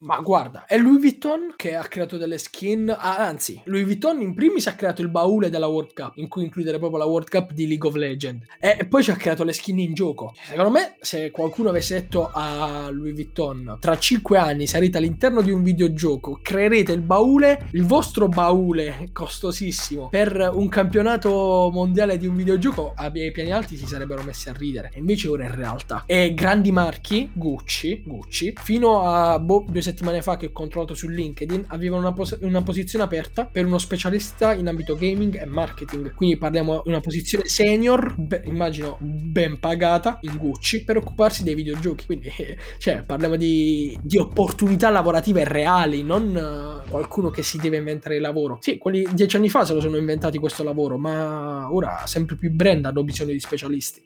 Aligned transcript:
Ma 0.00 0.20
guarda, 0.20 0.66
è 0.66 0.76
Louis 0.76 1.00
Vuitton 1.00 1.54
che 1.56 1.74
ha 1.74 1.82
creato 1.84 2.18
delle 2.18 2.36
skin 2.36 2.90
ah, 2.90 3.16
anzi, 3.16 3.58
Louis 3.64 3.86
Vuitton 3.86 4.20
in 4.20 4.34
primis 4.34 4.66
ha 4.66 4.74
creato 4.74 5.00
il 5.00 5.08
baule 5.08 5.48
della 5.48 5.68
World 5.68 5.94
Cup, 5.94 6.12
in 6.16 6.28
cui 6.28 6.44
includere 6.44 6.76
proprio 6.76 6.98
la 6.98 7.06
World 7.06 7.30
Cup 7.30 7.52
di 7.52 7.66
League 7.66 7.88
of 7.88 7.94
Legends, 7.94 8.44
e 8.60 8.84
poi 8.84 9.02
ci 9.02 9.10
ha 9.10 9.16
creato 9.16 9.42
le 9.42 9.54
skin 9.54 9.78
in 9.78 9.94
gioco. 9.94 10.34
Secondo 10.44 10.70
me, 10.70 10.96
se 11.00 11.30
qualcuno 11.30 11.70
avesse 11.70 11.94
detto 11.94 12.30
a 12.30 12.90
Louis 12.90 13.14
Vuitton, 13.14 13.78
tra 13.80 13.96
5 13.96 14.36
anni 14.36 14.66
sarete 14.66 14.98
all'interno 14.98 15.40
di 15.40 15.50
un 15.50 15.62
videogioco, 15.62 16.40
creerete 16.42 16.92
il 16.92 17.00
baule, 17.00 17.66
il 17.72 17.86
vostro 17.86 18.28
baule 18.28 19.08
costosissimo, 19.14 20.10
per 20.10 20.50
un 20.52 20.68
campionato 20.68 21.70
mondiale 21.72 22.18
di 22.18 22.26
un 22.26 22.36
videogioco, 22.36 22.92
ai 22.94 23.32
piani 23.32 23.50
alti 23.50 23.78
si 23.78 23.86
sarebbero 23.86 24.22
messi 24.22 24.50
a 24.50 24.52
ridere. 24.52 24.90
E 24.92 24.98
invece 24.98 25.28
ora 25.28 25.46
è 25.46 25.50
realtà. 25.50 26.02
E 26.04 26.34
grandi 26.34 26.70
marchi, 26.70 27.30
Gucci, 27.32 28.02
Gucci, 28.04 28.52
fino 28.60 29.00
a 29.00 29.38
boh, 29.38 29.64
settimane 29.86 30.22
fa 30.22 30.36
che 30.36 30.46
ho 30.46 30.52
controllato 30.52 30.94
su 30.94 31.08
LinkedIn, 31.08 31.66
avevano 31.68 32.02
una, 32.02 32.12
pos- 32.12 32.38
una, 32.40 32.62
posizione 32.62 33.04
aperta 33.04 33.46
per 33.46 33.64
uno 33.64 33.78
specialista 33.78 34.52
in 34.52 34.66
ambito 34.66 34.96
gaming 34.96 35.40
e 35.40 35.46
marketing. 35.46 36.14
Quindi 36.14 36.36
parliamo 36.36 36.82
di 36.84 36.90
una 36.90 37.00
posizione 37.00 37.46
senior, 37.46 38.14
be- 38.16 38.42
immagino 38.44 38.98
ben 39.00 39.58
pagata 39.58 40.18
in 40.22 40.36
Gucci, 40.36 40.84
per 40.84 40.96
occuparsi 40.96 41.42
dei 41.44 41.54
videogiochi. 41.54 42.06
Quindi, 42.06 42.32
eh, 42.36 42.56
cioè, 42.78 43.02
parliamo 43.02 43.36
di, 43.36 43.96
di, 44.02 44.18
opportunità 44.18 44.90
lavorative 44.90 45.44
reali, 45.44 46.02
non 46.02 46.82
uh, 46.84 46.90
qualcuno 46.90 47.30
che 47.30 47.42
si 47.42 47.58
deve 47.58 47.76
inventare 47.76 48.16
il 48.16 48.22
lavoro. 48.22 48.58
Sì, 48.60 48.78
quelli 48.78 49.06
dieci 49.12 49.36
anni 49.36 49.48
fa 49.48 49.64
se 49.64 49.74
lo 49.74 49.80
sono 49.80 49.96
inventati 49.96 50.38
questo 50.38 50.62
lavoro, 50.62 50.98
ma 50.98 51.72
ora 51.72 52.02
sempre 52.06 52.36
più 52.36 52.50
brand 52.50 52.84
hanno 52.84 53.04
bisogno 53.04 53.32
di 53.32 53.40
specialisti. 53.40 54.02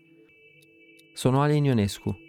Sono 1.12 1.43
Ale 1.43 1.57
Ionescu 1.57 2.29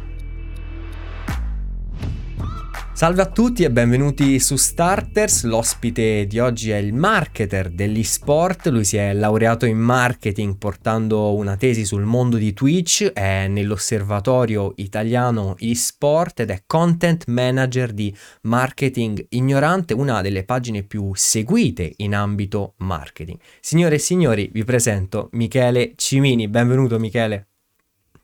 Salve 2.93 3.21
a 3.23 3.25
tutti 3.25 3.63
e 3.63 3.71
benvenuti 3.71 4.39
su 4.39 4.57
Starters. 4.57 5.43
L'ospite 5.45 6.27
di 6.27 6.37
oggi 6.39 6.69
è 6.69 6.75
il 6.75 6.93
marketer 6.93 7.71
dell'esport. 7.71 8.67
Lui 8.67 8.83
si 8.83 8.97
è 8.97 9.13
laureato 9.13 9.65
in 9.65 9.79
marketing 9.79 10.57
portando 10.57 11.33
una 11.33 11.55
tesi 11.55 11.83
sul 11.83 12.03
mondo 12.03 12.37
di 12.37 12.53
Twitch, 12.53 13.11
è 13.11 13.47
nell'osservatorio 13.47 14.73
italiano 14.75 15.55
eSport 15.57 16.41
ed 16.41 16.51
è 16.51 16.63
content 16.67 17.23
manager 17.27 17.91
di 17.91 18.15
Marketing 18.43 19.25
Ignorante, 19.29 19.95
una 19.95 20.21
delle 20.21 20.43
pagine 20.43 20.83
più 20.83 21.11
seguite 21.15 21.93
in 21.97 22.13
ambito 22.13 22.75
marketing. 22.77 23.39
Signore 23.61 23.95
e 23.95 23.99
signori, 23.99 24.51
vi 24.53 24.63
presento 24.63 25.29
Michele 25.31 25.93
Cimini. 25.95 26.47
Benvenuto 26.47 26.99
Michele. 26.99 27.50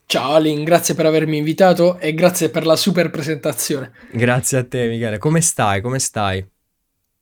Ciao 0.10 0.36
Alin, 0.36 0.64
grazie 0.64 0.96
per 0.96 1.06
avermi 1.06 1.36
invitato 1.36 2.00
e 2.00 2.14
grazie 2.14 2.50
per 2.50 2.66
la 2.66 2.78
super 2.78 3.10
presentazione. 3.10 3.92
Grazie 4.10 4.60
a 4.60 4.66
te 4.66 4.88
Michele, 4.88 5.18
come 5.18 5.42
stai? 5.42 5.82
Come 5.82 6.00
stai? 6.00 6.50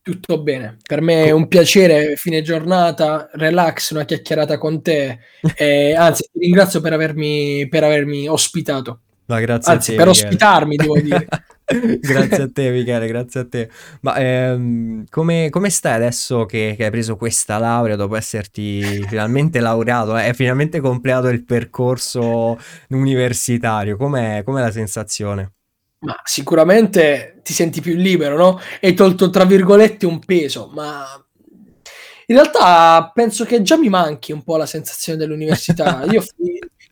Tutto 0.03 0.39
bene, 0.43 0.77
per 0.87 1.01
me 1.01 1.23
è 1.25 1.31
un 1.31 1.47
piacere, 1.47 2.15
fine 2.15 2.43
giornata, 2.43 3.27
relax, 3.33 3.89
una 3.89 4.05
chiacchierata 4.05 4.59
con 4.59 4.83
te, 4.83 5.17
e, 5.57 5.95
anzi 5.95 6.29
ti 6.31 6.37
ringrazio 6.37 6.79
per 6.79 6.93
avermi, 6.93 7.67
per 7.69 7.83
avermi 7.85 8.27
ospitato. 8.27 8.99
Ma 9.25 9.39
grazie 9.39 9.73
anzi, 9.73 9.89
a 9.89 9.93
te. 9.93 9.97
per 9.97 10.07
Michele. 10.07 10.27
ospitarmi, 10.27 10.75
devo 10.75 10.99
dire. 10.99 11.25
grazie 11.65 12.43
a 12.43 12.49
te 12.51 12.69
Michele, 12.69 13.07
grazie 13.07 13.39
a 13.39 13.47
te. 13.47 13.69
Ma 14.01 14.15
ehm, 14.17 15.05
come, 15.09 15.49
come, 15.49 15.69
stai 15.69 15.93
adesso 15.93 16.45
che, 16.45 16.75
che, 16.77 16.85
hai 16.85 16.91
preso 16.91 17.15
questa 17.15 17.57
laurea 17.57 17.95
dopo 17.95 18.15
esserti 18.15 19.03
finalmente 19.07 19.59
laureato? 19.59 20.13
Hai 20.13 20.33
finalmente 20.33 20.79
completato 20.79 21.29
il 21.29 21.43
percorso 21.43 22.59
universitario? 22.89 23.97
Com'è, 23.97 24.43
com'è 24.43 24.61
la 24.61 24.71
sensazione? 24.71 25.53
Ma 25.99 26.15
sicuramente 26.23 27.39
ti 27.43 27.53
senti 27.53 27.81
più 27.81 27.95
libero, 27.95 28.37
no? 28.37 28.59
Hai 28.79 28.93
tolto, 28.93 29.29
tra 29.31 29.45
virgolette, 29.45 30.05
un 30.05 30.19
peso, 30.19 30.69
ma 30.71 31.03
in 32.27 32.35
realtà 32.35 33.11
penso 33.13 33.45
che 33.45 33.61
già 33.61 33.77
mi 33.77 33.89
manchi 33.89 34.31
un 34.31 34.43
po' 34.43 34.57
la 34.57 34.65
sensazione 34.65 35.17
dell'università. 35.17 36.03
Io 36.09 36.23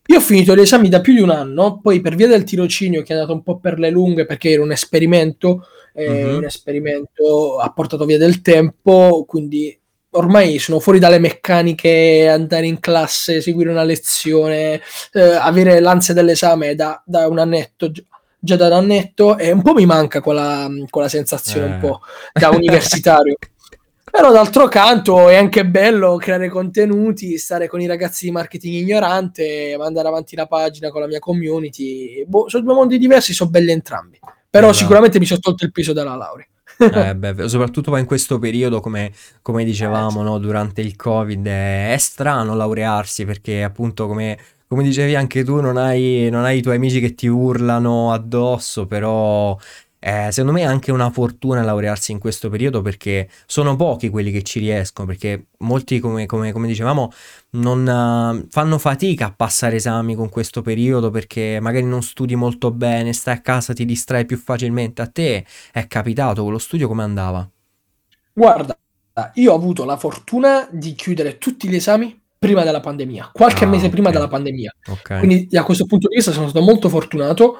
io 0.06 0.18
ho 0.18 0.20
finito 0.20 0.54
gli 0.54 0.60
esami 0.60 0.88
da 0.88 1.00
più 1.00 1.14
di 1.14 1.20
un 1.20 1.30
anno, 1.30 1.80
poi 1.80 2.00
per 2.00 2.14
via 2.14 2.26
del 2.26 2.44
tirocinio 2.44 3.02
che 3.02 3.12
è 3.12 3.16
andato 3.16 3.32
un 3.32 3.42
po' 3.42 3.58
per 3.58 3.78
le 3.78 3.90
lunghe 3.90 4.26
perché 4.26 4.50
era 4.50 4.62
un 4.62 4.72
esperimento, 4.72 5.66
eh, 5.94 6.08
mm-hmm. 6.08 6.36
un 6.36 6.44
esperimento 6.44 7.58
ha 7.58 7.72
portato 7.72 8.04
via 8.04 8.18
del 8.18 8.42
tempo, 8.42 9.24
quindi 9.26 9.78
ormai 10.10 10.58
sono 10.58 10.78
fuori 10.78 10.98
dalle 10.98 11.18
meccaniche, 11.18 12.28
andare 12.28 12.66
in 12.66 12.80
classe, 12.80 13.40
seguire 13.40 13.70
una 13.70 13.82
lezione, 13.82 14.80
eh, 15.12 15.20
avere 15.20 15.80
l'ansia 15.80 16.14
dell'esame 16.14 16.74
da, 16.74 17.02
da, 17.04 17.26
un 17.26 17.38
annetto, 17.38 17.90
già 18.38 18.56
da 18.56 18.66
un 18.66 18.72
annetto, 18.72 19.38
e 19.38 19.52
un 19.52 19.62
po' 19.62 19.72
mi 19.72 19.86
manca 19.86 20.20
quella, 20.20 20.68
quella 20.90 21.08
sensazione 21.08 21.66
eh. 21.66 21.70
un 21.70 21.78
po' 21.78 22.00
da 22.32 22.50
universitario. 22.50 23.36
Però 24.14 24.30
d'altro 24.30 24.68
canto 24.68 25.28
è 25.28 25.34
anche 25.34 25.66
bello 25.66 26.14
creare 26.18 26.48
contenuti, 26.48 27.36
stare 27.36 27.66
con 27.66 27.80
i 27.80 27.86
ragazzi 27.86 28.26
di 28.26 28.30
marketing 28.30 28.74
ignorante, 28.76 29.74
mandare 29.76 30.06
avanti 30.06 30.36
la 30.36 30.46
pagina 30.46 30.90
con 30.90 31.00
la 31.00 31.08
mia 31.08 31.18
community. 31.18 32.24
Boh, 32.24 32.48
sono 32.48 32.62
due 32.62 32.74
mondi 32.74 32.96
diversi, 32.96 33.34
sono 33.34 33.50
belli 33.50 33.72
entrambi. 33.72 34.20
Però 34.48 34.68
esatto. 34.68 34.82
sicuramente 34.84 35.18
mi 35.18 35.26
sono 35.26 35.40
tolto 35.40 35.64
il 35.64 35.72
peso 35.72 35.92
dalla 35.92 36.14
laurea. 36.14 36.46
eh, 37.08 37.16
beh, 37.16 37.48
soprattutto 37.48 37.96
in 37.96 38.04
questo 38.06 38.38
periodo, 38.38 38.78
come, 38.78 39.10
come 39.42 39.64
dicevamo, 39.64 40.22
no, 40.22 40.38
durante 40.38 40.80
il 40.80 40.94
Covid, 40.94 41.44
è, 41.44 41.92
è, 41.92 41.98
strano 41.98 42.54
laurearsi 42.54 43.24
perché 43.24 43.64
appunto 43.64 44.06
come, 44.06 44.38
come 44.68 44.84
dicevi 44.84 45.16
anche 45.16 45.42
tu, 45.42 45.60
non 45.60 45.76
hai, 45.76 46.28
non 46.30 46.44
hai, 46.44 46.58
i 46.58 46.62
tuoi 46.62 46.76
amici 46.76 47.00
che 47.00 47.16
ti 47.16 47.26
urlano 47.26 48.12
addosso, 48.12 48.86
però 48.86 49.58
eh, 50.06 50.30
secondo 50.32 50.52
me 50.52 50.60
è 50.60 50.66
anche 50.66 50.92
una 50.92 51.08
fortuna 51.08 51.62
laurearsi 51.62 52.12
in 52.12 52.18
questo 52.18 52.50
periodo 52.50 52.82
perché 52.82 53.26
sono 53.46 53.74
pochi 53.74 54.10
quelli 54.10 54.30
che 54.30 54.42
ci 54.42 54.58
riescono, 54.58 55.06
perché 55.06 55.46
molti, 55.60 55.98
come, 55.98 56.26
come, 56.26 56.52
come 56.52 56.66
dicevamo, 56.66 57.10
non 57.52 57.86
uh, 57.86 58.46
fanno 58.50 58.76
fatica 58.76 59.28
a 59.28 59.32
passare 59.34 59.76
esami 59.76 60.14
con 60.14 60.28
questo 60.28 60.60
periodo 60.60 61.10
perché 61.10 61.58
magari 61.58 61.86
non 61.86 62.02
studi 62.02 62.34
molto 62.34 62.70
bene, 62.70 63.14
stai 63.14 63.36
a 63.36 63.40
casa, 63.40 63.72
ti 63.72 63.86
distrai 63.86 64.26
più 64.26 64.36
facilmente. 64.36 65.00
A 65.00 65.06
te 65.06 65.46
è 65.72 65.86
capitato 65.86 66.42
con 66.42 66.52
lo 66.52 66.58
studio 66.58 66.86
come 66.86 67.02
andava? 67.02 67.48
Guarda, 68.34 68.78
io 69.32 69.52
ho 69.52 69.56
avuto 69.56 69.86
la 69.86 69.96
fortuna 69.96 70.68
di 70.70 70.92
chiudere 70.92 71.38
tutti 71.38 71.66
gli 71.66 71.76
esami 71.76 72.20
prima 72.38 72.62
della 72.62 72.80
pandemia, 72.80 73.30
qualche 73.32 73.64
ah, 73.64 73.68
mese 73.68 73.88
prima 73.88 74.10
della 74.10 74.28
pandemia. 74.28 74.74
Okay. 74.86 75.18
Quindi 75.20 75.46
da 75.46 75.62
questo 75.62 75.86
punto 75.86 76.08
di 76.08 76.16
vista 76.16 76.30
sono 76.30 76.48
stato 76.48 76.62
molto 76.62 76.90
fortunato 76.90 77.56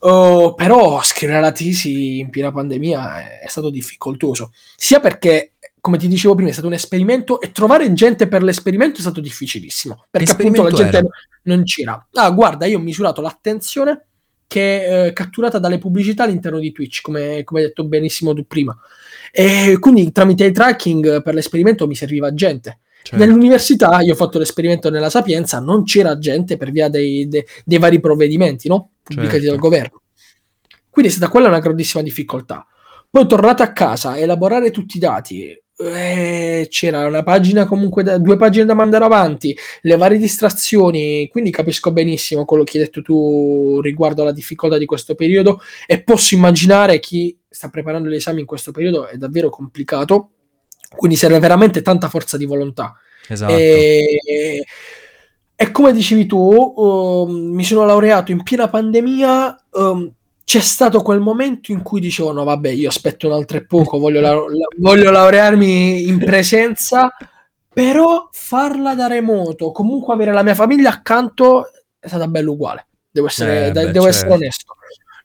Uh, 0.00 0.54
però 0.54 1.02
scrivere 1.02 1.40
la 1.40 1.52
tesi 1.52 2.18
in 2.18 2.30
piena 2.30 2.52
pandemia 2.52 3.18
è, 3.18 3.40
è 3.40 3.48
stato 3.48 3.70
difficoltoso, 3.70 4.52
sia 4.76 5.00
perché 5.00 5.54
come 5.80 5.98
ti 5.98 6.08
dicevo 6.08 6.34
prima, 6.34 6.50
è 6.50 6.52
stato 6.52 6.66
un 6.66 6.74
esperimento 6.74 7.40
e 7.40 7.50
trovare 7.52 7.92
gente 7.92 8.28
per 8.28 8.42
l'esperimento 8.42 8.98
è 8.98 9.00
stato 9.00 9.20
difficilissimo 9.20 10.06
perché 10.10 10.32
appunto 10.32 10.62
la 10.62 10.70
gente 10.70 10.96
era? 10.98 11.08
non 11.42 11.62
c'era. 11.64 12.06
Ah, 12.12 12.30
guarda, 12.30 12.66
io 12.66 12.78
ho 12.78 12.82
misurato 12.82 13.20
l'attenzione 13.20 14.06
che 14.46 14.84
è 14.84 15.06
eh, 15.06 15.12
catturata 15.12 15.58
dalle 15.58 15.78
pubblicità 15.78 16.24
all'interno 16.24 16.58
di 16.58 16.72
Twitch, 16.72 17.00
come, 17.02 17.42
come 17.44 17.60
hai 17.60 17.66
detto 17.66 17.84
benissimo 17.84 18.34
tu 18.34 18.46
prima. 18.46 18.76
E 19.30 19.76
quindi 19.78 20.10
tramite 20.10 20.44
il 20.44 20.52
tracking 20.52 21.22
per 21.22 21.34
l'esperimento 21.34 21.86
mi 21.86 21.94
serviva 21.94 22.32
gente. 22.32 22.80
Certo. 23.02 23.24
Nell'università 23.24 24.00
io 24.00 24.12
ho 24.12 24.16
fatto 24.16 24.38
l'esperimento 24.38 24.90
nella 24.90 25.10
Sapienza, 25.10 25.60
non 25.60 25.84
c'era 25.84 26.18
gente 26.18 26.56
per 26.56 26.70
via 26.70 26.88
dei, 26.88 27.26
dei, 27.28 27.44
dei 27.64 27.78
vari 27.78 28.00
provvedimenti 28.00 28.68
no? 28.68 28.90
pubblicati 29.02 29.40
certo. 29.40 29.50
dal 29.50 29.58
governo. 29.58 30.02
Quindi 30.90 31.10
è 31.10 31.14
stata 31.14 31.30
quella 31.30 31.48
una 31.48 31.60
grandissima 31.60 32.02
difficoltà. 32.02 32.66
Poi 33.10 33.26
tornato 33.26 33.62
a 33.62 33.72
casa, 33.72 34.18
elaborare 34.18 34.70
tutti 34.70 34.98
i 34.98 35.00
dati, 35.00 35.58
eh, 35.80 36.66
c'era 36.68 37.06
una 37.06 37.22
pagina 37.22 37.66
comunque, 37.66 38.02
da, 38.02 38.18
due 38.18 38.36
pagine 38.36 38.64
da 38.64 38.74
mandare 38.74 39.04
avanti, 39.04 39.56
le 39.82 39.96
varie 39.96 40.18
distrazioni, 40.18 41.28
quindi 41.28 41.50
capisco 41.50 41.92
benissimo 41.92 42.44
quello 42.44 42.64
che 42.64 42.78
hai 42.78 42.84
detto 42.84 43.00
tu 43.00 43.80
riguardo 43.80 44.22
alla 44.22 44.32
difficoltà 44.32 44.76
di 44.76 44.86
questo 44.86 45.14
periodo 45.14 45.60
e 45.86 46.02
posso 46.02 46.34
immaginare 46.34 46.98
chi 46.98 47.36
sta 47.48 47.68
preparando 47.68 48.08
gli 48.08 48.16
esami 48.16 48.40
in 48.40 48.46
questo 48.46 48.72
periodo 48.72 49.06
è 49.06 49.16
davvero 49.16 49.50
complicato 49.50 50.30
quindi 50.96 51.16
serve 51.16 51.38
veramente 51.38 51.82
tanta 51.82 52.08
forza 52.08 52.36
di 52.36 52.44
volontà. 52.46 52.94
Esatto. 53.28 53.52
E, 53.52 54.64
e 55.54 55.70
come 55.70 55.92
dicevi 55.92 56.26
tu, 56.26 56.38
um, 56.38 57.54
mi 57.54 57.64
sono 57.64 57.84
laureato 57.84 58.32
in 58.32 58.42
piena 58.42 58.68
pandemia. 58.68 59.64
Um, 59.72 60.12
c'è 60.44 60.60
stato 60.60 61.02
quel 61.02 61.20
momento 61.20 61.72
in 61.72 61.82
cui 61.82 62.00
dicevo: 62.00 62.32
No, 62.32 62.44
vabbè, 62.44 62.70
io 62.70 62.88
aspetto 62.88 63.26
un 63.26 63.34
altro 63.34 63.58
e 63.58 63.66
poco, 63.66 63.98
voglio, 63.98 64.20
la- 64.20 64.44
voglio 64.78 65.10
laurearmi 65.10 66.06
in 66.08 66.18
presenza. 66.18 67.14
Però 67.70 68.28
farla 68.32 68.94
da 68.94 69.06
remoto, 69.06 69.70
comunque 69.70 70.12
avere 70.14 70.32
la 70.32 70.42
mia 70.42 70.54
famiglia 70.54 70.90
accanto 70.90 71.70
è 71.98 72.08
stata 72.08 72.26
bella 72.26 72.50
uguale. 72.50 72.86
Devo 73.10 73.28
essere, 73.28 73.66
eh, 73.66 73.72
beh, 73.72 73.90
devo 73.90 73.92
certo. 73.92 74.08
essere 74.08 74.32
onesto 74.32 74.74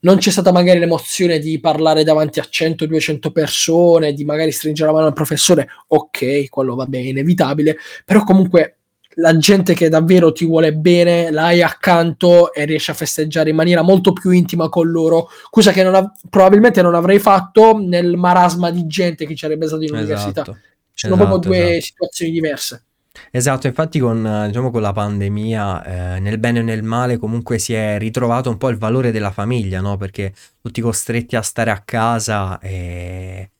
non 0.03 0.17
c'è 0.17 0.31
stata 0.31 0.51
magari 0.51 0.79
l'emozione 0.79 1.39
di 1.39 1.59
parlare 1.59 2.03
davanti 2.03 2.39
a 2.39 2.47
100-200 2.49 3.31
persone, 3.31 4.13
di 4.13 4.25
magari 4.25 4.51
stringere 4.51 4.87
la 4.87 4.95
mano 4.95 5.07
al 5.07 5.13
professore, 5.13 5.67
ok, 5.87 6.49
quello 6.49 6.75
va 6.75 6.85
bene, 6.85 7.09
inevitabile, 7.09 7.77
però 8.05 8.23
comunque 8.23 8.77
la 9.17 9.37
gente 9.37 9.73
che 9.73 9.89
davvero 9.89 10.31
ti 10.31 10.45
vuole 10.45 10.73
bene, 10.73 11.29
l'hai 11.31 11.61
accanto 11.61 12.51
e 12.53 12.65
riesci 12.65 12.91
a 12.91 12.95
festeggiare 12.95 13.49
in 13.51 13.55
maniera 13.55 13.81
molto 13.81 14.11
più 14.11 14.31
intima 14.31 14.69
con 14.69 14.89
loro, 14.89 15.29
cosa 15.49 15.71
che 15.71 15.83
non 15.83 15.95
av- 15.95 16.11
probabilmente 16.29 16.81
non 16.81 16.95
avrei 16.95 17.19
fatto 17.19 17.77
nel 17.77 18.17
marasma 18.17 18.71
di 18.71 18.85
gente 18.87 19.25
che 19.25 19.33
ci 19.33 19.45
sarebbe 19.45 19.67
stato 19.67 19.83
in 19.83 19.93
università. 19.93 20.41
Esatto. 20.41 20.57
Sono 20.95 21.15
esatto, 21.15 21.29
proprio 21.29 21.51
due 21.51 21.77
esatto. 21.77 21.81
situazioni 21.81 22.31
diverse. 22.31 22.83
Esatto, 23.31 23.67
infatti 23.67 23.99
con, 23.99 24.45
diciamo, 24.47 24.71
con 24.71 24.81
la 24.81 24.91
pandemia, 24.91 26.15
eh, 26.15 26.19
nel 26.19 26.37
bene 26.39 26.59
e 26.59 26.63
nel 26.63 26.83
male, 26.83 27.17
comunque 27.17 27.59
si 27.59 27.73
è 27.73 27.97
ritrovato 27.97 28.49
un 28.49 28.57
po' 28.57 28.69
il 28.69 28.77
valore 28.77 29.11
della 29.11 29.31
famiglia, 29.31 29.81
no? 29.81 29.97
Perché 29.97 30.33
tutti 30.61 30.81
costretti 30.81 31.35
a 31.35 31.41
stare 31.41 31.71
a 31.71 31.79
casa 31.79 32.59
e 32.59 33.51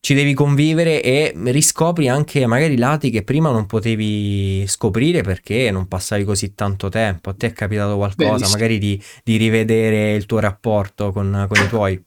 ci 0.00 0.14
devi 0.14 0.32
convivere 0.32 1.02
e 1.02 1.34
riscopri 1.36 2.08
anche 2.08 2.46
magari 2.46 2.78
lati 2.78 3.10
che 3.10 3.24
prima 3.24 3.50
non 3.50 3.66
potevi 3.66 4.66
scoprire 4.66 5.22
perché 5.22 5.70
non 5.70 5.86
passavi 5.86 6.24
così 6.24 6.54
tanto 6.54 6.88
tempo. 6.88 7.30
A 7.30 7.34
te 7.34 7.48
è 7.48 7.52
capitato 7.52 7.96
qualcosa, 7.96 8.30
Benissimo. 8.30 8.52
magari 8.52 8.78
di, 8.78 9.02
di, 9.22 9.36
rivedere 9.36 10.14
il 10.14 10.24
tuo 10.24 10.38
rapporto 10.38 11.12
con, 11.12 11.46
con 11.48 11.62
i 11.62 11.68
tuoi? 11.68 12.02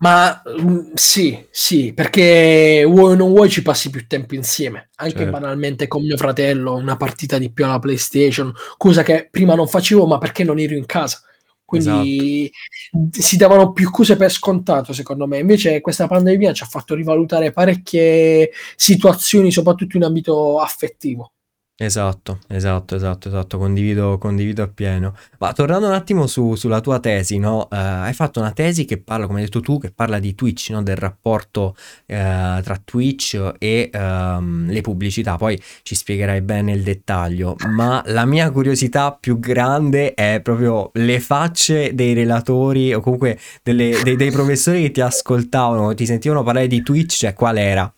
Ma 0.00 0.42
mm, 0.48 0.92
sì, 0.94 1.46
sì, 1.50 1.92
perché 1.92 2.84
vuoi 2.86 3.12
o 3.12 3.16
non 3.16 3.32
vuoi 3.32 3.50
ci 3.50 3.62
passi 3.62 3.90
più 3.90 4.06
tempo 4.06 4.34
insieme, 4.34 4.90
anche 4.96 5.16
certo. 5.16 5.32
banalmente 5.32 5.88
con 5.88 6.02
mio 6.04 6.16
fratello, 6.16 6.74
una 6.76 6.96
partita 6.96 7.36
di 7.36 7.50
più 7.50 7.64
alla 7.64 7.80
PlayStation, 7.80 8.52
cosa 8.76 9.02
che 9.02 9.28
prima 9.28 9.56
non 9.56 9.66
facevo, 9.66 10.06
ma 10.06 10.18
perché 10.18 10.44
non 10.44 10.60
ero 10.60 10.74
in 10.74 10.86
casa. 10.86 11.20
Quindi 11.64 12.50
esatto. 12.50 13.20
si 13.20 13.36
davano 13.36 13.72
più 13.72 13.90
cose 13.90 14.16
per 14.16 14.30
scontato, 14.30 14.94
secondo 14.94 15.26
me. 15.26 15.38
Invece 15.38 15.82
questa 15.82 16.06
pandemia 16.06 16.52
ci 16.54 16.62
ha 16.62 16.66
fatto 16.66 16.94
rivalutare 16.94 17.52
parecchie 17.52 18.52
situazioni, 18.74 19.52
soprattutto 19.52 19.96
in 19.98 20.04
ambito 20.04 20.60
affettivo. 20.60 21.32
Esatto, 21.80 22.40
esatto, 22.48 22.96
esatto, 22.96 23.28
esatto, 23.28 23.56
condivido, 23.56 24.18
condivido 24.18 24.64
appieno. 24.64 25.14
Ma 25.38 25.52
tornando 25.52 25.86
un 25.86 25.92
attimo 25.92 26.26
su, 26.26 26.56
sulla 26.56 26.80
tua 26.80 26.98
tesi, 26.98 27.38
no? 27.38 27.68
Eh, 27.70 27.76
hai 27.76 28.12
fatto 28.14 28.40
una 28.40 28.50
tesi 28.50 28.84
che 28.84 28.98
parla, 29.00 29.26
come 29.26 29.38
hai 29.38 29.44
detto 29.44 29.60
tu, 29.60 29.78
che 29.78 29.92
parla 29.92 30.18
di 30.18 30.34
Twitch, 30.34 30.70
no? 30.70 30.82
Del 30.82 30.96
rapporto 30.96 31.76
eh, 32.06 32.60
tra 32.64 32.80
Twitch 32.84 33.52
e 33.58 33.90
ehm, 33.92 34.68
le 34.70 34.80
pubblicità. 34.80 35.36
Poi 35.36 35.56
ci 35.82 35.94
spiegherai 35.94 36.40
bene 36.40 36.72
il 36.72 36.82
dettaglio. 36.82 37.54
Ma 37.68 38.02
la 38.06 38.24
mia 38.24 38.50
curiosità 38.50 39.12
più 39.12 39.38
grande 39.38 40.14
è 40.14 40.40
proprio 40.42 40.90
le 40.94 41.20
facce 41.20 41.94
dei 41.94 42.12
relatori 42.12 42.92
o 42.92 42.98
comunque 42.98 43.38
delle, 43.62 44.00
dei, 44.02 44.16
dei 44.16 44.32
professori 44.32 44.82
che 44.82 44.90
ti 44.90 45.00
ascoltavano, 45.00 45.94
ti 45.94 46.06
sentivano 46.06 46.42
parlare 46.42 46.66
di 46.66 46.82
Twitch, 46.82 47.18
cioè 47.18 47.34
qual 47.34 47.56
era? 47.56 47.92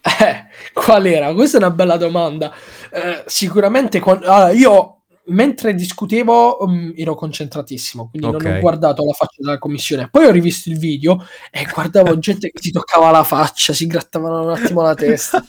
Eh, 0.00 0.44
qual 0.72 1.06
era? 1.06 1.32
Questa 1.34 1.58
è 1.58 1.60
una 1.60 1.70
bella 1.70 1.96
domanda. 1.96 2.52
Eh, 2.90 3.24
sicuramente 3.26 4.00
quando, 4.00 4.26
allora, 4.26 4.50
io 4.52 4.98
mentre 5.28 5.74
discutevo 5.74 6.62
um, 6.64 6.92
ero 6.96 7.14
concentratissimo, 7.14 8.08
quindi 8.10 8.28
okay. 8.28 8.46
non 8.46 8.56
ho 8.56 8.60
guardato 8.60 9.04
la 9.04 9.12
faccia 9.12 9.36
della 9.38 9.58
commissione. 9.58 10.08
Poi 10.10 10.26
ho 10.26 10.30
rivisto 10.30 10.70
il 10.70 10.78
video 10.78 11.26
e 11.50 11.66
guardavo 11.72 12.16
gente 12.18 12.50
che 12.50 12.60
si 12.60 12.70
toccava 12.70 13.10
la 13.10 13.24
faccia, 13.24 13.72
si 13.72 13.86
grattavano 13.86 14.44
un 14.44 14.50
attimo 14.50 14.82
la 14.82 14.94
testa. 14.94 15.44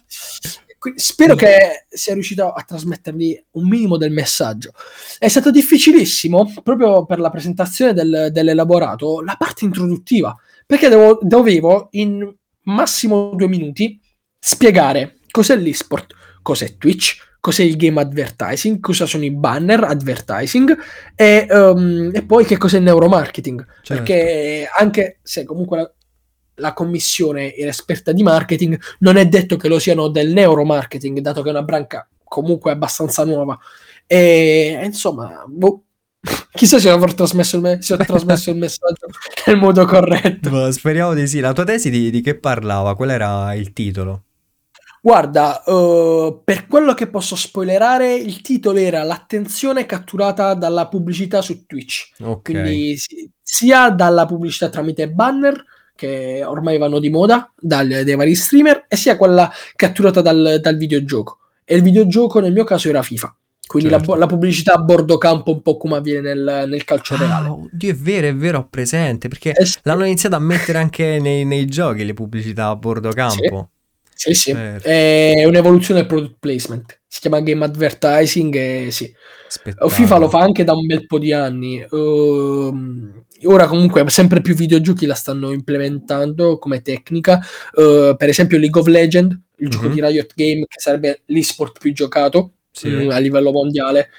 spero 0.95 1.35
che 1.35 1.85
sia 1.89 2.13
riuscito 2.13 2.51
a 2.51 2.61
trasmettergli 2.61 3.45
un 3.51 3.67
minimo 3.67 3.97
del 3.97 4.11
messaggio. 4.11 4.71
È 5.17 5.27
stato 5.27 5.51
difficilissimo, 5.51 6.53
proprio 6.63 7.05
per 7.05 7.19
la 7.19 7.29
presentazione 7.29 7.93
del, 7.93 8.29
dell'elaborato, 8.31 9.21
la 9.21 9.35
parte 9.37 9.65
introduttiva, 9.65 10.35
perché 10.65 10.89
devo, 10.89 11.19
dovevo 11.21 11.87
in 11.91 12.33
massimo 12.63 13.31
due 13.35 13.47
minuti 13.47 13.99
spiegare 14.39 15.17
cos'è 15.29 15.55
l'esport, 15.55 16.13
cos'è 16.41 16.77
Twitch, 16.77 17.17
cos'è 17.39 17.63
il 17.63 17.75
game 17.75 17.99
advertising, 18.01 18.79
cosa 18.79 19.05
sono 19.05 19.23
i 19.23 19.31
banner 19.31 19.83
advertising 19.83 20.77
e, 21.15 21.47
um, 21.49 22.11
e 22.13 22.23
poi 22.23 22.45
che 22.45 22.57
cos'è 22.57 22.77
il 22.77 22.83
neuromarketing. 22.83 23.65
Certo. 23.81 23.93
Perché 23.93 24.69
anche 24.77 25.19
se 25.21 25.45
comunque 25.45 25.77
la, 25.77 25.91
la, 26.55 26.73
commissione 26.73 27.53
è 27.53 27.65
esperta 27.67 28.11
di 28.11 28.23
marketing, 28.23 28.79
non 28.99 29.17
è 29.17 29.27
detto 29.27 29.55
che 29.55 29.67
lo 29.67 29.79
siano 29.79 30.07
del 30.09 30.31
neuromarketing, 30.31 31.19
dato 31.19 31.41
che 31.41 31.49
è 31.49 31.51
una 31.51 31.63
branca 31.63 32.07
comunque 32.23 32.71
abbastanza 32.71 33.23
nuova. 33.23 33.57
E 34.05 34.79
insomma, 34.83 35.43
boh, 35.47 35.83
Chissà 36.51 36.79
se 36.79 36.89
avrò 36.89 37.13
trasmesso 37.13 37.55
il, 37.55 37.61
me- 37.61 37.77
trasmesso 37.77 38.49
il 38.49 38.57
messaggio 38.57 39.07
nel 39.45 39.57
modo 39.57 39.85
corretto. 39.85 40.49
Boh, 40.49 40.71
speriamo 40.71 41.13
di 41.13 41.27
sì. 41.27 41.39
La 41.39 41.53
tua 41.53 41.63
tesi 41.63 41.89
di, 41.89 42.09
di 42.09 42.21
che 42.21 42.37
parlava? 42.37 42.95
Qual 42.95 43.09
era 43.09 43.53
il 43.53 43.71
titolo? 43.71 44.23
Guarda, 45.09 45.63
uh, 45.65 46.41
per 46.43 46.67
quello 46.67 46.93
che 46.93 47.07
posso 47.07 47.35
spoilerare, 47.35 48.13
il 48.13 48.41
titolo 48.41 48.77
era 48.77 49.01
L'attenzione 49.01 49.87
catturata 49.87 50.53
dalla 50.53 50.87
pubblicità 50.87 51.41
su 51.41 51.65
Twitch. 51.65 52.11
Okay. 52.19 52.61
Quindi 52.61 52.95
sia 53.41 53.89
dalla 53.89 54.27
pubblicità 54.27 54.69
tramite 54.69 55.09
banner, 55.09 55.65
che 55.95 56.43
ormai 56.45 56.77
vanno 56.77 56.99
di 56.99 57.09
moda, 57.09 57.51
dal, 57.59 57.87
dai 57.87 58.15
vari 58.15 58.35
streamer, 58.35 58.85
e 58.87 58.95
sia 58.97 59.17
quella 59.17 59.51
catturata 59.75 60.21
dal, 60.21 60.59
dal 60.61 60.77
videogioco. 60.77 61.39
E 61.65 61.75
il 61.75 61.81
videogioco 61.81 62.39
nel 62.39 62.53
mio 62.53 62.63
caso 62.63 62.87
era 62.87 63.01
FIFA. 63.01 63.35
Quindi 63.65 63.89
certo. 63.89 64.11
la, 64.11 64.19
la, 64.19 64.25
pubblicità 64.27 64.75
a 64.75 64.77
bordo 64.77 65.17
campo 65.17 65.51
un 65.53 65.63
po' 65.63 65.77
come 65.77 65.95
avviene 65.95 66.35
nel, 66.35 66.65
nel 66.69 66.83
calcio 66.83 67.15
ah, 67.15 67.17
reale. 67.17 67.47
Oddio, 67.49 67.89
è 67.89 67.95
vero, 67.95 68.27
è 68.27 68.35
vero, 68.35 68.59
ho 68.59 68.67
presente, 68.69 69.27
perché 69.27 69.53
eh 69.53 69.65
sì. 69.65 69.79
l'hanno 69.81 70.05
iniziato 70.05 70.35
a 70.35 70.39
mettere 70.39 70.77
anche 70.77 71.17
nei, 71.19 71.45
nei, 71.45 71.65
giochi 71.65 72.05
le 72.05 72.13
pubblicità 72.13 72.67
a 72.67 72.75
bordo 72.75 73.11
campo. 73.11 73.69
Sì. 73.71 73.77
Sì, 74.19 74.33
sì, 74.33 74.51
certo. 74.51 74.85
è 74.85 75.45
un'evoluzione 75.45 76.01
del 76.01 76.09
product 76.09 76.35
placement. 76.39 76.99
Si 77.07 77.21
chiama 77.21 77.39
game 77.39 77.63
advertising 77.63 78.53
e 78.53 78.87
sì. 78.91 79.09
Spettacolo. 79.47 79.89
FIFA 79.89 80.17
lo 80.17 80.27
fa 80.27 80.39
anche 80.39 80.65
da 80.65 80.73
un 80.73 80.85
bel 80.85 81.07
po' 81.07 81.19
di 81.19 81.31
anni. 81.31 81.81
Uh, 81.89 83.23
ora 83.43 83.65
comunque 83.67 84.03
sempre 84.09 84.41
più 84.41 84.55
videogiochi 84.55 85.05
la 85.05 85.13
stanno 85.13 85.51
implementando 85.51 86.57
come 86.59 86.81
tecnica. 86.81 87.39
Uh, 87.71 88.17
per 88.17 88.27
esempio 88.27 88.57
League 88.57 88.81
of 88.81 88.87
Legends, 88.87 89.33
il 89.33 89.41
mm-hmm. 89.61 89.71
gioco 89.71 89.87
mhm. 89.87 89.93
di 89.93 90.01
Riot 90.01 90.33
Game, 90.35 90.65
che 90.67 90.81
sarebbe 90.81 91.21
l'esport 91.27 91.79
più 91.79 91.93
giocato 91.93 92.55
sì. 92.71 92.89
mh, 92.89 93.03
mm, 93.03 93.09
a 93.11 93.17
livello 93.19 93.53
mondiale 93.53 94.09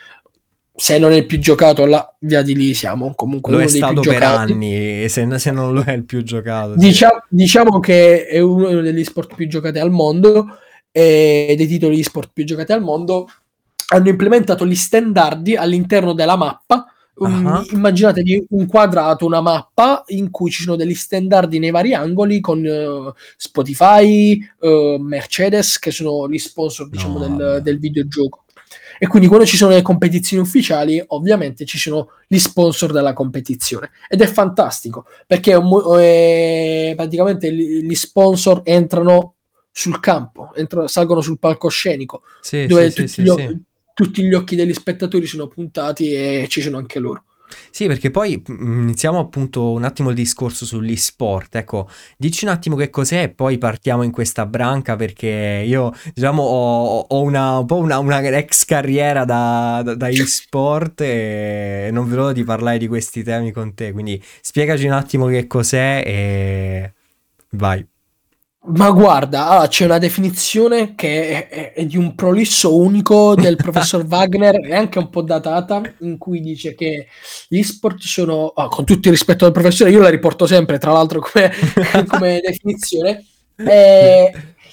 se 0.80 0.96
non 0.96 1.12
è 1.12 1.16
il 1.16 1.26
più 1.26 1.38
giocato 1.38 1.84
là, 1.84 2.10
via 2.20 2.40
di 2.40 2.56
lì 2.56 2.72
siamo. 2.72 3.12
Comunque 3.14 3.52
lo 3.52 3.58
uno 3.58 3.66
è 3.66 3.68
stato 3.68 4.00
per 4.00 4.14
giocati. 4.14 4.52
anni 4.52 5.08
se, 5.10 5.38
se, 5.38 5.50
non 5.50 5.74
lo 5.74 5.82
è 5.82 5.92
il 5.92 6.04
più 6.04 6.22
giocato 6.22 6.74
diciamo, 6.74 7.22
diciamo, 7.28 7.80
che 7.80 8.26
è 8.26 8.40
uno 8.40 8.80
degli 8.80 9.04
sport 9.04 9.34
più 9.34 9.46
giocati 9.46 9.78
al 9.78 9.90
mondo 9.90 10.56
e 10.90 11.52
dei 11.54 11.66
titoli 11.66 11.96
di 11.96 12.02
sport 12.02 12.30
più 12.32 12.44
giocati 12.44 12.72
al 12.72 12.80
mondo. 12.80 13.28
Hanno 13.88 14.08
implementato 14.08 14.66
gli 14.66 14.74
standardi 14.74 15.54
all'interno 15.54 16.14
della 16.14 16.36
mappa. 16.36 16.86
Uh-huh. 17.12 17.66
immaginatevi 17.72 18.46
un 18.48 18.66
quadrato, 18.66 19.26
una 19.26 19.42
mappa 19.42 20.04
in 20.06 20.30
cui 20.30 20.50
ci 20.50 20.62
sono 20.62 20.76
degli 20.76 20.94
standardi 20.94 21.58
nei 21.58 21.70
vari 21.70 21.92
angoli 21.92 22.40
con 22.40 22.64
uh, 22.64 23.12
Spotify, 23.36 24.40
uh, 24.60 24.96
Mercedes 24.96 25.78
che 25.78 25.90
sono 25.90 26.26
gli 26.30 26.38
sponsor 26.38 26.88
diciamo 26.88 27.18
no, 27.18 27.36
del, 27.36 27.60
del 27.62 27.78
videogioco 27.78 28.44
e 29.02 29.06
quindi 29.06 29.28
quando 29.28 29.46
ci 29.46 29.56
sono 29.56 29.72
le 29.72 29.80
competizioni 29.80 30.42
ufficiali, 30.42 31.02
ovviamente 31.06 31.64
ci 31.64 31.78
sono 31.78 32.10
gli 32.28 32.38
sponsor 32.38 32.92
della 32.92 33.14
competizione. 33.14 33.92
Ed 34.06 34.20
è 34.20 34.26
fantastico, 34.26 35.06
perché 35.26 35.52
eh, 35.54 36.92
praticamente 36.94 37.50
gli 37.50 37.94
sponsor 37.94 38.60
entrano 38.62 39.36
sul 39.72 40.00
campo, 40.00 40.52
entrano, 40.54 40.86
salgono 40.86 41.22
sul 41.22 41.38
palcoscenico, 41.38 42.24
sì, 42.42 42.66
dove 42.66 42.90
sì, 42.90 42.96
tutti, 42.96 43.08
sì, 43.08 43.22
gli, 43.22 43.60
tutti 43.94 44.22
gli 44.22 44.34
occhi 44.34 44.54
degli 44.54 44.74
spettatori 44.74 45.24
sono 45.24 45.46
puntati 45.46 46.12
e 46.12 46.46
ci 46.50 46.60
sono 46.60 46.76
anche 46.76 46.98
loro. 46.98 47.24
Sì, 47.70 47.86
perché 47.86 48.10
poi 48.10 48.42
mm, 48.50 48.82
iniziamo 48.82 49.18
appunto 49.18 49.70
un 49.72 49.84
attimo 49.84 50.10
il 50.10 50.14
discorso 50.14 50.64
sugli 50.64 50.96
sport. 50.96 51.56
Ecco, 51.56 51.88
dici 52.16 52.44
un 52.44 52.50
attimo 52.50 52.76
che 52.76 52.90
cos'è 52.90 53.22
e 53.22 53.28
poi 53.30 53.58
partiamo 53.58 54.02
in 54.02 54.10
questa 54.10 54.46
branca 54.46 54.96
perché 54.96 55.62
io, 55.66 55.92
diciamo, 56.14 56.42
ho, 56.42 56.98
ho 57.08 57.22
una, 57.22 57.58
un 57.58 57.66
po' 57.66 57.76
una, 57.76 57.98
una, 57.98 58.20
ex 58.20 58.64
carriera 58.64 59.24
da, 59.24 59.82
da, 59.84 59.94
da 59.94 60.08
sport 60.12 61.00
e 61.00 61.88
non 61.92 62.08
vedo 62.08 62.32
di 62.32 62.44
parlare 62.44 62.78
di 62.78 62.88
questi 62.88 63.22
temi 63.22 63.52
con 63.52 63.74
te. 63.74 63.92
Quindi 63.92 64.22
spiegaci 64.40 64.86
un 64.86 64.92
attimo 64.92 65.26
che 65.26 65.46
cos'è 65.46 66.02
e 66.04 66.92
vai. 67.50 67.86
Ma 68.62 68.90
guarda, 68.90 69.48
ah, 69.48 69.68
c'è 69.68 69.86
una 69.86 69.96
definizione 69.96 70.94
che 70.94 71.48
è, 71.48 71.48
è, 71.48 71.72
è, 71.72 71.86
di 71.86 71.96
un 71.96 72.14
prolisso 72.14 72.76
unico 72.76 73.34
del 73.34 73.56
professor 73.60 74.04
Wagner, 74.04 74.60
è 74.60 74.74
anche 74.74 74.98
un 74.98 75.08
po' 75.08 75.22
datata, 75.22 75.80
in 76.00 76.18
cui 76.18 76.40
dice 76.40 76.74
che 76.74 77.06
gli 77.48 77.62
sport 77.62 78.02
sono, 78.02 78.34
oh, 78.54 78.68
con 78.68 78.84
tutto 78.84 79.08
il 79.08 79.14
rispetto 79.14 79.44
del 79.44 79.54
professore, 79.54 79.90
io 79.90 80.00
la 80.00 80.10
riporto 80.10 80.46
sempre, 80.46 80.76
tra 80.76 80.92
l'altro, 80.92 81.20
come, 81.20 81.50
come 82.06 82.40
definizione, 82.44 83.24
eh, 83.56 84.30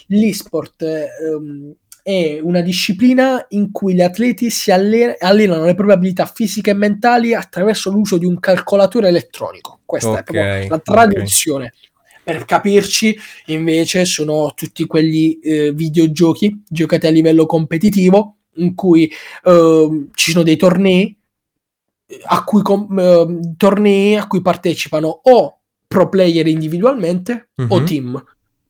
l'esport 0.08 0.86
um, 1.32 1.74
è 2.04 2.40
una 2.42 2.62
disciplina 2.62 3.46
in 3.50 3.72
cui 3.72 3.94
gli 3.94 4.02
atleti 4.02 4.50
si 4.50 4.70
allen- 4.70 5.16
allenano 5.20 5.64
le 5.64 5.76
proprie 5.76 5.96
abilità 5.96 6.26
fisiche 6.26 6.72
e 6.72 6.74
mentali 6.74 7.34
attraverso 7.34 7.90
l'uso 7.90 8.18
di 8.18 8.26
un 8.26 8.38
calcolatore 8.40 9.08
elettronico. 9.08 9.80
Questa 9.86 10.10
okay, 10.10 10.20
è 10.20 10.24
proprio 10.24 10.68
la 10.68 10.80
traduzione. 10.80 11.74
Okay. 11.74 11.86
Per 12.28 12.44
capirci, 12.44 13.18
invece, 13.46 14.04
sono 14.04 14.52
tutti 14.54 14.86
quegli 14.86 15.40
eh, 15.42 15.72
videogiochi 15.72 16.62
giocati 16.68 17.08
a 17.08 17.10
livello 17.10 17.46
competitivo 17.46 18.40
in 18.56 18.76
cui 18.76 19.10
eh, 19.46 20.08
ci 20.14 20.32
sono 20.32 20.44
dei 20.44 20.58
tornei 20.58 21.18
a 22.24 22.44
cui, 22.44 22.62
com- 22.64 23.00
eh, 23.00 23.56
tornei 23.56 24.18
a 24.18 24.28
cui 24.28 24.42
partecipano 24.42 25.08
o 25.24 25.60
pro 25.88 26.10
player 26.10 26.48
individualmente 26.48 27.52
uh-huh. 27.56 27.68
o 27.70 27.80
mhm. 27.80 27.86
team 27.86 28.26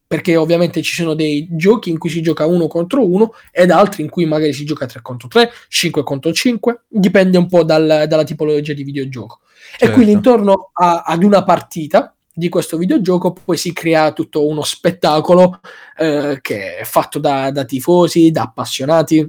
perché 0.06 0.36
ovviamente 0.36 0.84
ci 0.84 0.94
sono 0.94 1.16
dei 1.16 1.48
giochi 1.52 1.90
in 1.90 1.98
cui 1.98 2.12
si 2.12 2.22
gioca 2.22 2.46
uno 2.46 2.68
contro 2.68 3.04
uno 3.04 3.34
ed 3.52 3.72
altri 3.72 4.04
in 4.04 4.10
cui 4.10 4.26
magari 4.26 4.54
si 4.54 4.66
gioca 4.66 4.86
3 4.86 5.02
contro 5.02 5.28
3, 5.28 5.52
5 5.68 6.04
contro 6.04 6.32
5, 6.32 6.84
dipende 6.88 7.38
un 7.38 7.48
po' 7.48 7.64
dal, 7.64 8.06
dalla 8.08 8.24
tipologia 8.24 8.72
di 8.72 8.84
videogioco. 8.84 9.40
Certo. 9.72 9.86
E 9.86 9.90
quindi 9.90 10.14
intorno 10.14 10.70
a, 10.74 11.02
ad 11.02 11.24
una 11.24 11.44
partita 11.44 12.16
di 12.38 12.50
questo 12.50 12.77
videogioco 12.77 13.34
poi 13.34 13.58
si 13.58 13.74
crea 13.74 14.12
tutto 14.12 14.46
uno 14.46 14.62
spettacolo 14.62 15.60
eh, 15.98 16.38
che 16.39 16.77
è 16.77 16.84
fatto 16.84 17.17
da, 17.17 17.50
da, 17.50 17.65
tifosi, 17.65 18.29
da 18.29 18.44
appassionati, 18.44 19.27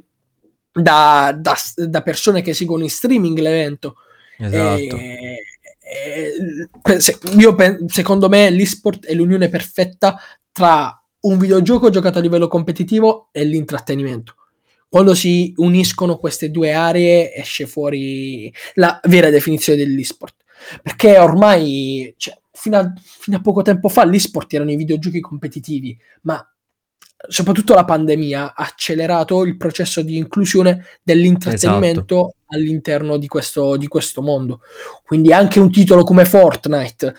da, 0.71 1.35
da, 1.35 1.57
da, 1.75 2.03
persone 2.03 2.43
che 2.43 2.53
seguono 2.53 2.83
in 2.83 2.91
streaming 2.91 3.39
l'evento. 3.39 3.97
Esatto. 4.37 4.97
E, 4.97 5.39
e, 5.81 6.69
io, 7.39 7.57
secondo 7.87 8.29
me 8.29 8.51
l'esport 8.51 9.07
è 9.07 9.15
l'unione 9.15 9.49
perfetta 9.49 10.21
tra 10.53 11.03
un 11.21 11.39
videogioco 11.39 11.89
giocato 11.89 12.19
a 12.19 12.21
livello 12.21 12.47
competitivo 12.47 13.31
e 13.33 13.43
l'intrattenimento. 13.43 14.35
Quando 14.87 15.15
si 15.15 15.55
uniscono 15.57 16.19
queste 16.19 16.51
due 16.51 16.75
aree 16.75 17.35
esce 17.35 17.67
fuori 17.67 18.53
la 18.75 19.01
vera 19.05 19.31
definizione 19.31 19.79
dell'esport. 19.79 20.35
Perché 20.83 21.19
ormai, 21.19 22.13
cioè, 22.19 22.37
fino, 22.59 22.77
a, 22.77 22.93
fino 23.01 23.37
a 23.37 23.41
poco 23.41 23.63
tempo 23.63 23.89
fa, 23.89 24.05
l'esport 24.05 24.53
erano 24.53 24.73
i 24.73 24.77
videogiochi 24.77 25.21
competitivi, 25.21 25.97
ma 26.23 26.45
soprattutto 27.29 27.75
la 27.75 27.85
pandemia 27.85 28.55
ha 28.55 28.65
accelerato 28.65 29.45
il 29.45 29.57
processo 29.57 30.03
di 30.03 30.17
inclusione 30.17 30.85
dell'intrattenimento 31.03 32.15
esatto. 32.15 32.35
all'interno 32.47 33.17
di 33.17 33.27
questo, 33.29 33.77
di 33.77 33.87
questo 33.89 34.23
mondo. 34.23 34.61
Quindi 35.05 35.33
anche 35.33 35.61
un 35.61 35.71
titolo 35.71 36.03
come 36.05 36.25
Fortnite, 36.25 37.15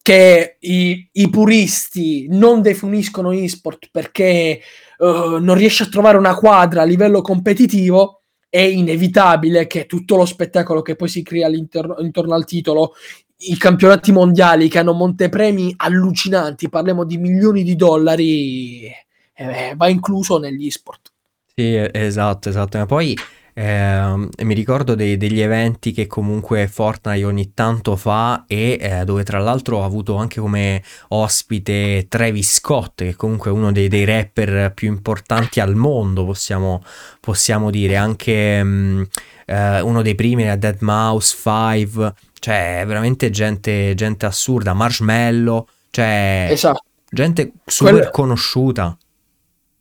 che 0.00 0.56
i, 0.60 1.08
i 1.12 1.30
puristi 1.30 2.26
non 2.28 2.62
definiscono 2.62 3.32
esport 3.32 3.88
perché 3.90 4.60
uh, 4.98 5.38
non 5.38 5.54
riesce 5.54 5.84
a 5.84 5.88
trovare 5.88 6.18
una 6.18 6.34
quadra 6.34 6.82
a 6.82 6.84
livello 6.84 7.20
competitivo, 7.22 8.24
è 8.54 8.60
inevitabile 8.60 9.66
che 9.66 9.86
tutto 9.86 10.14
lo 10.14 10.26
spettacolo 10.26 10.80
che 10.80 10.94
poi 10.94 11.08
si 11.08 11.24
crea 11.24 11.48
intorno 11.48 12.34
al 12.34 12.44
titolo, 12.44 12.92
i 13.38 13.56
campionati 13.56 14.12
mondiali 14.12 14.68
che 14.68 14.78
hanno 14.78 14.92
montepremi 14.92 15.74
allucinanti, 15.76 16.68
parliamo 16.68 17.04
di 17.04 17.18
milioni 17.18 17.62
di 17.62 17.76
dollari, 17.76 18.90
eh, 19.34 19.74
va 19.76 19.88
incluso 19.88 20.38
negli 20.38 20.66
esport. 20.66 21.12
Sì, 21.54 21.74
esatto, 21.76 22.48
esatto. 22.48 22.78
Ma 22.78 22.86
poi 22.86 23.16
eh, 23.56 24.28
mi 24.42 24.54
ricordo 24.54 24.96
dei, 24.96 25.16
degli 25.16 25.40
eventi 25.40 25.92
che 25.92 26.08
comunque 26.08 26.66
Fortnite 26.66 27.24
ogni 27.24 27.54
tanto 27.54 27.94
fa 27.94 28.44
e 28.48 28.78
eh, 28.80 29.04
dove 29.04 29.22
tra 29.22 29.38
l'altro 29.38 29.78
ho 29.78 29.84
avuto 29.84 30.16
anche 30.16 30.40
come 30.40 30.82
ospite 31.08 32.06
Travis 32.08 32.54
Scott, 32.54 33.04
che 33.04 33.14
comunque 33.14 33.50
è 33.50 33.54
uno 33.54 33.70
dei, 33.70 33.86
dei 33.86 34.04
rapper 34.04 34.72
più 34.74 34.88
importanti 34.88 35.60
al 35.60 35.76
mondo, 35.76 36.24
possiamo, 36.24 36.82
possiamo 37.20 37.70
dire, 37.70 37.94
anche 37.94 38.62
mh, 38.62 38.68
mm, 38.68 39.02
eh, 39.46 39.80
uno 39.80 40.02
dei 40.02 40.16
primi 40.16 40.48
a 40.48 40.56
Dead 40.56 40.78
Mouse 40.80 41.36
5, 41.40 42.12
cioè 42.44 42.84
veramente 42.86 43.30
gente, 43.30 43.94
gente 43.94 44.26
assurda, 44.26 44.74
Marshmallow, 44.74 45.66
cioè 45.88 46.48
esatto. 46.50 46.82
gente 47.08 47.52
super 47.64 47.94
Quelle... 47.94 48.10
conosciuta 48.10 48.94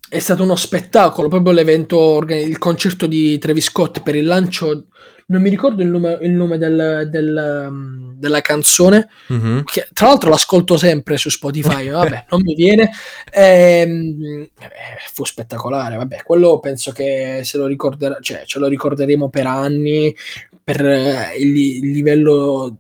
è 0.08 0.20
stato 0.20 0.43
uno 0.43 0.55
spettacolo, 0.55 1.27
proprio 1.27 1.51
l'evento, 1.51 2.24
il 2.29 2.58
concerto 2.60 3.05
di 3.05 3.38
Travis 3.38 3.65
Scott 3.65 4.00
per 4.01 4.15
il 4.15 4.24
lancio, 4.24 4.86
non 5.27 5.42
mi 5.42 5.50
ricordo 5.50 5.82
il 5.82 5.89
nome, 5.89 6.18
il 6.22 6.32
nome 6.32 6.58
del, 6.58 7.08
del, 7.10 7.68
um, 7.68 8.13
della 8.15 8.42
canzone, 8.42 9.10
mm-hmm. 9.32 9.60
che 9.63 9.88
tra 9.94 10.08
l'altro 10.08 10.30
l'ascolto 10.30 10.77
sempre 10.77 11.18
su 11.18 11.30
Spotify, 11.30 11.89
vabbè, 11.92 12.25
non 12.30 12.42
mi 12.42 12.56
viene, 12.56 12.92
ehm, 13.32 14.48
eh, 14.60 14.70
fu 15.12 15.25
spettacolare, 15.25 15.96
vabbè, 15.96 16.24
quello 16.24 16.60
penso 16.60 16.92
che 16.92 17.42
se 17.44 17.58
lo 17.58 17.65
ricorderà, 17.65 18.18
cioè 18.22 18.44
ce 18.46 18.60
lo 18.60 18.68
ricorderemo 18.68 19.30
per 19.30 19.48
anni, 19.48 20.15
per 20.63 20.86
eh, 20.86 21.36
il, 21.38 21.56
il 21.56 21.92
livello 21.92 22.77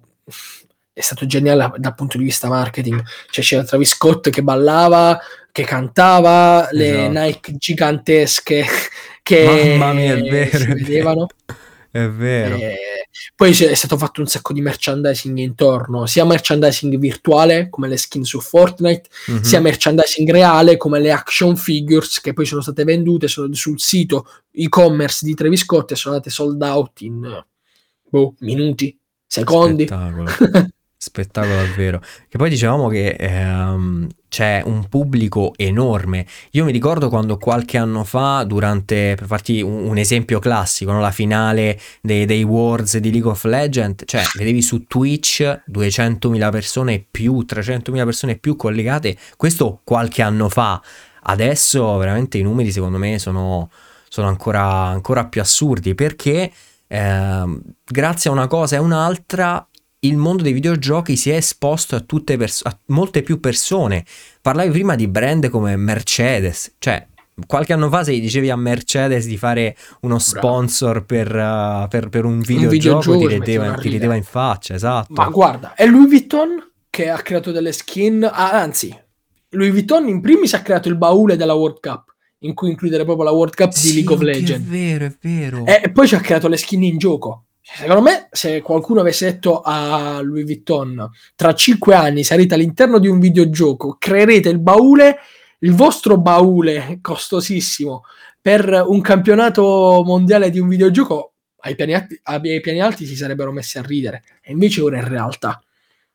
è 0.93 1.01
stato 1.01 1.25
geniale 1.25 1.73
dal 1.77 1.95
punto 1.95 2.17
di 2.17 2.23
vista 2.23 2.47
marketing. 2.47 3.03
Cioè 3.29 3.43
c'era 3.43 3.63
Travis 3.63 3.89
Scott 3.89 4.29
che 4.29 4.43
ballava, 4.43 5.19
che 5.51 5.63
cantava, 5.63 6.69
esatto. 6.71 6.75
le 6.75 7.07
Nike 7.09 7.53
gigantesche 7.57 8.63
che 9.23 9.75
Mamma 9.77 9.93
mia, 9.93 10.15
è 10.15 10.21
vero, 10.21 10.57
si 10.57 10.65
vedevano. 10.67 11.27
È 11.93 12.09
vero. 12.09 12.55
E 12.55 13.07
poi 13.35 13.51
è 13.51 13.75
stato 13.75 13.99
fatto 13.99 14.19
un 14.19 14.25
sacco 14.25 14.51
di 14.51 14.61
merchandising 14.61 15.37
intorno, 15.37 16.07
sia 16.07 16.25
merchandising 16.25 16.97
virtuale 16.97 17.69
come 17.69 17.87
le 17.87 17.97
skin 17.97 18.23
su 18.23 18.39
Fortnite, 18.39 19.09
mm-hmm. 19.29 19.41
sia 19.43 19.59
merchandising 19.59 20.27
reale 20.31 20.75
come 20.75 20.99
le 20.99 21.11
action 21.11 21.55
figures 21.55 22.19
che 22.19 22.33
poi 22.33 22.47
sono 22.47 22.61
state 22.61 22.83
vendute 22.83 23.27
sono 23.27 23.53
sul 23.53 23.79
sito 23.79 24.27
e-commerce 24.49 25.23
di 25.23 25.35
Travis 25.35 25.61
Scott 25.61 25.91
e 25.91 25.95
sono 25.95 26.15
andate 26.15 26.31
sold 26.31 26.59
out 26.63 27.01
in 27.01 27.43
boh, 28.09 28.33
minuti, 28.39 28.97
secondi. 29.27 29.87
Spettacolo 31.05 31.55
davvero. 31.55 32.01
Che 32.29 32.37
poi 32.37 32.49
dicevamo 32.49 32.87
che 32.87 33.09
ehm, 33.19 34.07
c'è 34.29 34.61
un 34.63 34.87
pubblico 34.87 35.51
enorme. 35.57 36.25
Io 36.51 36.63
mi 36.63 36.71
ricordo 36.71 37.09
quando 37.09 37.37
qualche 37.37 37.77
anno 37.77 38.05
fa, 38.05 38.45
durante, 38.45 39.15
per 39.17 39.27
farti 39.27 39.61
un, 39.61 39.85
un 39.89 39.97
esempio 39.97 40.39
classico, 40.39 40.93
no? 40.93 41.01
la 41.01 41.11
finale 41.11 41.77
dei, 41.99 42.23
dei 42.23 42.43
Worlds 42.43 42.99
di 42.99 43.11
League 43.11 43.29
of 43.29 43.43
Legends, 43.43 44.03
cioè 44.05 44.23
vedevi 44.37 44.61
su 44.61 44.85
Twitch 44.85 45.41
200.000 45.69 46.51
persone 46.51 47.05
più, 47.11 47.45
300.000 47.45 48.03
persone 48.05 48.37
più 48.37 48.55
collegate, 48.55 49.17
questo 49.35 49.81
qualche 49.83 50.21
anno 50.21 50.47
fa. 50.47 50.81
Adesso 51.23 51.97
veramente 51.97 52.37
i 52.37 52.43
numeri 52.43 52.71
secondo 52.71 52.97
me 52.97 53.19
sono, 53.19 53.69
sono 54.07 54.29
ancora, 54.29 54.63
ancora 54.85 55.25
più 55.25 55.41
assurdi 55.41 55.95
perché 55.95 56.49
eh, 56.87 57.59
grazie 57.83 58.29
a 58.29 58.33
una 58.33 58.47
cosa 58.47 58.77
e 58.77 58.79
un'altra 58.79 59.67
il 60.03 60.17
mondo 60.17 60.43
dei 60.43 60.53
videogiochi 60.53 61.15
si 61.15 61.29
è 61.29 61.35
esposto 61.35 61.95
a, 61.95 62.05
pers- 62.05 62.65
a 62.65 62.77
molte 62.87 63.21
più 63.21 63.39
persone. 63.39 64.05
Parlavi 64.41 64.69
prima 64.69 64.95
di 64.95 65.07
brand 65.07 65.49
come 65.49 65.75
Mercedes, 65.75 66.75
cioè 66.79 67.05
qualche 67.47 67.73
anno 67.73 67.89
fa 67.89 68.03
se 68.03 68.19
dicevi 68.19 68.49
a 68.49 68.55
Mercedes 68.55 69.25
di 69.25 69.37
fare 69.37 69.75
uno 70.01 70.19
sponsor 70.19 71.03
per, 71.03 71.27
uh, 71.27 71.87
per, 71.87 72.09
per, 72.09 72.25
un 72.25 72.39
videogioco, 72.39 73.11
un 73.11 73.17
videogioco 73.17 73.27
ti, 73.27 73.33
rideva, 73.33 73.73
ti 73.75 73.89
rideva 73.89 74.15
in 74.15 74.23
faccia, 74.23 74.73
esatto. 74.75 75.13
Ma 75.13 75.29
guarda, 75.29 75.73
è 75.73 75.85
Louis 75.85 76.07
Vuitton 76.07 76.71
che 76.89 77.09
ha 77.09 77.17
creato 77.17 77.51
delle 77.51 77.71
skin, 77.71 78.23
ah, 78.23 78.51
anzi, 78.51 78.95
Louis 79.49 79.71
Vuitton 79.71 80.07
in 80.07 80.21
primis 80.21 80.53
ha 80.53 80.61
creato 80.61 80.89
il 80.89 80.95
baule 80.95 81.35
della 81.35 81.53
World 81.53 81.79
Cup 81.79 82.13
in 82.39 82.53
cui 82.53 82.69
includere 82.69 83.03
proprio 83.03 83.25
la 83.25 83.31
World 83.31 83.55
Cup 83.55 83.71
sì, 83.71 83.87
di 83.87 83.93
League 83.95 84.13
of 84.13 84.21
Legends. 84.21 84.67
È 84.67 84.69
vero, 84.69 85.05
è 85.05 85.15
vero. 85.21 85.65
E 85.65 85.89
poi 85.91 86.07
ci 86.07 86.15
ha 86.15 86.19
creato 86.19 86.47
le 86.47 86.57
skin 86.57 86.83
in 86.83 86.97
gioco. 86.97 87.45
Secondo 87.65 88.01
me, 88.01 88.27
se 88.29 88.61
qualcuno 88.61 88.99
avesse 88.99 89.31
detto 89.31 89.61
a 89.61 90.19
Louis 90.21 90.43
Vuitton 90.43 91.09
tra 91.33 91.53
cinque 91.53 91.95
anni 91.95 92.23
sarete 92.25 92.55
all'interno 92.55 92.99
di 92.99 93.07
un 93.07 93.19
videogioco, 93.19 93.95
creerete 93.97 94.49
il 94.49 94.59
baule, 94.59 95.19
il 95.59 95.73
vostro 95.73 96.17
baule 96.17 96.99
costosissimo 97.01 98.03
per 98.41 98.83
un 98.85 98.99
campionato 98.99 100.03
mondiale 100.05 100.49
di 100.49 100.59
un 100.59 100.67
videogioco, 100.67 101.35
ai 101.61 101.75
piani, 101.75 101.93
alti, 101.93 102.19
ai 102.23 102.59
piani 102.59 102.81
alti 102.81 103.05
si 103.05 103.15
sarebbero 103.15 103.53
messi 103.53 103.77
a 103.77 103.81
ridere. 103.81 104.23
E 104.41 104.51
invece 104.51 104.81
ora 104.81 104.97
è 104.97 105.01
realtà. 105.01 105.63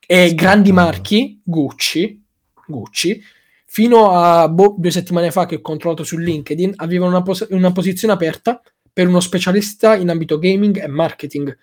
E 0.07 0.35
grandi 0.35 0.71
marchi, 0.71 1.41
Gucci, 1.43 2.23
Gucci, 2.67 3.23
fino 3.65 4.13
a 4.13 4.47
boh, 4.51 4.75
due 4.77 4.91
settimane 4.91 5.31
fa 5.31 5.47
che 5.47 5.57
ho 5.57 5.61
controllato 5.63 6.05
su 6.05 6.19
LinkedIn, 6.19 6.75
avevano 6.77 7.13
una, 7.13 7.23
pos- 7.23 7.47
una 7.49 7.73
posizione 7.73 8.13
aperta 8.13 8.61
per 8.93 9.09
uno 9.09 9.21
specialista 9.21 9.95
in 9.95 10.11
ambito 10.11 10.39
gaming 10.39 10.83
e 10.83 10.87
marketing. 10.87 11.57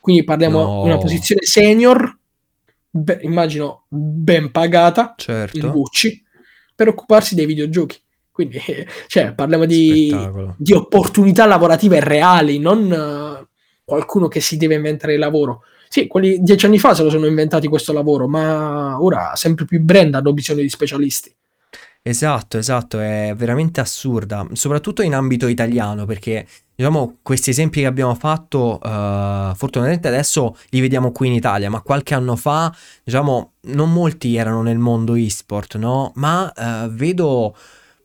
Quindi 0.00 0.24
parliamo 0.24 0.62
no. 0.62 0.82
di 0.82 0.88
una 0.88 0.98
posizione 0.98 1.42
senior, 1.42 2.18
be- 2.88 3.20
immagino 3.22 3.84
ben 3.88 4.50
pagata, 4.50 5.14
certo. 5.16 5.58
in 5.58 5.70
Gucci, 5.70 6.22
per 6.74 6.88
occuparsi 6.88 7.34
dei 7.34 7.46
videogiochi. 7.46 8.00
Quindi 8.30 8.58
cioè, 9.06 9.34
parliamo 9.34 9.66
di, 9.66 10.14
di, 10.56 10.72
opportunità 10.72 11.44
lavorative 11.46 12.00
reali, 12.00 12.58
non 12.58 12.90
uh, 12.90 13.46
qualcuno 13.84 14.28
che 14.28 14.40
si 14.40 14.56
deve 14.56 14.76
inventare 14.76 15.14
il 15.14 15.18
lavoro. 15.18 15.64
Sì, 15.88 16.06
quelli 16.06 16.38
dieci 16.40 16.66
anni 16.66 16.78
fa 16.78 16.94
se 16.94 17.02
lo 17.02 17.10
sono 17.10 17.26
inventati 17.26 17.66
questo 17.66 17.92
lavoro, 17.92 18.28
ma 18.28 19.02
ora 19.02 19.34
sempre 19.34 19.64
più 19.64 19.80
brand 19.80 20.14
hanno 20.14 20.32
bisogno 20.32 20.62
di 20.62 20.68
specialisti. 20.68 21.34
Esatto, 22.02 22.56
esatto, 22.56 22.98
è 22.98 23.34
veramente 23.36 23.78
assurda, 23.80 24.46
soprattutto 24.52 25.02
in 25.02 25.14
ambito 25.14 25.46
italiano, 25.48 26.06
perché 26.06 26.46
diciamo 26.74 27.18
questi 27.20 27.50
esempi 27.50 27.80
che 27.80 27.86
abbiamo 27.86 28.14
fatto, 28.14 28.78
uh, 28.82 29.54
fortunatamente 29.54 30.08
adesso 30.08 30.56
li 30.70 30.80
vediamo 30.80 31.12
qui 31.12 31.26
in 31.26 31.34
Italia, 31.34 31.68
ma 31.68 31.82
qualche 31.82 32.14
anno 32.14 32.36
fa, 32.36 32.74
diciamo, 33.04 33.52
non 33.64 33.92
molti 33.92 34.34
erano 34.34 34.62
nel 34.62 34.78
mondo 34.78 35.14
e-sport, 35.14 35.76
no? 35.76 36.12
Ma 36.14 36.50
uh, 36.56 36.88
vedo 36.88 37.54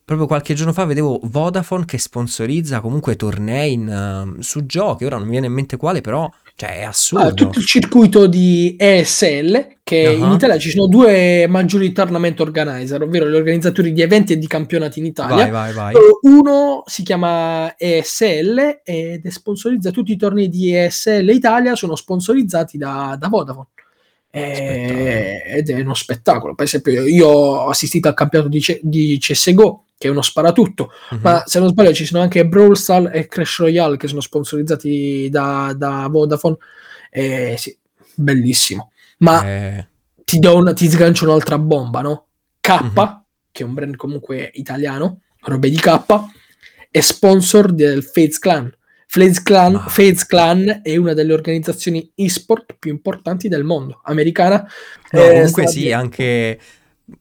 proprio 0.06 0.28
qualche 0.28 0.54
giorno 0.54 0.72
fa 0.72 0.86
vedevo 0.86 1.20
Vodafone 1.24 1.86
che 1.86 1.98
sponsorizza 1.98 2.80
comunque 2.80 3.16
tornei 3.16 3.74
in, 3.74 4.36
uh, 4.38 4.42
su 4.42 4.68
giochi, 4.68 5.04
ora 5.04 5.18
non 5.18 5.26
mi 5.26 5.32
viene 5.32 5.48
in 5.48 5.54
mente 5.54 5.78
quale, 5.78 6.02
però 6.02 6.32
cioè, 6.56 6.80
è 6.80 6.84
assurdo. 6.84 7.26
Ah, 7.26 7.34
tutto 7.34 7.60
il 7.60 7.66
circuito 7.66 8.28
di 8.28 8.76
ESL, 8.80 9.80
che 9.84 10.08
uh-huh. 10.08 10.26
in 10.26 10.32
Italia 10.32 10.58
ci 10.58 10.70
sono 10.70 10.88
due 10.88 11.48
maggiori 11.50 11.92
tournament 11.92 12.40
organizer, 12.40 13.02
ovvero 13.02 13.30
gli 13.30 13.36
organizzatori 13.36 13.92
di 13.92 14.02
eventi 14.02 14.34
e 14.34 14.38
di 14.38 14.48
campionati 14.48 15.00
in 15.00 15.06
Italia. 15.06 15.50
Vai, 15.50 15.74
vai, 15.74 15.74
vai. 15.74 15.94
Uno 16.22 16.84
si 16.86 17.04
chiama 17.04 17.74
ESL 17.78 18.82
ed 18.86 19.28
sponsorizza 19.28 19.92
tutti 19.92 20.14
i 20.14 20.18
tornei 20.18 20.48
di 20.48 20.74
ESL 20.74 21.28
Italia, 21.30 21.76
sono 21.76 21.96
sponsorizzati 21.96 22.78
da, 22.78 23.18
da 23.20 23.28
Vodafone. 23.28 23.68
E, 24.36 25.44
ed 25.46 25.70
è 25.70 25.80
uno 25.80 25.94
spettacolo. 25.94 26.56
Per 26.56 26.66
esempio, 26.66 27.06
io 27.06 27.28
ho 27.30 27.70
assistito 27.70 28.10
al 28.10 28.14
campionato 28.14 28.50
di, 28.50 28.60
C- 28.60 28.80
di 28.82 29.18
CSGO 29.18 29.86
che 29.98 30.10
è 30.10 30.12
uno 30.12 30.22
sparatutto, 30.22 30.92
uh-huh. 31.12 31.20
ma 31.22 31.44
se 31.46 31.58
non 31.60 31.70
sbaglio 31.70 31.94
ci 31.94 32.06
sono 32.06 32.22
anche 32.22 32.46
Brawl 32.46 32.76
Stars 32.76 33.12
e 33.14 33.28
Crash 33.28 33.60
Royale 33.60 33.96
che 33.96 34.10
sono 34.10 34.20
sponsorizzati 34.20 35.30
da, 35.32 35.74
da 35.74 36.10
Vodafone. 36.10 36.58
Eh, 37.10 37.56
sì, 37.58 37.78
bellissimo. 38.14 38.92
Ma 39.20 39.48
eh. 39.48 39.88
ti, 40.26 40.40
do 40.40 40.58
una, 40.58 40.74
ti 40.74 40.90
sgancio 40.90 41.24
un'altra 41.24 41.58
bomba, 41.58 42.02
no? 42.02 42.26
K, 42.60 42.70
uh-huh. 42.70 43.22
che 43.54 43.64
è 43.64 43.66
un 43.66 43.74
brand 43.74 43.96
comunque 43.96 44.52
italiano, 44.56 45.22
robe 45.44 45.70
di 45.70 45.78
K, 45.78 45.98
è 46.92 47.00
sponsor 47.00 47.72
del 47.72 48.04
Fates 48.04 48.38
Clan. 48.38 48.70
Fates 49.16 49.42
Clan. 49.42 49.86
Fates 49.88 50.26
Clan 50.26 50.82
è 50.84 50.98
una 50.98 51.14
delle 51.14 51.32
organizzazioni 51.32 52.12
e-sport 52.16 52.76
più 52.78 52.92
importanti 52.92 53.48
del 53.48 53.64
mondo, 53.64 54.02
americana. 54.04 54.70
No, 55.12 55.24
eh, 55.24 55.30
comunque 55.30 55.68
sì, 55.68 55.90
anche 55.94 56.60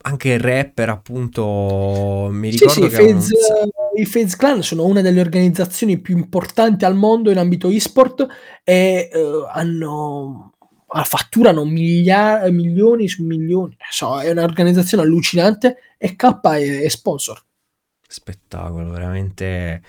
anche 0.00 0.38
rapper, 0.38 0.88
appunto, 0.88 2.28
mi 2.32 2.48
ricordo 2.48 2.72
sì, 2.72 2.82
sì, 2.82 2.88
Fades, 2.88 3.28
un... 3.28 4.00
i 4.00 4.06
Fades 4.06 4.34
Clan 4.34 4.62
sono 4.62 4.86
una 4.86 5.02
delle 5.02 5.20
organizzazioni 5.20 5.98
più 5.98 6.16
importanti 6.16 6.84
al 6.84 6.96
mondo 6.96 7.30
in 7.30 7.38
ambito 7.38 7.68
e-sport 7.68 8.26
e 8.64 9.10
uh, 9.12 9.46
hanno 9.52 10.52
fatturano 11.04 11.64
migliaia, 11.64 12.50
milioni 12.50 13.06
su 13.08 13.22
milioni. 13.24 13.76
So, 13.90 14.18
è 14.20 14.30
un'organizzazione 14.30 15.04
allucinante 15.04 15.76
e 15.96 16.16
K 16.16 16.40
è, 16.40 16.80
è 16.80 16.88
sponsor. 16.88 17.40
Spettacolo, 18.08 18.90
veramente 18.90 19.82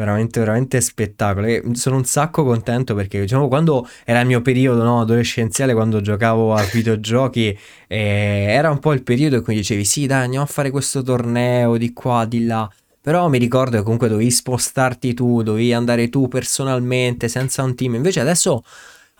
veramente, 0.00 0.40
veramente 0.40 0.80
spettacolo. 0.80 1.46
E 1.46 1.62
sono 1.74 1.96
un 1.96 2.04
sacco 2.04 2.44
contento 2.44 2.94
perché, 2.94 3.20
diciamo, 3.20 3.46
quando 3.46 3.88
era 4.04 4.20
il 4.20 4.26
mio 4.26 4.42
periodo 4.42 4.82
no, 4.82 5.00
adolescenziale, 5.00 5.72
quando 5.72 6.00
giocavo 6.00 6.54
a 6.54 6.62
videogiochi, 6.72 7.56
eh, 7.86 8.46
era 8.48 8.70
un 8.70 8.80
po' 8.80 8.92
il 8.92 9.02
periodo 9.02 9.36
in 9.36 9.42
cui 9.42 9.54
dicevi: 9.54 9.84
Sì, 9.84 10.06
dai, 10.06 10.24
andiamo 10.24 10.44
a 10.44 10.48
fare 10.48 10.70
questo 10.70 11.02
torneo 11.02 11.76
di 11.76 11.92
qua, 11.92 12.24
di 12.24 12.44
là. 12.44 12.68
Però 13.02 13.28
mi 13.28 13.38
ricordo 13.38 13.76
che 13.78 13.82
comunque 13.82 14.08
dovevi 14.08 14.30
spostarti 14.30 15.14
tu, 15.14 15.42
dovevi 15.42 15.72
andare 15.72 16.08
tu 16.10 16.28
personalmente, 16.28 17.28
senza 17.28 17.62
un 17.62 17.74
team. 17.74 17.94
Invece 17.94 18.20
adesso 18.20 18.62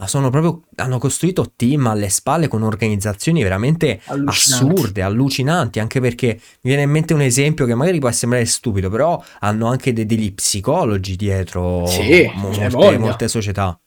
sono 0.07 0.31
proprio, 0.31 0.63
hanno 0.77 0.99
costruito 0.99 1.53
team 1.55 1.87
alle 1.87 2.09
spalle 2.09 2.49
con 2.49 2.63
organizzazioni 2.63 3.43
veramente 3.43 4.01
assurde, 4.25 5.03
allucinanti, 5.03 5.79
anche 5.79 6.01
perché 6.01 6.41
mi 6.63 6.71
viene 6.71 6.83
in 6.83 6.91
mente 6.91 7.13
un 7.13 7.21
esempio 7.21 7.67
che 7.67 7.75
magari 7.75 7.99
può 7.99 8.11
sembrare 8.11 8.45
stupido, 8.45 8.89
però 8.89 9.23
hanno 9.41 9.67
anche 9.67 9.93
de- 9.93 10.07
degli 10.07 10.33
psicologi 10.33 11.17
dietro 11.17 11.85
sì, 11.87 12.31
molte, 12.35 12.99
molte, 12.99 13.29
società. 13.29 13.79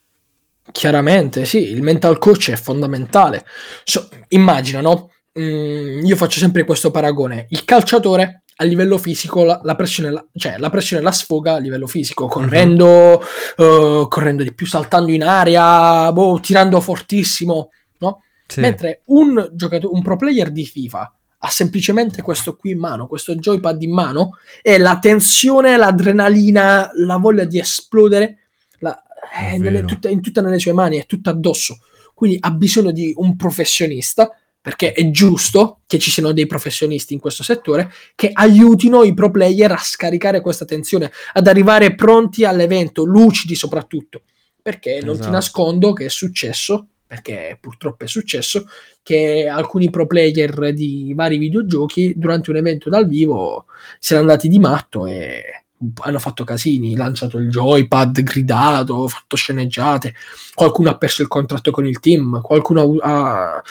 Chiaramente, 0.71 1.45
sì, 1.45 1.71
il 1.71 1.81
mental 1.81 2.17
coach 2.17 2.51
è 2.51 2.55
fondamentale. 2.55 3.45
So, 3.83 4.07
immagina, 4.29 4.81
no? 4.81 5.09
Mm, 5.39 6.05
io 6.05 6.15
faccio 6.15 6.39
sempre 6.39 6.63
questo 6.63 6.91
paragone. 6.91 7.47
Il 7.49 7.65
calciatore 7.65 8.42
a 8.55 8.63
livello 8.63 8.97
fisico 8.97 9.43
la, 9.43 9.59
la, 9.63 9.75
pressione, 9.75 10.11
la, 10.11 10.25
cioè, 10.35 10.57
la 10.57 10.69
pressione 10.69 11.01
la 11.01 11.11
sfoga 11.11 11.55
a 11.55 11.57
livello 11.57 11.87
fisico, 11.87 12.27
correndo, 12.27 13.21
uh-huh. 13.57 14.01
uh, 14.01 14.07
correndo 14.07 14.43
di 14.43 14.53
più, 14.53 14.65
saltando 14.65 15.11
in 15.11 15.23
aria, 15.23 16.11
boh, 16.11 16.39
tirando 16.39 16.79
fortissimo, 16.79 17.69
no? 17.99 18.21
Sì. 18.45 18.59
Mentre 18.59 19.01
un 19.05 19.49
giocatore, 19.53 19.93
un 19.93 20.03
pro 20.03 20.17
player 20.17 20.51
di 20.51 20.65
FIFA 20.65 21.13
ha 21.45 21.49
semplicemente 21.49 22.21
questo 22.21 22.55
qui 22.55 22.71
in 22.71 22.79
mano, 22.79 23.07
questo 23.07 23.35
joypad 23.35 23.81
in 23.81 23.91
mano, 23.91 24.37
e 24.61 24.77
la 24.77 24.97
tensione, 24.99 25.75
l'adrenalina, 25.75 26.89
la 26.93 27.17
voglia 27.17 27.43
di 27.43 27.59
esplodere 27.59 28.37
la, 28.79 29.01
è 29.29 29.57
nelle, 29.57 29.83
tutta, 29.83 30.09
in 30.09 30.21
tutte 30.21 30.41
nelle 30.41 30.59
sue 30.59 30.71
mani, 30.71 30.97
è 30.99 31.05
tutto 31.05 31.29
addosso. 31.29 31.79
Quindi 32.13 32.37
ha 32.39 32.51
bisogno 32.51 32.91
di 32.91 33.13
un 33.17 33.35
professionista 33.35 34.31
perché 34.63 34.93
è 34.93 35.11
giusto 35.11 35.79
che 35.85 35.99
ci 35.99 36.09
siano 36.09 36.31
dei 36.31 36.47
professionisti 36.47 37.13
in 37.13 37.19
questo 37.19 37.43
settore 37.43 37.91
che 38.15 38.29
aiutino 38.31 39.03
i 39.03 39.13
pro 39.13 39.29
player 39.29 39.69
a 39.73 39.77
scaricare 39.77 40.39
questa 40.39 40.63
tensione, 40.63 41.11
ad 41.33 41.47
arrivare 41.47 41.95
pronti 41.95 42.45
all'evento, 42.45 43.03
lucidi 43.03 43.55
soprattutto. 43.55 44.21
Perché 44.61 45.01
non 45.01 45.15
esatto. 45.15 45.27
ti 45.27 45.33
nascondo 45.33 45.91
che 45.91 46.05
è 46.05 46.09
successo, 46.09 46.87
perché 47.05 47.57
purtroppo 47.59 48.05
è 48.05 48.07
successo, 48.07 48.65
che 49.03 49.49
alcuni 49.49 49.89
pro 49.89 50.07
player 50.07 50.71
di 50.71 51.11
vari 51.13 51.37
videogiochi 51.37 52.13
durante 52.15 52.49
un 52.49 52.55
evento 52.55 52.89
dal 52.89 53.05
vivo 53.05 53.65
siano 53.99 54.21
andati 54.21 54.47
di 54.47 54.59
matto 54.59 55.05
e 55.05 55.62
hanno 56.01 56.19
fatto 56.19 56.43
casini, 56.43 56.95
lanciato 56.95 57.37
il 57.37 57.49
joypad, 57.49 58.21
gridato, 58.21 59.07
fatto 59.07 59.35
sceneggiate, 59.35 60.13
qualcuno 60.53 60.89
ha 60.89 60.97
perso 60.97 61.21
il 61.21 61.27
contratto 61.27 61.71
con 61.71 61.85
il 61.85 61.99
team, 61.99 62.41
qualcuno 62.41 62.97
ha, 63.01 63.61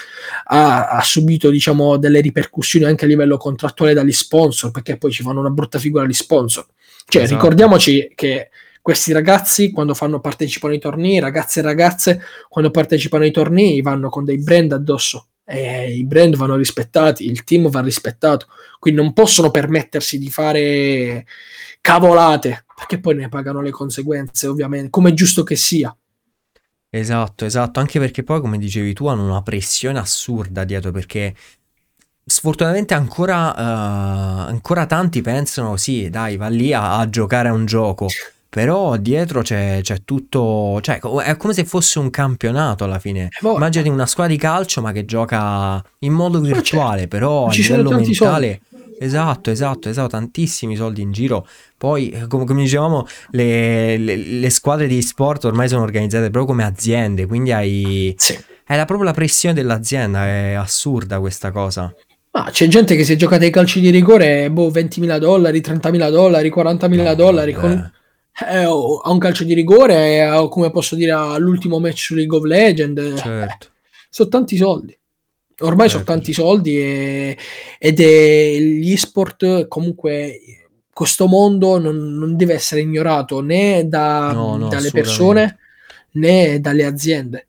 ha, 0.44 0.88
ha, 0.88 1.02
subito 1.02 1.50
diciamo, 1.50 1.96
delle 1.96 2.20
ripercussioni 2.20 2.84
anche 2.84 3.04
a 3.04 3.08
livello 3.08 3.36
contrattuale 3.36 3.94
dagli 3.94 4.12
sponsor, 4.12 4.70
perché 4.70 4.96
poi 4.96 5.10
ci 5.10 5.22
fanno 5.22 5.40
una 5.40 5.50
brutta 5.50 5.78
figura 5.78 6.06
gli 6.06 6.12
sponsor. 6.12 6.66
Cioè, 7.06 7.22
esatto. 7.22 7.40
ricordiamoci 7.40 8.12
che 8.14 8.50
questi 8.80 9.12
ragazzi 9.12 9.70
quando 9.70 9.94
fanno, 9.94 10.20
partecipano 10.20 10.72
ai 10.72 10.80
tornei, 10.80 11.20
ragazze 11.20 11.60
e 11.60 11.62
ragazze 11.62 12.20
quando 12.48 12.70
partecipano 12.70 13.24
ai 13.24 13.30
tornei 13.30 13.80
vanno 13.80 14.08
con 14.08 14.24
dei 14.24 14.38
brand 14.38 14.72
addosso 14.72 15.26
e 15.52 15.92
i 15.94 16.04
brand 16.04 16.34
vanno 16.36 16.56
rispettati, 16.56 17.26
il 17.26 17.44
team 17.44 17.68
va 17.68 17.82
rispettato, 17.82 18.46
quindi 18.78 19.02
non 19.02 19.12
possono 19.12 19.50
permettersi 19.50 20.18
di 20.18 20.30
fare 20.30 21.26
cavolate, 21.82 22.64
perché 22.74 22.98
poi 22.98 23.16
ne 23.16 23.28
pagano 23.28 23.60
le 23.60 23.70
conseguenze, 23.70 24.46
ovviamente, 24.46 24.88
come 24.88 25.10
è 25.10 25.12
giusto 25.12 25.42
che 25.42 25.56
sia. 25.56 25.94
Esatto, 26.88 27.44
esatto, 27.44 27.80
anche 27.80 27.98
perché 27.98 28.22
poi, 28.22 28.40
come 28.40 28.56
dicevi 28.56 28.94
tu, 28.94 29.08
hanno 29.08 29.24
una 29.24 29.42
pressione 29.42 29.98
assurda 29.98 30.64
dietro, 30.64 30.90
perché 30.90 31.34
sfortunatamente 32.24 32.94
ancora, 32.94 33.50
uh, 33.50 34.48
ancora 34.48 34.86
tanti 34.86 35.20
pensano, 35.20 35.76
sì, 35.76 36.08
dai, 36.08 36.38
va 36.38 36.48
lì 36.48 36.72
a, 36.72 36.98
a 36.98 37.08
giocare 37.10 37.50
a 37.50 37.52
un 37.52 37.66
gioco. 37.66 38.06
Però 38.54 38.98
dietro 38.98 39.40
c'è, 39.40 39.78
c'è, 39.80 40.02
tutto, 40.04 40.78
cioè 40.82 41.00
è 41.00 41.38
come 41.38 41.54
se 41.54 41.64
fosse 41.64 41.98
un 41.98 42.10
campionato 42.10 42.84
alla 42.84 42.98
fine. 42.98 43.30
Eh, 43.30 43.48
Immaginati 43.48 43.88
una 43.88 44.04
squadra 44.04 44.34
di 44.34 44.38
calcio 44.38 44.82
ma 44.82 44.92
che 44.92 45.06
gioca 45.06 45.82
in 46.00 46.12
modo 46.12 46.38
virtuale, 46.38 47.08
però 47.08 47.46
a 47.46 47.52
livello 47.52 47.92
mentale... 47.92 48.60
Soldi 48.68 48.70
Esatto, 48.98 49.50
esatto, 49.50 49.88
esatto, 49.88 50.08
tantissimi 50.08 50.76
soldi 50.76 51.00
in 51.00 51.12
giro. 51.12 51.46
Poi, 51.78 52.10
eh, 52.10 52.26
come, 52.26 52.44
come 52.44 52.60
dicevamo, 52.60 53.06
le, 53.30 53.96
le, 53.96 54.16
le, 54.16 54.50
squadre 54.50 54.86
di 54.86 55.00
sport 55.00 55.46
ormai 55.46 55.66
sono 55.66 55.82
organizzate 55.82 56.28
proprio 56.28 56.44
come 56.44 56.62
aziende, 56.62 57.26
quindi 57.26 57.52
hai... 57.52 58.14
Sì. 58.18 58.38
È 58.64 58.76
la, 58.76 58.84
proprio 58.84 59.06
la 59.06 59.14
pressione 59.14 59.54
dell'azienda, 59.54 60.26
è 60.26 60.52
assurda 60.52 61.18
questa 61.20 61.50
cosa. 61.50 61.92
Ah, 62.32 62.50
c'è 62.50 62.68
gente 62.68 62.94
che 62.96 63.04
si 63.04 63.14
è 63.14 63.16
giocata 63.16 63.44
ai 63.44 63.50
calci 63.50 63.80
di 63.80 63.88
rigore, 63.88 64.50
boh, 64.50 64.70
20.000 64.70 65.18
dollari, 65.18 65.60
30.000 65.60 66.10
dollari, 66.10 66.52
40.000 66.54 67.02
no, 67.02 67.14
dollari. 67.14 67.52
Con, 67.54 67.92
eh, 68.40 68.64
a 68.64 69.10
un 69.10 69.18
calcio 69.18 69.44
di 69.44 69.54
rigore, 69.54 70.28
o 70.30 70.48
come 70.48 70.70
posso 70.70 70.94
dire, 70.94 71.12
all'ultimo 71.12 71.78
match 71.78 71.98
su 71.98 72.14
League 72.14 72.36
of 72.36 72.44
Legends. 72.44 73.20
Certo. 73.20 73.66
Eh, 73.66 73.70
sono 74.08 74.28
tanti 74.28 74.56
soldi. 74.56 74.96
Ormai 75.60 75.88
sono 75.88 76.04
certo. 76.04 76.12
tanti 76.18 76.32
soldi 76.32 76.76
e, 76.76 77.38
ed 77.78 78.00
è 78.00 78.56
gli 78.58 78.96
sport 78.96 79.68
comunque 79.68 80.40
questo 80.92 81.26
mondo 81.26 81.78
non, 81.78 81.96
non 81.96 82.36
deve 82.36 82.54
essere 82.54 82.80
ignorato 82.80 83.40
né 83.40 83.86
da, 83.86 84.32
no, 84.32 84.56
no, 84.56 84.68
dalle 84.68 84.90
persone 84.90 85.58
né 86.12 86.60
dalle 86.60 86.84
aziende. 86.84 87.48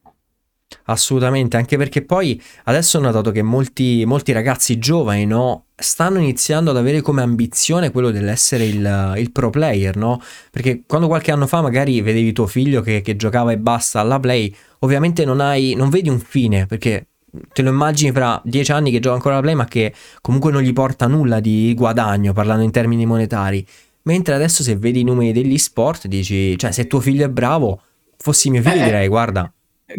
Assolutamente, 0.85 1.57
anche 1.57 1.77
perché 1.77 2.03
poi 2.03 2.41
adesso 2.65 2.97
ho 2.97 3.01
notato 3.01 3.31
che 3.31 3.41
molti, 3.41 4.03
molti 4.05 4.31
ragazzi 4.33 4.77
giovani 4.79 5.25
no, 5.25 5.65
stanno 5.75 6.19
iniziando 6.19 6.71
ad 6.71 6.77
avere 6.77 7.01
come 7.01 7.21
ambizione 7.21 7.91
quello 7.91 8.11
dell'essere 8.11 8.65
il, 8.65 9.13
il, 9.17 9.31
pro 9.31 9.49
player, 9.49 9.95
no? 9.95 10.21
Perché 10.51 10.83
quando 10.85 11.07
qualche 11.07 11.31
anno 11.31 11.47
fa 11.47 11.61
magari 11.61 12.01
vedevi 12.01 12.33
tuo 12.33 12.47
figlio 12.47 12.81
che, 12.81 13.01
che 13.01 13.15
giocava 13.15 13.51
e 13.51 13.57
basta 13.57 13.99
alla 13.99 14.19
play, 14.19 14.53
ovviamente 14.79 15.23
non, 15.23 15.39
hai, 15.39 15.73
non 15.75 15.89
vedi 15.89 16.09
un 16.09 16.19
fine, 16.19 16.65
perché 16.65 17.07
te 17.51 17.61
lo 17.61 17.69
immagini 17.69 18.11
fra 18.11 18.39
dieci 18.43 18.71
anni 18.71 18.91
che 18.91 18.99
gioca 18.99 19.15
ancora 19.15 19.35
la 19.35 19.41
Play 19.41 19.55
ma 19.55 19.65
che 19.65 19.93
comunque 20.21 20.51
non 20.51 20.61
gli 20.61 20.73
porta 20.73 21.07
nulla 21.07 21.39
di 21.39 21.73
guadagno 21.75 22.33
parlando 22.33 22.63
in 22.63 22.71
termini 22.71 23.05
monetari. 23.05 23.65
Mentre 24.03 24.35
adesso 24.35 24.63
se 24.63 24.75
vedi 24.75 24.99
i 24.99 25.03
numeri 25.03 25.31
degli 25.31 25.57
sport 25.57 26.07
dici, 26.07 26.57
cioè 26.57 26.71
se 26.71 26.87
tuo 26.87 26.99
figlio 26.99 27.25
è 27.25 27.29
bravo, 27.29 27.81
fossi 28.17 28.49
mio 28.49 28.61
figlio 28.61 28.81
eh, 28.81 28.83
direi 28.83 29.07
guarda, 29.07 29.51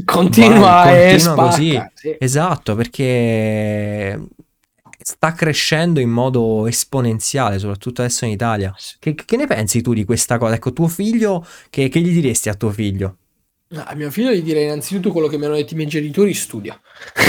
continua, 0.04 0.58
vai, 0.58 1.10
continua 1.10 1.18
spacca, 1.18 1.48
così. 1.48 1.82
Sì. 1.94 2.16
Esatto, 2.18 2.74
perché 2.74 4.20
sta 4.98 5.32
crescendo 5.32 6.00
in 6.00 6.10
modo 6.10 6.66
esponenziale, 6.66 7.58
soprattutto 7.58 8.02
adesso 8.02 8.24
in 8.24 8.30
Italia. 8.32 8.74
Che, 8.98 9.14
che 9.14 9.36
ne 9.36 9.46
pensi 9.46 9.82
tu 9.82 9.92
di 9.92 10.04
questa 10.04 10.38
cosa? 10.38 10.54
Ecco, 10.54 10.72
tuo 10.72 10.88
figlio, 10.88 11.46
che, 11.70 11.88
che 11.88 12.00
gli 12.00 12.12
diresti 12.12 12.48
a 12.48 12.54
tuo 12.54 12.70
figlio? 12.70 13.16
a 13.76 13.94
mio 13.94 14.10
figlio 14.10 14.30
gli 14.30 14.42
direi 14.42 14.64
innanzitutto 14.64 15.10
quello 15.10 15.26
che 15.26 15.36
mi 15.36 15.46
hanno 15.46 15.56
detto 15.56 15.74
i 15.74 15.76
miei 15.76 15.88
genitori, 15.88 16.32
studia. 16.34 16.78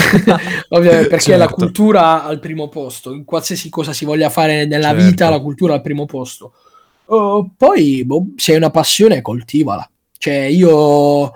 Ovviamente 0.69 1.07
perché 1.07 1.31
certo. 1.31 1.43
la 1.43 1.49
cultura 1.49 2.23
al 2.23 2.39
primo 2.39 2.69
posto, 2.69 3.13
in 3.13 3.25
qualsiasi 3.25 3.69
cosa 3.69 3.93
si 3.93 4.05
voglia 4.05 4.29
fare 4.29 4.65
nella 4.65 4.89
certo. 4.89 5.05
vita, 5.05 5.29
la 5.29 5.39
cultura 5.39 5.73
al 5.73 5.81
primo 5.81 6.05
posto. 6.05 6.53
Uh, 7.05 7.51
poi, 7.55 8.03
boh, 8.05 8.27
se 8.35 8.51
hai 8.51 8.57
una 8.57 8.69
passione, 8.69 9.21
coltivala. 9.21 9.89
Cioè, 10.17 10.35
io 10.35 11.33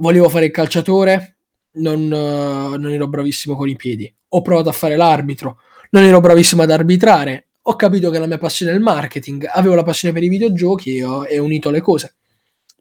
volevo 0.00 0.28
fare 0.28 0.46
il 0.46 0.50
calciatore, 0.50 1.36
non, 1.72 2.02
uh, 2.02 2.76
non 2.76 2.90
ero 2.90 3.06
bravissimo 3.06 3.56
con 3.56 3.68
i 3.68 3.76
piedi. 3.76 4.12
Ho 4.30 4.42
provato 4.42 4.68
a 4.68 4.72
fare 4.72 4.96
l'arbitro, 4.96 5.58
non 5.90 6.02
ero 6.02 6.20
bravissimo 6.20 6.62
ad 6.62 6.70
arbitrare. 6.70 7.46
Ho 7.62 7.76
capito 7.76 8.10
che 8.10 8.18
la 8.18 8.26
mia 8.26 8.38
passione 8.38 8.72
è 8.72 8.74
il 8.74 8.80
marketing, 8.80 9.48
avevo 9.50 9.74
la 9.74 9.82
passione 9.82 10.14
per 10.14 10.22
i 10.22 10.28
videogiochi 10.28 10.96
e 10.96 11.04
ho, 11.04 11.24
e 11.24 11.38
unito 11.38 11.70
le 11.70 11.80
cose. 11.80 12.14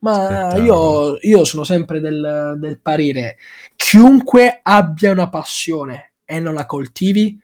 Ma 0.01 0.55
io, 0.55 1.17
io, 1.21 1.43
sono 1.43 1.65
sempre 1.65 1.99
del, 1.99 2.55
del, 2.57 2.79
parere, 2.79 3.35
chiunque 3.75 4.61
abbia 4.63 5.11
una 5.11 5.27
passione 5.27 6.13
e 6.23 6.39
non 6.39 6.53
la 6.53 6.65
coltivi, 6.65 7.37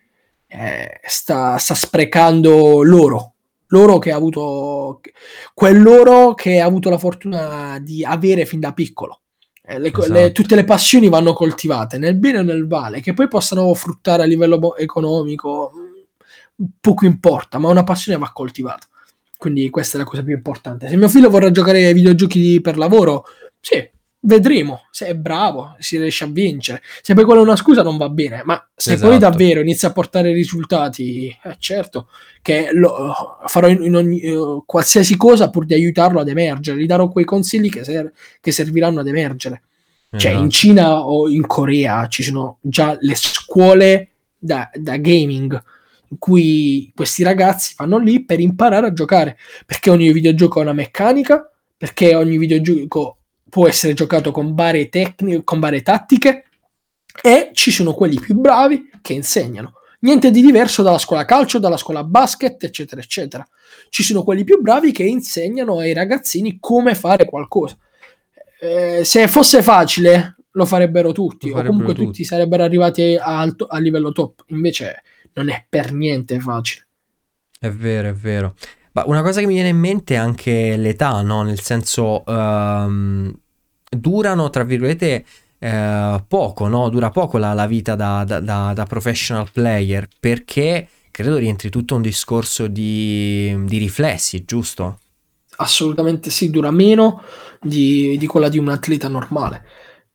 eh, 0.47 1.01
sta, 1.03 1.57
sta, 1.57 1.75
sprecando 1.75 2.81
l'oro. 2.81 3.33
L'oro 3.69 3.97
che 3.97 4.13
ha 4.13 4.15
avuto, 4.15 5.01
quell'oro 5.53 6.33
che 6.33 6.61
ha 6.61 6.65
avuto 6.65 6.89
la 6.89 6.97
fortuna 6.97 7.77
di 7.81 8.05
avere 8.05 8.45
fin 8.45 8.61
da 8.61 8.71
piccolo. 8.71 9.23
Eh, 9.67 9.79
le, 9.79 9.87
esatto. 9.87 10.13
le, 10.13 10.31
tutte 10.31 10.55
le 10.55 10.63
passioni 10.63 11.09
vanno 11.09 11.33
coltivate 11.33 11.97
nel 11.97 12.15
bene 12.15 12.39
e 12.39 12.43
nel 12.43 12.67
male, 12.67 13.01
che 13.01 13.13
poi 13.13 13.27
possano 13.27 13.73
fruttare 13.73 14.21
a 14.21 14.25
livello 14.25 14.75
economico, 14.75 15.71
mm, 15.75 16.65
poco 16.79 17.05
importa, 17.05 17.57
ma 17.57 17.69
una 17.69 17.83
passione 17.83 18.19
va 18.19 18.31
coltivata. 18.31 18.87
Quindi 19.37 19.69
questa 19.69 19.97
è 19.97 19.99
la 19.99 20.05
cosa 20.05 20.23
più 20.23 20.33
importante. 20.33 20.87
Se 20.87 20.95
mio 20.95 21.09
figlio 21.09 21.29
vorrà 21.29 21.51
giocare 21.51 21.85
ai 21.85 21.93
videogiochi 21.93 22.61
per 22.61 22.77
lavoro, 22.77 23.25
sì, 23.59 23.89
vedremo 24.25 24.87
se 24.91 25.07
è 25.07 25.15
bravo, 25.15 25.75
si 25.79 25.97
riesce 25.97 26.23
a 26.23 26.27
vincere. 26.27 26.81
Se 27.01 27.13
poi 27.13 27.23
quella 27.23 27.39
è 27.39 27.43
una 27.43 27.55
scusa 27.55 27.83
non 27.83 27.97
va 27.97 28.09
bene, 28.09 28.41
ma 28.43 28.67
se 28.75 28.93
esatto. 28.93 29.09
poi 29.09 29.19
davvero 29.19 29.61
inizia 29.61 29.89
a 29.89 29.91
portare 29.91 30.33
risultati, 30.33 31.27
eh, 31.27 31.55
certo 31.59 32.09
che 32.41 32.69
lo, 32.73 33.15
farò 33.45 33.67
in, 33.67 33.83
in 33.83 33.95
ogni, 33.95 34.25
uh, 34.27 34.63
qualsiasi 34.65 35.17
cosa 35.17 35.49
pur 35.49 35.65
di 35.65 35.73
aiutarlo 35.73 36.19
ad 36.19 36.27
emergere, 36.27 36.79
gli 36.79 36.85
darò 36.85 37.09
quei 37.09 37.25
consigli 37.25 37.69
che, 37.69 37.83
ser- 37.83 38.11
che 38.39 38.51
serviranno 38.51 38.99
ad 38.99 39.07
emergere. 39.07 39.63
Esatto. 40.09 40.17
Cioè 40.17 40.31
in 40.31 40.47
esatto. 40.47 40.49
Cina 40.51 41.05
o 41.05 41.29
in 41.29 41.45
Corea 41.47 42.07
ci 42.07 42.23
sono 42.23 42.57
già 42.61 42.97
le 42.99 43.15
scuole 43.15 44.09
da, 44.37 44.69
da 44.73 44.97
gaming 44.97 45.63
in 46.09 46.17
cui 46.19 46.91
questi 46.95 47.23
ragazzi 47.23 47.73
vanno 47.77 47.97
lì 47.97 48.23
per 48.23 48.39
imparare 48.39 48.87
a 48.87 48.93
giocare, 48.93 49.37
perché 49.65 49.89
ogni 49.89 50.11
videogioco 50.13 50.59
ha 50.59 50.63
una 50.63 50.73
meccanica, 50.73 51.49
perché 51.75 52.15
ogni 52.15 52.37
videogioco 52.37 53.17
può 53.55 53.69
essere 53.69 53.93
giocato 53.93 54.31
con 54.31 54.53
varie 54.53 54.89
tecniche, 54.89 55.45
con 55.45 55.61
varie 55.61 55.81
tattiche 55.81 56.43
e 57.23 57.51
ci 57.53 57.71
sono 57.71 57.93
quelli 57.93 58.19
più 58.19 58.35
bravi 58.35 58.89
che 59.01 59.13
insegnano. 59.13 59.75
Niente 59.99 60.29
di 60.29 60.41
diverso 60.41 60.83
dalla 60.83 60.97
scuola 60.97 61.23
calcio, 61.23 61.57
dalla 61.57 61.77
scuola 61.77 62.03
basket, 62.03 62.61
eccetera, 62.65 62.99
eccetera. 62.99 63.47
Ci 63.87 64.03
sono 64.03 64.23
quelli 64.23 64.43
più 64.43 64.59
bravi 64.59 64.91
che 64.91 65.03
insegnano 65.03 65.77
ai 65.79 65.93
ragazzini 65.93 66.57
come 66.59 66.95
fare 66.95 67.23
qualcosa. 67.23 67.77
Eh, 68.59 69.05
se 69.05 69.25
fosse 69.29 69.63
facile, 69.63 70.35
lo 70.51 70.65
farebbero 70.65 71.13
tutti, 71.13 71.47
lo 71.47 71.55
farebbero 71.55 71.75
o 71.75 71.77
comunque 71.77 71.93
tutti. 71.93 72.07
tutti 72.07 72.23
sarebbero 72.25 72.61
arrivati 72.61 73.15
a, 73.15 73.39
alto, 73.39 73.67
a 73.67 73.79
livello 73.79 74.11
top. 74.11 74.43
Invece 74.47 75.01
non 75.31 75.47
è 75.47 75.65
per 75.69 75.93
niente 75.93 76.41
facile. 76.41 76.87
È 77.57 77.69
vero, 77.69 78.09
è 78.09 78.13
vero. 78.13 78.55
Ma 78.91 79.03
una 79.07 79.21
cosa 79.21 79.39
che 79.39 79.45
mi 79.45 79.53
viene 79.53 79.69
in 79.69 79.77
mente 79.77 80.15
è 80.15 80.17
anche 80.17 80.75
l'età, 80.75 81.21
no? 81.21 81.43
Nel 81.43 81.61
senso, 81.61 82.21
um, 82.25 83.33
durano, 83.99 84.49
tra 84.49 84.63
virgolette, 84.63 85.25
eh, 85.59 86.23
poco, 86.27 86.67
no? 86.67 86.89
Dura 86.89 87.09
poco 87.09 87.37
la, 87.37 87.53
la 87.53 87.67
vita 87.67 87.95
da, 87.95 88.23
da, 88.25 88.39
da, 88.39 88.73
da, 88.73 88.85
professional 88.85 89.49
player, 89.51 90.07
perché 90.19 90.87
credo 91.11 91.37
rientri 91.37 91.69
tutto 91.69 91.95
un 91.95 92.01
discorso 92.01 92.67
di, 92.67 93.55
di 93.65 93.77
riflessi, 93.77 94.43
giusto? 94.45 94.99
Assolutamente 95.57 96.29
sì, 96.29 96.49
dura 96.49 96.71
meno 96.71 97.23
di, 97.61 98.17
di 98.17 98.27
quella 98.27 98.49
di 98.49 98.57
un 98.57 98.69
atleta 98.69 99.07
normale 99.07 99.63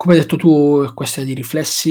come 0.01 0.15
hai 0.15 0.21
detto 0.21 0.37
tu, 0.37 0.83
è 0.83 0.95
questione 0.95 1.29
di 1.29 1.35
riflessi, 1.35 1.91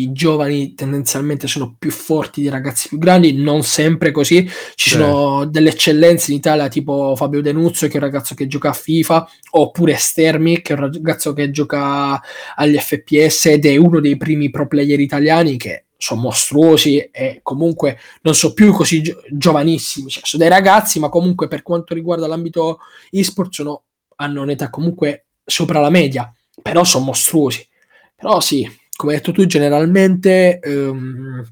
i 0.00 0.12
giovani 0.12 0.72
tendenzialmente 0.72 1.46
sono 1.46 1.74
più 1.78 1.90
forti 1.90 2.40
dei 2.40 2.48
ragazzi 2.48 2.88
più 2.88 2.96
grandi, 2.96 3.34
non 3.34 3.62
sempre 3.64 4.12
così, 4.12 4.48
ci 4.74 4.96
Beh. 4.96 4.96
sono 4.96 5.44
delle 5.44 5.68
eccellenze 5.68 6.30
in 6.30 6.38
Italia 6.38 6.68
tipo 6.68 7.14
Fabio 7.16 7.42
Denuzzo 7.42 7.86
che 7.86 7.92
è 7.92 7.96
un 7.96 8.04
ragazzo 8.04 8.34
che 8.34 8.46
gioca 8.46 8.70
a 8.70 8.72
FIFA, 8.72 9.28
oppure 9.50 9.94
Stermi 9.96 10.62
che 10.62 10.72
è 10.72 10.78
un 10.78 10.90
ragazzo 10.90 11.34
che 11.34 11.50
gioca 11.50 12.18
agli 12.56 12.78
FPS 12.78 13.44
ed 13.44 13.66
è 13.66 13.76
uno 13.76 14.00
dei 14.00 14.16
primi 14.16 14.48
pro 14.48 14.66
player 14.66 14.98
italiani 14.98 15.58
che 15.58 15.84
sono 15.98 16.22
mostruosi 16.22 17.10
e 17.12 17.40
comunque 17.42 17.98
non 18.22 18.34
sono 18.34 18.54
più 18.54 18.72
così 18.72 19.02
gio- 19.02 19.20
giovanissimi, 19.30 20.08
cioè, 20.08 20.22
sono 20.24 20.42
dei 20.42 20.50
ragazzi 20.50 20.98
ma 20.98 21.10
comunque 21.10 21.46
per 21.46 21.60
quanto 21.60 21.92
riguarda 21.92 22.26
l'ambito 22.26 22.78
e-sport 23.10 23.52
sono, 23.52 23.82
hanno 24.16 24.40
un'età 24.40 24.70
comunque 24.70 25.26
sopra 25.44 25.78
la 25.80 25.90
media 25.90 26.32
però 26.68 26.84
sono 26.84 27.06
mostruosi. 27.06 27.66
Però 28.14 28.40
sì, 28.40 28.70
come 28.94 29.12
hai 29.12 29.18
detto 29.18 29.32
tu, 29.32 29.46
generalmente 29.46 30.58
ehm, 30.58 31.46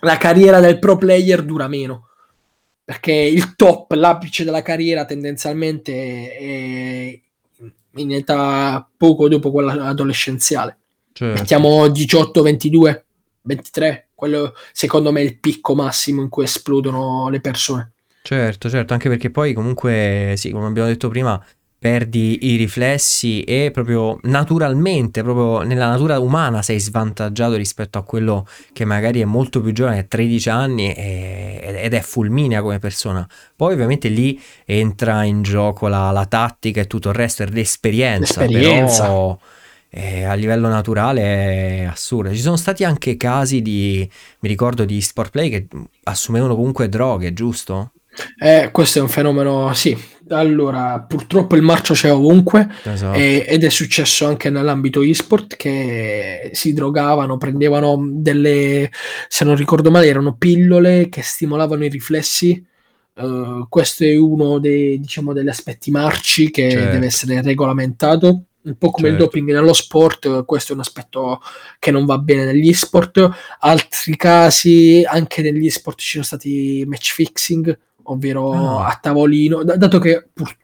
la 0.00 0.16
carriera 0.16 0.60
del 0.60 0.78
pro 0.78 0.96
player 0.96 1.42
dura 1.42 1.68
meno. 1.68 2.08
Perché 2.84 3.12
il 3.12 3.56
top, 3.56 3.92
l'apice 3.92 4.44
della 4.44 4.62
carriera 4.62 5.04
tendenzialmente 5.04 6.36
è 6.36 7.20
in 7.96 8.12
età 8.12 8.86
poco 8.96 9.28
dopo 9.28 9.50
quella 9.50 9.72
adolescenziale. 9.86 10.78
Certo. 11.12 11.40
Mettiamo 11.40 11.88
18, 11.88 12.42
22, 12.42 13.04
23. 13.42 14.08
Quello 14.14 14.54
secondo 14.72 15.12
me 15.12 15.20
è 15.20 15.24
il 15.24 15.38
picco 15.38 15.74
massimo 15.74 16.20
in 16.20 16.28
cui 16.28 16.44
esplodono 16.44 17.28
le 17.28 17.40
persone. 17.40 17.92
Certo, 18.22 18.70
certo, 18.70 18.94
anche 18.94 19.10
perché 19.10 19.30
poi 19.30 19.52
comunque, 19.52 20.32
sì, 20.36 20.50
come 20.50 20.66
abbiamo 20.66 20.88
detto 20.88 21.08
prima, 21.08 21.42
perdi 21.84 22.50
i 22.50 22.56
riflessi 22.56 23.42
e 23.42 23.70
proprio 23.70 24.18
naturalmente, 24.22 25.22
proprio 25.22 25.60
nella 25.68 25.86
natura 25.86 26.18
umana 26.18 26.62
sei 26.62 26.80
svantaggiato 26.80 27.56
rispetto 27.56 27.98
a 27.98 28.04
quello 28.04 28.46
che 28.72 28.86
magari 28.86 29.20
è 29.20 29.26
molto 29.26 29.60
più 29.60 29.70
giovane, 29.72 29.98
ha 29.98 30.02
13 30.02 30.48
anni 30.48 30.94
e, 30.94 31.60
ed 31.82 31.92
è 31.92 32.00
fulminea 32.00 32.62
come 32.62 32.78
persona. 32.78 33.28
Poi 33.54 33.74
ovviamente 33.74 34.08
lì 34.08 34.40
entra 34.64 35.24
in 35.24 35.42
gioco 35.42 35.86
la, 35.86 36.10
la 36.10 36.24
tattica 36.24 36.80
e 36.80 36.86
tutto 36.86 37.10
il 37.10 37.16
resto, 37.16 37.42
è 37.42 37.48
l'esperienza, 37.48 38.40
l'esperienza. 38.40 39.02
però 39.02 39.38
eh, 39.90 40.24
a 40.24 40.32
livello 40.32 40.68
naturale 40.68 41.20
è 41.20 41.84
assurdo. 41.84 42.32
Ci 42.32 42.40
sono 42.40 42.56
stati 42.56 42.82
anche 42.84 43.18
casi 43.18 43.60
di, 43.60 44.10
mi 44.38 44.48
ricordo, 44.48 44.86
di 44.86 45.02
sport 45.02 45.30
play 45.32 45.50
che 45.50 45.66
assumevano 46.04 46.56
comunque 46.56 46.88
droghe, 46.88 47.34
giusto? 47.34 47.92
Eh, 48.38 48.70
questo 48.72 48.98
è 48.98 49.02
un 49.02 49.08
fenomeno, 49.08 49.72
sì. 49.74 49.96
Allora, 50.28 51.04
purtroppo 51.06 51.54
il 51.54 51.62
marcio 51.62 51.92
c'è 51.92 52.10
ovunque 52.10 52.66
esatto. 52.82 53.16
e, 53.16 53.44
ed 53.46 53.62
è 53.62 53.68
successo 53.68 54.26
anche 54.26 54.48
nell'ambito 54.48 55.02
e-sport 55.02 55.54
che 55.56 56.50
si 56.54 56.72
drogavano, 56.72 57.36
prendevano 57.36 58.00
delle, 58.00 58.90
se 59.28 59.44
non 59.44 59.54
ricordo 59.54 59.90
male, 59.90 60.06
erano 60.06 60.36
pillole 60.36 61.08
che 61.10 61.22
stimolavano 61.22 61.84
i 61.84 61.90
riflessi. 61.90 62.64
Uh, 63.16 63.66
questo 63.68 64.04
è 64.04 64.16
uno 64.16 64.58
dei, 64.58 64.98
diciamo, 64.98 65.32
degli 65.32 65.48
aspetti 65.48 65.90
marci 65.90 66.50
che 66.50 66.70
certo. 66.70 66.90
deve 66.90 67.06
essere 67.06 67.42
regolamentato 67.42 68.46
un 68.64 68.76
po' 68.78 68.90
come 68.90 69.08
certo. 69.08 69.22
il 69.22 69.28
doping 69.28 69.52
nello 69.52 69.74
sport, 69.74 70.44
questo 70.44 70.72
è 70.72 70.74
un 70.74 70.80
aspetto 70.80 71.40
che 71.78 71.90
non 71.90 72.06
va 72.06 72.18
bene 72.18 72.46
negli 72.46 72.72
sport. 72.72 73.28
Altri 73.60 74.16
casi, 74.16 75.04
anche 75.06 75.42
negli 75.42 75.68
sport 75.68 75.98
ci 75.98 76.12
sono 76.12 76.24
stati 76.24 76.82
match 76.86 77.12
fixing, 77.12 77.78
ovvero 78.04 78.42
oh. 78.42 78.78
a 78.78 78.98
tavolino, 79.00 79.62
d- 79.62 79.76
dato 79.76 79.98
che 79.98 80.26
pur- 80.32 80.56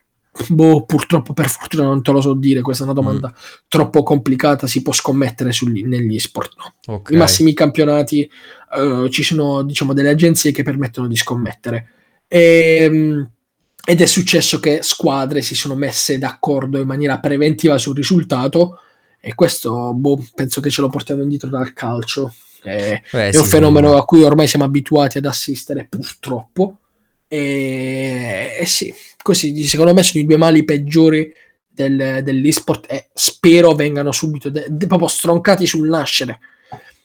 boh, 0.49 0.85
purtroppo 0.85 1.33
per 1.33 1.49
fortuna 1.49 1.85
non 1.85 2.03
te 2.03 2.13
lo 2.13 2.21
so 2.21 2.35
dire, 2.35 2.61
questa 2.61 2.85
è 2.85 2.87
una 2.87 2.95
domanda 2.95 3.29
mm. 3.29 3.43
troppo 3.69 4.03
complicata, 4.03 4.67
si 4.67 4.83
può 4.83 4.93
scommettere 4.93 5.53
sugli, 5.53 5.85
negli 5.85 6.19
sport, 6.19 6.53
no. 6.57 6.97
Okay. 6.97 7.15
I 7.15 7.19
massimi 7.19 7.53
campionati 7.53 8.31
uh, 8.77 9.09
ci 9.09 9.23
sono 9.23 9.63
diciamo 9.63 9.93
delle 9.93 10.11
agenzie 10.11 10.53
che 10.53 10.63
permettono 10.63 11.07
di 11.07 11.17
scommettere. 11.17 11.93
E, 12.29 12.79
ehm, 12.81 13.31
ed 13.85 14.01
è 14.01 14.07
successo 14.07 14.61
che 14.61 14.81
squadre 14.83 15.43
si 15.43 15.55
sono 15.55 15.75
messe 15.75 16.19
d'accordo 16.19 16.79
in 16.79 16.87
maniera 16.87 17.19
preventiva 17.19 17.79
sul 17.79 17.97
risultato 17.97 18.79
E 19.21 19.35
questo 19.35 19.93
boh, 19.93 20.25
penso 20.35 20.61
che 20.61 20.71
ce 20.71 20.81
lo 20.81 20.89
portiamo 20.89 21.23
indietro 21.23 21.49
dal 21.49 21.73
calcio. 21.73 22.35
È, 22.63 23.01
Beh, 23.11 23.31
è 23.31 23.37
un 23.37 23.45
fenomeno 23.45 23.97
a 23.97 24.05
cui 24.05 24.23
ormai 24.23 24.47
siamo 24.47 24.65
abituati 24.65 25.19
ad 25.19 25.27
assistere, 25.27 25.87
purtroppo. 25.89 26.80
E, 27.33 28.57
e 28.59 28.67
sì, 28.67 28.93
così 29.23 29.63
secondo 29.63 29.95
me 29.95 30.03
sono 30.03 30.25
i 30.25 30.27
due 30.27 30.37
mali 30.37 30.65
peggiori 30.65 31.33
del, 31.69 32.23
dell'esport 32.25 32.91
e 32.91 33.11
spero 33.15 33.73
vengano 33.75 34.11
subito 34.11 34.51
de, 34.51 34.67
de, 34.69 34.87
proprio 34.89 35.07
stroncati 35.07 35.65
sul 35.65 35.89
nascere 35.89 36.41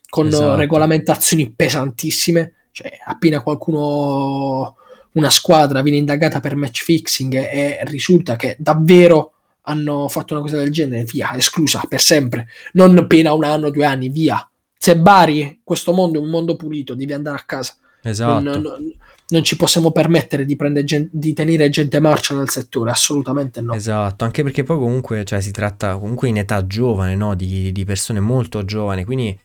con 0.09 0.25
esatto. 0.25 0.55
regolamentazioni 0.55 1.51
pesantissime. 1.51 2.53
Cioè, 2.71 2.97
appena 3.05 3.41
qualcuno, 3.41 4.77
una 5.11 5.29
squadra 5.29 5.83
viene 5.83 5.99
indagata 5.99 6.39
per 6.39 6.55
match 6.55 6.81
fixing 6.81 7.35
e, 7.35 7.77
e 7.79 7.79
risulta 7.83 8.35
che 8.35 8.55
davvero 8.57 9.33
hanno 9.67 10.07
fatto 10.07 10.33
una 10.33 10.41
cosa 10.41 10.57
del 10.57 10.71
genere, 10.71 11.03
via, 11.03 11.35
esclusa 11.35 11.83
per 11.87 12.01
sempre. 12.01 12.47
Non 12.73 13.05
pena 13.05 13.33
un 13.33 13.43
anno, 13.43 13.69
due 13.69 13.85
anni, 13.85 14.09
via. 14.09 14.49
Se 14.75 14.97
Bari, 14.97 15.61
questo 15.63 15.93
mondo 15.93 16.17
è 16.17 16.21
un 16.21 16.29
mondo 16.29 16.55
pulito, 16.55 16.95
devi 16.95 17.13
andare 17.13 17.37
a 17.37 17.43
casa. 17.45 17.75
Esatto. 18.01 18.39
Non, 18.39 18.61
non, 18.61 18.93
non 19.27 19.43
ci 19.43 19.55
possiamo 19.55 19.91
permettere 19.91 20.45
di, 20.45 20.55
gen- 20.83 21.09
di, 21.11 21.33
tenere 21.33 21.69
gente 21.69 21.99
marcia 21.99 22.35
nel 22.35 22.49
settore, 22.49 22.91
assolutamente 22.91 23.61
no. 23.61 23.73
Esatto, 23.73 24.23
anche 24.23 24.43
perché 24.43 24.63
poi 24.63 24.77
comunque 24.77 25.23
cioè, 25.25 25.41
si 25.41 25.51
tratta 25.51 25.97
comunque 25.97 26.27
in 26.27 26.37
età 26.37 26.65
giovane, 26.67 27.15
no? 27.15 27.33
di, 27.33 27.71
di, 27.71 27.85
persone 27.85 28.19
molto 28.19 28.63
giovani, 28.65 29.03
quindi 29.03 29.37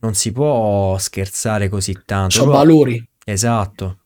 non 0.00 0.14
si 0.14 0.32
può 0.32 0.96
scherzare 0.98 1.68
così 1.68 1.96
tanto. 2.04 2.34
Sono 2.34 2.50
Però... 2.50 2.58
valori. 2.58 3.08
Esatto. 3.24 3.98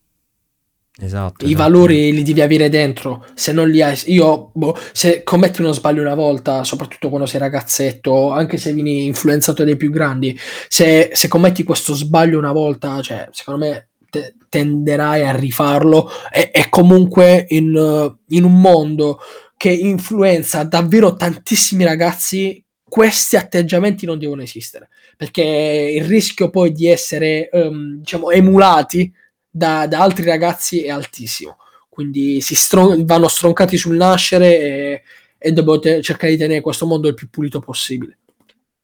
Esatto, 1.01 1.47
I 1.47 1.53
esatto. 1.53 1.62
valori 1.62 2.12
li 2.12 2.23
devi 2.23 2.42
avere 2.42 2.68
dentro. 2.68 3.25
Se 3.33 3.51
non 3.53 3.68
li 3.71 3.81
hai, 3.81 3.99
io, 4.07 4.51
boh, 4.53 4.77
se 4.92 5.23
commetti 5.23 5.62
uno 5.62 5.73
sbaglio 5.73 6.03
una 6.03 6.14
volta, 6.14 6.64
soprattutto 6.64 7.09
quando 7.09 7.27
sei 7.27 7.40
ragazzetto, 7.40 8.31
anche 8.31 8.59
se 8.59 8.75
vieni 8.75 9.07
influenzato 9.07 9.64
dai 9.64 9.77
più 9.77 9.90
grandi, 9.90 10.38
se, 10.68 11.11
se 11.12 11.29
commetti 11.29 11.64
questo 11.64 11.95
sbaglio 11.95 12.38
una 12.38 12.53
volta, 12.53 13.01
cioè, 13.01 13.27
secondo 13.33 13.64
me 13.64 13.88
te, 14.12 14.35
tenderai 14.51 15.25
a 15.27 15.35
rifarlo. 15.35 16.11
E, 16.31 16.51
e 16.53 16.68
comunque 16.68 17.46
in, 17.48 18.14
in 18.29 18.44
un 18.44 18.61
mondo 18.61 19.18
che 19.57 19.70
influenza 19.70 20.64
davvero 20.64 21.16
tantissimi 21.16 21.85
ragazzi, 21.85 22.62
questi 22.83 23.37
atteggiamenti 23.37 24.05
non 24.05 24.18
devono 24.18 24.42
esistere 24.42 24.90
perché 25.16 25.42
il 25.42 26.05
rischio 26.05 26.51
poi 26.51 26.72
di 26.72 26.88
essere 26.88 27.48
um, 27.53 28.01
diciamo 28.01 28.31
emulati 28.31 29.11
da, 29.48 29.87
da, 29.87 30.01
altri 30.01 30.25
ragazzi 30.25 30.83
è 30.83 30.90
altissimo 30.90 31.57
quindi 31.88 32.38
stron- 32.42 33.07
vanno 33.07 33.29
stroncati 33.29 33.79
sul 33.79 33.96
nascere 33.96 34.61
e, 34.61 35.03
e 35.38 35.53
dobbiamo 35.53 36.03
cercare 36.03 36.33
di 36.33 36.38
tenere 36.38 36.61
questo 36.61 36.85
mondo 36.85 37.09
il 37.09 37.14
più 37.14 37.31
pulito 37.31 37.61
possibile 37.61 38.18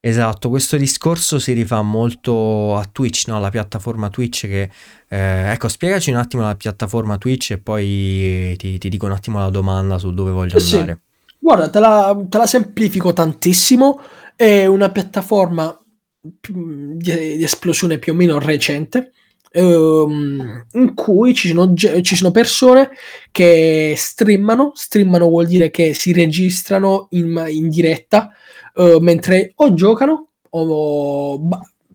Esatto, 0.00 0.48
questo 0.48 0.76
discorso 0.76 1.40
si 1.40 1.52
rifà 1.52 1.82
molto 1.82 2.76
a 2.76 2.88
Twitch, 2.90 3.26
no? 3.26 3.40
la 3.40 3.50
piattaforma 3.50 4.08
Twitch 4.11 4.46
che... 4.46 4.70
Eh, 5.08 5.50
ecco, 5.50 5.68
spiegaci 5.68 6.11
un 6.11 6.16
attimo 6.16 6.42
la 6.42 6.54
piattaforma 6.54 7.18
Twitch 7.18 7.52
e 7.52 7.58
poi 7.58 8.54
ti, 8.56 8.78
ti 8.78 8.88
dico 8.88 9.06
un 9.06 9.12
attimo 9.12 9.40
la 9.40 9.50
domanda 9.50 9.98
su 9.98 10.14
dove 10.14 10.30
voglio 10.30 10.58
sì. 10.61 10.76
andare. 10.76 11.00
Guarda, 11.38 11.68
te 11.68 11.80
la, 11.80 12.26
te 12.28 12.38
la, 12.38 12.46
semplifico 12.46 13.12
tantissimo, 13.12 14.00
è 14.37 14.66
una 14.66 14.90
piattaforma 14.90 15.76
di, 16.20 17.37
di 17.37 17.42
esplosione 17.42 17.98
più 17.98 18.12
o 18.12 18.16
meno 18.16 18.38
recente, 18.38 19.12
ehm, 19.50 20.66
in 20.72 20.94
cui 20.94 21.34
ci 21.34 21.48
sono, 21.48 21.74
ci 21.74 22.16
sono, 22.16 22.30
persone 22.30 22.90
che 23.30 23.94
streamano, 23.96 24.72
streamano 24.74 25.28
vuol 25.28 25.46
dire 25.46 25.70
che 25.70 25.94
si 25.94 26.12
registrano 26.12 27.08
in, 27.11 27.44
in 27.48 27.68
diretta 27.68 28.30
uh, 28.78 28.98
mentre 29.00 29.52
o 29.56 29.74
giocano 29.74 30.28
o 30.50 31.48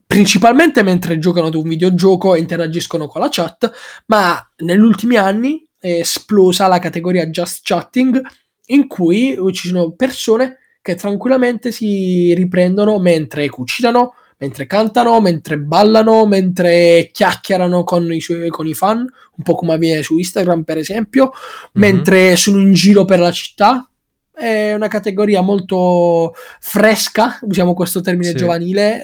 principalmente 0.05 0.83
mentre 0.83 1.17
giocano 1.17 1.47
ad 1.47 1.55
un 1.55 1.67
videogioco 1.67 2.35
e 2.35 2.39
interagiscono 2.39 3.07
con 3.07 3.21
la 3.21 3.29
chat, 3.31 3.71
ma 4.07 4.39
negli 4.57 4.79
ultimi 4.79 5.15
anni 5.15 5.67
è 5.79 5.99
esplosa 5.99 6.67
la 6.67 6.79
categoria 6.79 7.27
just 7.27 7.61
chatting 7.63 8.21
in 8.67 8.87
cui 8.87 9.35
ci 9.51 9.67
sono 9.69 9.91
persone 9.93 10.59
che 10.83 10.95
tranquillamente 10.95 11.71
si 11.71 12.33
riprendono 12.35 12.99
mentre 12.99 13.49
cucinano, 13.49 14.13
mentre 14.37 14.67
cantano, 14.67 15.19
mentre 15.21 15.57
ballano, 15.57 16.25
mentre 16.25 17.09
chiacchierano 17.11 17.83
con 17.83 18.11
i, 18.13 18.19
suoi, 18.19 18.49
con 18.49 18.67
i 18.67 18.73
fan, 18.73 18.99
un 18.99 19.43
po' 19.43 19.55
come 19.55 19.73
avviene 19.73 20.03
su 20.03 20.17
Instagram 20.17 20.63
per 20.63 20.77
esempio, 20.77 21.31
mm-hmm. 21.31 21.71
mentre 21.73 22.35
sono 22.35 22.59
in 22.59 22.73
giro 22.73 23.05
per 23.05 23.19
la 23.19 23.31
città, 23.31 23.89
è 24.33 24.73
una 24.73 24.87
categoria 24.87 25.41
molto 25.41 26.33
fresca, 26.59 27.39
usiamo 27.43 27.73
questo 27.73 28.01
termine 28.01 28.31
sì. 28.31 28.37
giovanile, 28.37 29.03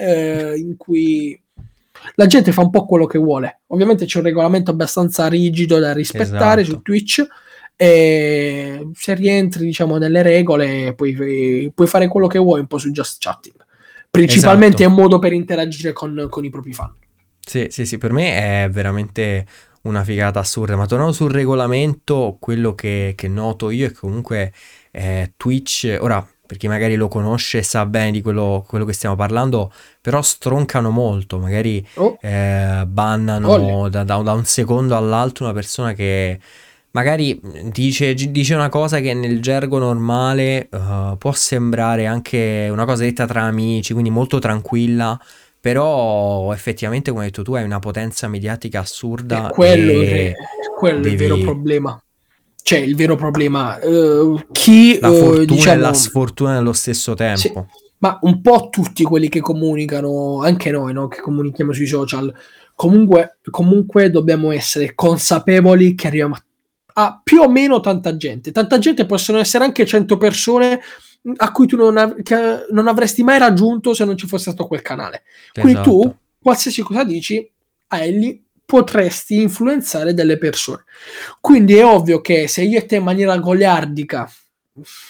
eh, 0.52 0.58
in 0.58 0.76
cui 0.76 1.40
la 2.14 2.26
gente 2.26 2.52
fa 2.52 2.62
un 2.62 2.70
po' 2.70 2.84
quello 2.86 3.06
che 3.06 3.18
vuole. 3.18 3.60
Ovviamente 3.68 4.06
c'è 4.06 4.18
un 4.18 4.24
regolamento 4.24 4.70
abbastanza 4.70 5.28
rigido 5.28 5.78
da 5.78 5.92
rispettare 5.92 6.62
esatto. 6.62 6.76
su 6.76 6.82
Twitch 6.82 7.26
e 7.76 8.88
se 8.92 9.14
rientri 9.14 9.64
diciamo 9.64 9.96
nelle 9.96 10.20
regole 10.22 10.94
puoi, 10.94 11.72
puoi, 11.74 11.86
fare 11.86 12.08
quello 12.08 12.26
che 12.26 12.38
vuoi 12.38 12.60
un 12.60 12.66
po' 12.66 12.78
su 12.78 12.90
Just 12.90 13.18
Chatting. 13.20 13.56
Principalmente 14.10 14.82
esatto. 14.82 14.90
è 14.90 14.94
un 14.94 15.02
modo 15.02 15.18
per 15.18 15.32
interagire 15.32 15.92
con, 15.92 16.26
con 16.28 16.44
i 16.44 16.50
propri 16.50 16.72
fan. 16.72 16.92
Sì, 17.38 17.68
sì, 17.70 17.86
sì, 17.86 17.96
per 17.96 18.12
me 18.12 18.64
è 18.64 18.70
veramente 18.70 19.46
una 19.82 20.04
figata 20.04 20.40
assurda, 20.40 20.76
ma 20.76 20.86
tornando 20.86 21.12
sul 21.12 21.30
regolamento, 21.30 22.36
quello 22.38 22.74
che, 22.74 23.14
che 23.16 23.28
noto 23.28 23.70
io 23.70 23.86
è 23.86 23.88
che 23.88 23.96
comunque 23.96 24.52
eh, 24.90 25.32
Twitch, 25.36 25.96
ora 26.00 26.26
per 26.50 26.58
chi 26.58 26.66
magari 26.66 26.96
lo 26.96 27.06
conosce 27.06 27.62
sa 27.62 27.86
bene 27.86 28.10
di 28.10 28.22
quello, 28.22 28.64
quello, 28.66 28.84
che 28.84 28.92
stiamo 28.92 29.14
parlando, 29.14 29.72
però 30.00 30.20
stroncano 30.20 30.90
molto, 30.90 31.38
magari 31.38 31.86
oh. 31.94 32.18
eh, 32.20 32.82
bannano 32.88 33.88
da, 33.88 34.02
da, 34.02 34.16
da, 34.16 34.32
un 34.32 34.44
secondo 34.44 34.96
all'altro 34.96 35.44
una 35.44 35.54
persona 35.54 35.92
che 35.92 36.40
magari 36.90 37.40
dice, 37.70 38.14
dice 38.14 38.54
una 38.56 38.68
cosa 38.68 38.98
che 38.98 39.14
nel 39.14 39.40
gergo 39.40 39.78
normale 39.78 40.68
uh, 40.72 41.16
può 41.18 41.30
sembrare 41.30 42.06
anche 42.06 42.68
una 42.68 42.84
cosa 42.84 43.04
detta 43.04 43.28
tra 43.28 43.42
amici, 43.42 43.92
quindi 43.92 44.10
molto 44.10 44.40
tranquilla, 44.40 45.16
però 45.60 46.52
effettivamente 46.52 47.12
come 47.12 47.26
hai 47.26 47.30
detto 47.30 47.44
tu 47.44 47.54
hai 47.54 47.62
una 47.62 47.78
potenza 47.78 48.26
mediatica 48.26 48.80
assurda. 48.80 49.50
È 49.50 49.52
quello, 49.52 49.92
e 49.92 50.34
quello 50.76 50.98
devi... 50.98 51.10
è 51.10 51.12
il 51.12 51.16
vero 51.16 51.38
problema 51.38 52.02
cioè 52.70 52.78
il 52.78 52.94
vero 52.94 53.16
problema. 53.16 53.78
Uh, 53.82 54.40
chi, 54.52 54.96
la 55.00 55.10
fortuna 55.10 55.40
uh, 55.40 55.44
diciamo, 55.44 55.74
e 55.74 55.76
la 55.80 55.92
sfortuna 55.92 56.52
nello 56.52 56.72
stesso 56.72 57.14
tempo. 57.14 57.40
Sì, 57.40 57.52
ma 57.98 58.16
un 58.22 58.40
po' 58.40 58.68
tutti 58.70 59.02
quelli 59.02 59.28
che 59.28 59.40
comunicano, 59.40 60.40
anche 60.42 60.70
noi 60.70 60.92
no, 60.92 61.08
che 61.08 61.20
comunichiamo 61.20 61.72
sui 61.72 61.88
social, 61.88 62.32
comunque, 62.76 63.38
comunque 63.50 64.08
dobbiamo 64.10 64.52
essere 64.52 64.94
consapevoli 64.94 65.96
che 65.96 66.06
arriviamo 66.06 66.36
a, 66.36 66.44
a, 67.02 67.20
più 67.20 67.40
o 67.40 67.48
meno 67.48 67.80
tanta 67.80 68.16
gente. 68.16 68.52
Tanta 68.52 68.78
gente 68.78 69.04
possono 69.04 69.38
essere 69.38 69.64
anche 69.64 69.84
100 69.84 70.16
persone 70.16 70.80
a 71.38 71.50
cui 71.50 71.66
tu 71.66 71.76
non, 71.76 71.96
av- 71.96 72.68
non 72.70 72.86
avresti 72.86 73.24
mai 73.24 73.40
raggiunto 73.40 73.94
se 73.94 74.04
non 74.04 74.16
ci 74.16 74.28
fosse 74.28 74.52
stato 74.52 74.68
quel 74.68 74.82
canale. 74.82 75.24
Quindi 75.52 75.72
esatto. 75.72 75.90
tu, 75.90 76.14
qualsiasi 76.40 76.82
cosa 76.82 77.02
dici, 77.02 77.50
a 77.88 77.98
Ellie 77.98 78.40
potresti 78.70 79.42
influenzare 79.42 80.14
delle 80.14 80.38
persone. 80.38 80.84
Quindi 81.40 81.74
è 81.74 81.84
ovvio 81.84 82.20
che 82.20 82.46
se 82.46 82.62
io 82.62 82.78
e 82.78 82.86
te 82.86 82.96
in 82.96 83.02
maniera 83.02 83.36
goliardica, 83.36 84.30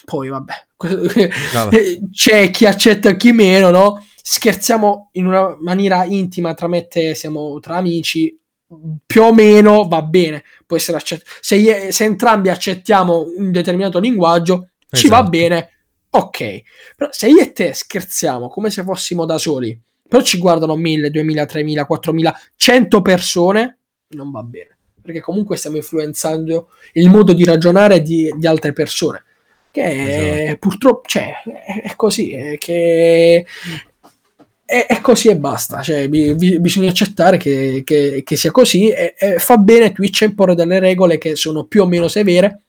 poi 0.03 0.29
vabbè, 0.29 0.65
c'è 2.11 2.49
chi 2.49 2.65
accetta 2.65 3.09
e 3.09 3.17
chi 3.17 3.31
meno, 3.31 3.69
no? 3.69 4.03
Scherziamo 4.19 5.09
in 5.13 5.27
una 5.27 5.55
maniera 5.59 6.05
intima 6.05 6.55
tra 6.55 6.67
me 6.67 6.79
e 6.79 6.87
te, 6.87 7.13
siamo 7.13 7.59
tra 7.59 7.75
amici, 7.75 8.35
più 9.05 9.21
o 9.21 9.31
meno 9.31 9.87
va 9.87 10.01
bene, 10.01 10.43
può 10.65 10.75
essere 10.75 10.97
accettato. 10.97 11.29
Se, 11.39 11.91
se, 11.91 12.03
entrambi 12.03 12.49
accettiamo 12.49 13.31
un 13.37 13.51
determinato 13.51 13.99
linguaggio, 13.99 14.69
esatto. 14.79 14.97
ci 14.97 15.07
va 15.07 15.17
esatto. 15.17 15.29
bene, 15.29 15.69
ok. 16.09 16.61
Però 16.95 17.11
se 17.11 17.27
io 17.27 17.41
e 17.41 17.51
te 17.51 17.73
scherziamo 17.73 18.47
come 18.47 18.71
se 18.71 18.81
fossimo 18.81 19.25
da 19.25 19.37
soli, 19.37 19.79
però 20.11 20.23
ci 20.23 20.39
guardano 20.39 20.75
1000, 20.75 21.09
2000, 21.09 21.45
3000, 21.45 21.85
4000, 21.85 22.39
100 22.57 23.01
persone, 23.01 23.77
non 24.09 24.29
va 24.29 24.43
bene, 24.43 24.75
perché 25.01 25.21
comunque 25.21 25.55
stiamo 25.55 25.77
influenzando 25.77 26.71
il 26.95 27.09
modo 27.09 27.31
di 27.31 27.45
ragionare 27.45 28.01
di, 28.01 28.29
di 28.35 28.45
altre 28.45 28.73
persone, 28.73 29.23
che 29.71 30.41
esatto. 30.41 30.57
purtroppo 30.57 31.07
cioè, 31.07 31.41
è 31.81 31.95
così, 31.95 32.33
è 32.33 32.57
che 32.57 33.45
è, 34.65 34.85
è, 34.85 34.99
così 34.99 35.29
e 35.29 35.37
basta, 35.37 35.81
cioè, 35.81 36.09
bi, 36.09 36.35
bi, 36.35 36.59
bisogna 36.59 36.89
accettare 36.89 37.37
che, 37.37 37.81
che, 37.85 38.21
che 38.25 38.35
sia 38.35 38.51
così 38.51 38.89
e, 38.89 39.15
e, 39.17 39.39
fa 39.39 39.55
bene 39.55 39.93
Twitch 39.93 40.23
a 40.23 40.25
imporre 40.25 40.55
delle 40.55 40.79
regole 40.79 41.17
che 41.19 41.37
sono 41.37 41.63
più 41.63 41.83
o 41.83 41.87
meno 41.87 42.09
severe 42.09 42.63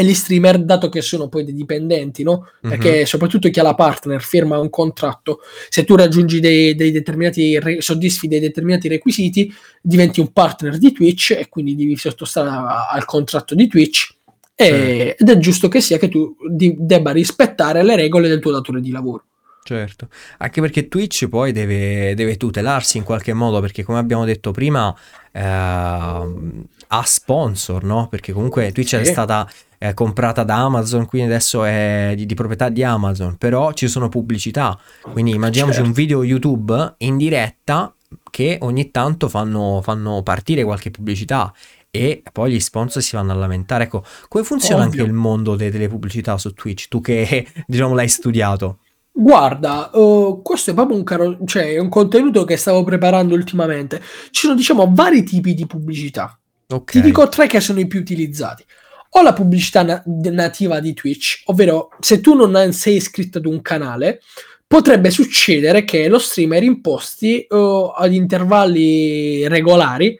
e 0.00 0.04
gli 0.04 0.14
streamer, 0.14 0.64
dato 0.64 0.88
che 0.88 1.02
sono 1.02 1.28
poi 1.28 1.44
dei 1.44 1.52
dipendenti, 1.52 2.22
no? 2.22 2.48
Perché 2.58 2.90
mm-hmm. 2.90 3.02
soprattutto 3.02 3.50
chi 3.50 3.60
ha 3.60 3.62
la 3.62 3.74
partner 3.74 4.22
firma 4.22 4.58
un 4.58 4.70
contratto, 4.70 5.40
se 5.68 5.84
tu 5.84 5.94
raggiungi 5.94 6.40
dei, 6.40 6.74
dei 6.74 6.90
determinati, 6.90 7.58
re, 7.58 7.82
soddisfi 7.82 8.26
dei 8.26 8.40
determinati 8.40 8.88
requisiti, 8.88 9.52
diventi 9.82 10.20
un 10.20 10.32
partner 10.32 10.78
di 10.78 10.92
Twitch 10.92 11.32
e 11.32 11.48
quindi 11.50 11.76
devi 11.76 11.96
sottostare 11.96 12.48
al 12.90 13.04
contratto 13.04 13.54
di 13.54 13.66
Twitch. 13.66 14.16
E, 14.54 15.16
ed 15.18 15.28
è 15.28 15.36
giusto 15.36 15.68
che 15.68 15.82
sia 15.82 15.98
che 15.98 16.08
tu 16.08 16.34
di, 16.48 16.74
debba 16.78 17.10
rispettare 17.10 17.82
le 17.82 17.96
regole 17.96 18.28
del 18.28 18.40
tuo 18.40 18.52
datore 18.52 18.80
di 18.80 18.90
lavoro. 18.90 19.24
Certo, 19.62 20.08
anche 20.38 20.60
perché 20.60 20.88
Twitch 20.88 21.28
poi 21.28 21.52
deve, 21.52 22.14
deve 22.14 22.36
tutelarsi 22.36 22.96
in 22.96 23.04
qualche 23.04 23.32
modo, 23.34 23.60
perché 23.60 23.82
come 23.82 23.98
abbiamo 23.98 24.24
detto 24.24 24.50
prima 24.52 24.94
eh, 25.32 25.40
ha 25.42 27.02
sponsor, 27.04 27.84
no? 27.84 28.08
Perché 28.08 28.32
comunque 28.32 28.72
Twitch 28.72 28.88
sì. 28.88 28.96
è 28.96 29.04
stata 29.04 29.48
eh, 29.78 29.94
comprata 29.94 30.44
da 30.44 30.56
Amazon, 30.56 31.06
quindi 31.06 31.28
adesso 31.28 31.64
è 31.64 32.14
di, 32.16 32.26
di, 32.26 32.34
proprietà 32.34 32.68
di 32.68 32.82
Amazon, 32.82 33.36
però 33.36 33.72
ci 33.72 33.88
sono 33.88 34.08
pubblicità, 34.08 34.78
quindi 35.12 35.32
immaginiamoci 35.34 35.76
certo. 35.76 35.88
un 35.88 35.94
video 35.94 36.24
YouTube 36.24 36.94
in 36.98 37.16
diretta 37.16 37.94
che 38.30 38.58
ogni 38.62 38.90
tanto 38.90 39.28
fanno, 39.28 39.80
fanno 39.82 40.22
partire 40.22 40.64
qualche 40.64 40.90
pubblicità 40.90 41.52
e 41.90 42.22
poi 42.32 42.52
gli 42.52 42.60
sponsor 42.60 43.02
si 43.02 43.16
vanno 43.16 43.32
a 43.32 43.36
lamentare. 43.36 43.84
Ecco, 43.84 44.04
come 44.28 44.44
funziona 44.44 44.84
Ovvio. 44.84 45.00
anche 45.02 45.10
il 45.10 45.16
mondo 45.16 45.56
de- 45.56 45.70
delle 45.70 45.88
pubblicità 45.88 46.38
su 46.38 46.52
Twitch? 46.52 46.88
Tu 46.88 47.00
che 47.00 47.46
diciamo 47.66 47.94
l'hai 47.94 48.08
studiato. 48.08 48.78
Guarda, 49.20 49.90
uh, 49.92 50.40
questo 50.42 50.70
è 50.70 50.74
proprio 50.74 50.96
un, 50.96 51.04
caro- 51.04 51.36
cioè, 51.44 51.76
un 51.76 51.90
contenuto 51.90 52.44
che 52.44 52.56
stavo 52.56 52.82
preparando 52.84 53.34
ultimamente. 53.34 54.00
Ci 54.30 54.46
sono, 54.46 54.54
diciamo, 54.54 54.90
vari 54.94 55.22
tipi 55.24 55.52
di 55.52 55.66
pubblicità. 55.66 56.38
Okay. 56.66 57.02
Ti 57.02 57.06
dico 57.06 57.28
tre 57.28 57.46
che 57.46 57.60
sono 57.60 57.80
i 57.80 57.86
più 57.86 58.00
utilizzati. 58.00 58.64
O 59.10 59.22
la 59.22 59.34
pubblicità 59.34 59.82
na- 59.82 60.02
nativa 60.06 60.80
di 60.80 60.94
Twitch, 60.94 61.42
ovvero 61.46 61.90
se 62.00 62.22
tu 62.22 62.34
non 62.34 62.72
sei 62.72 62.96
iscritto 62.96 63.36
ad 63.36 63.44
un 63.44 63.60
canale, 63.60 64.22
potrebbe 64.66 65.10
succedere 65.10 65.84
che 65.84 66.08
lo 66.08 66.18
streamer 66.18 66.62
imposti 66.62 67.44
uh, 67.46 67.92
ad 67.94 68.14
intervalli 68.14 69.46
regolari 69.48 70.18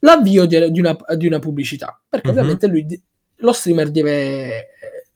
l'avvio 0.00 0.44
di, 0.44 0.70
di, 0.70 0.80
una, 0.80 0.94
di 1.16 1.26
una, 1.26 1.38
pubblicità, 1.38 1.98
perché 2.06 2.28
mm-hmm. 2.28 2.36
ovviamente 2.36 2.66
lui, 2.66 3.02
lo 3.36 3.52
streamer 3.52 3.90
deve, 3.90 4.66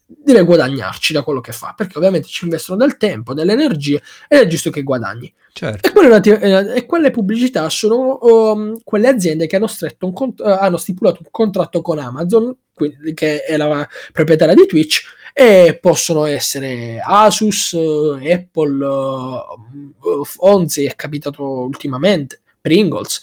deve, 0.06 0.44
guadagnarci 0.44 1.12
da 1.12 1.22
quello 1.22 1.40
che 1.40 1.52
fa, 1.52 1.74
perché 1.76 1.98
ovviamente 1.98 2.28
ci 2.28 2.44
investono 2.44 2.78
del 2.78 2.96
tempo, 2.96 3.34
delle 3.34 3.52
energie 3.52 4.00
ed 4.28 4.40
è 4.40 4.46
giusto 4.46 4.70
che 4.70 4.82
guadagni. 4.82 5.32
Certo. 5.52 5.88
E, 5.88 5.92
quelle, 5.92 6.20
eh, 6.20 6.76
e, 6.76 6.86
quelle, 6.86 7.10
pubblicità 7.10 7.68
sono 7.68 8.18
um, 8.20 8.78
quelle 8.84 9.08
aziende 9.08 9.46
che 9.46 9.56
hanno, 9.56 9.68
un 10.00 10.12
cont- 10.12 10.40
uh, 10.40 10.44
hanno 10.44 10.76
stipulato 10.76 11.20
un 11.22 11.28
contratto 11.30 11.80
con 11.82 11.98
Amazon, 11.98 12.54
quindi, 12.72 13.14
che 13.14 13.42
è 13.42 13.56
la 13.56 13.88
proprietaria 14.12 14.54
di 14.54 14.66
Twitch, 14.66 15.02
e 15.32 15.78
possono 15.80 16.24
essere 16.24 17.00
Asus, 17.02 17.72
Apple, 17.74 18.84
uh, 18.84 20.24
Fonzi, 20.24 20.84
è 20.84 20.94
capitato 20.94 21.42
ultimamente, 21.42 22.42
Pringles 22.60 23.20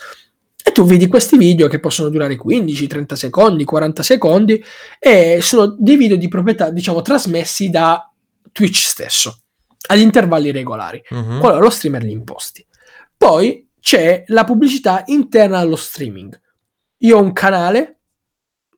e 0.65 0.71
tu 0.71 0.86
vedi 0.86 1.08
questi 1.08 1.38
video 1.38 1.67
che 1.67 1.80
possono 1.80 2.08
durare 2.08 2.38
15, 2.38 2.88
30 2.88 3.15
secondi, 3.17 3.65
40 3.65 4.02
secondi 4.02 4.63
e 4.97 5.39
sono 5.41 5.76
dei 5.78 5.97
video 5.97 6.15
di 6.15 6.30
proprietà, 6.30 6.69
diciamo, 6.69 7.02
trasmessi 7.02 7.69
da 7.69 8.10
Twitch 8.52 8.86
stesso 8.86 9.39
agli 9.88 9.99
intervalli 9.99 10.52
regolari, 10.52 11.04
uh-huh. 11.10 11.39
quando 11.39 11.60
lo 11.60 11.69
streamer 11.69 12.04
li 12.04 12.12
imposti. 12.12 12.65
Poi 13.17 13.69
c'è 13.82 14.23
la 14.28 14.45
pubblicità 14.45 15.04
interna 15.08 15.60
allo 15.60 15.76
streaming. 15.76 16.39
Io 16.99 17.17
ho 17.17 17.21
un 17.21 17.34
canale, 17.34 17.99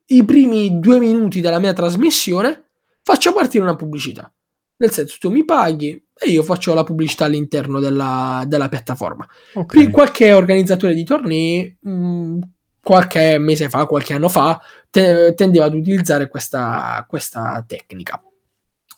i 0.06 0.24
primi 0.24 0.80
due 0.80 0.98
minuti 0.98 1.40
della 1.40 1.60
mia 1.60 1.72
trasmissione 1.72 2.64
faccio 3.02 3.32
partire 3.32 3.62
una 3.62 3.76
pubblicità. 3.76 4.32
Nel 4.78 4.90
senso, 4.90 5.16
tu 5.18 5.30
mi 5.30 5.44
paghi, 5.44 6.02
e 6.18 6.30
io 6.30 6.42
faccio 6.42 6.74
la 6.74 6.84
pubblicità 6.84 7.26
all'interno 7.26 7.78
della, 7.78 8.44
della 8.46 8.68
piattaforma. 8.68 9.26
Okay. 9.54 9.90
Qualche 9.90 10.32
organizzatore 10.32 10.94
di 10.94 11.04
tornei, 11.04 11.76
mh, 11.78 11.90
mm, 11.90 12.40
qualche 12.80 13.38
mese 13.38 13.68
fa, 13.68 13.84
qualche 13.86 14.14
anno 14.14 14.28
fa, 14.28 14.60
te, 14.90 15.34
tendeva 15.34 15.66
ad 15.66 15.74
utilizzare 15.74 16.28
questa, 16.28 17.04
questa 17.08 17.62
tecnica. 17.66 18.22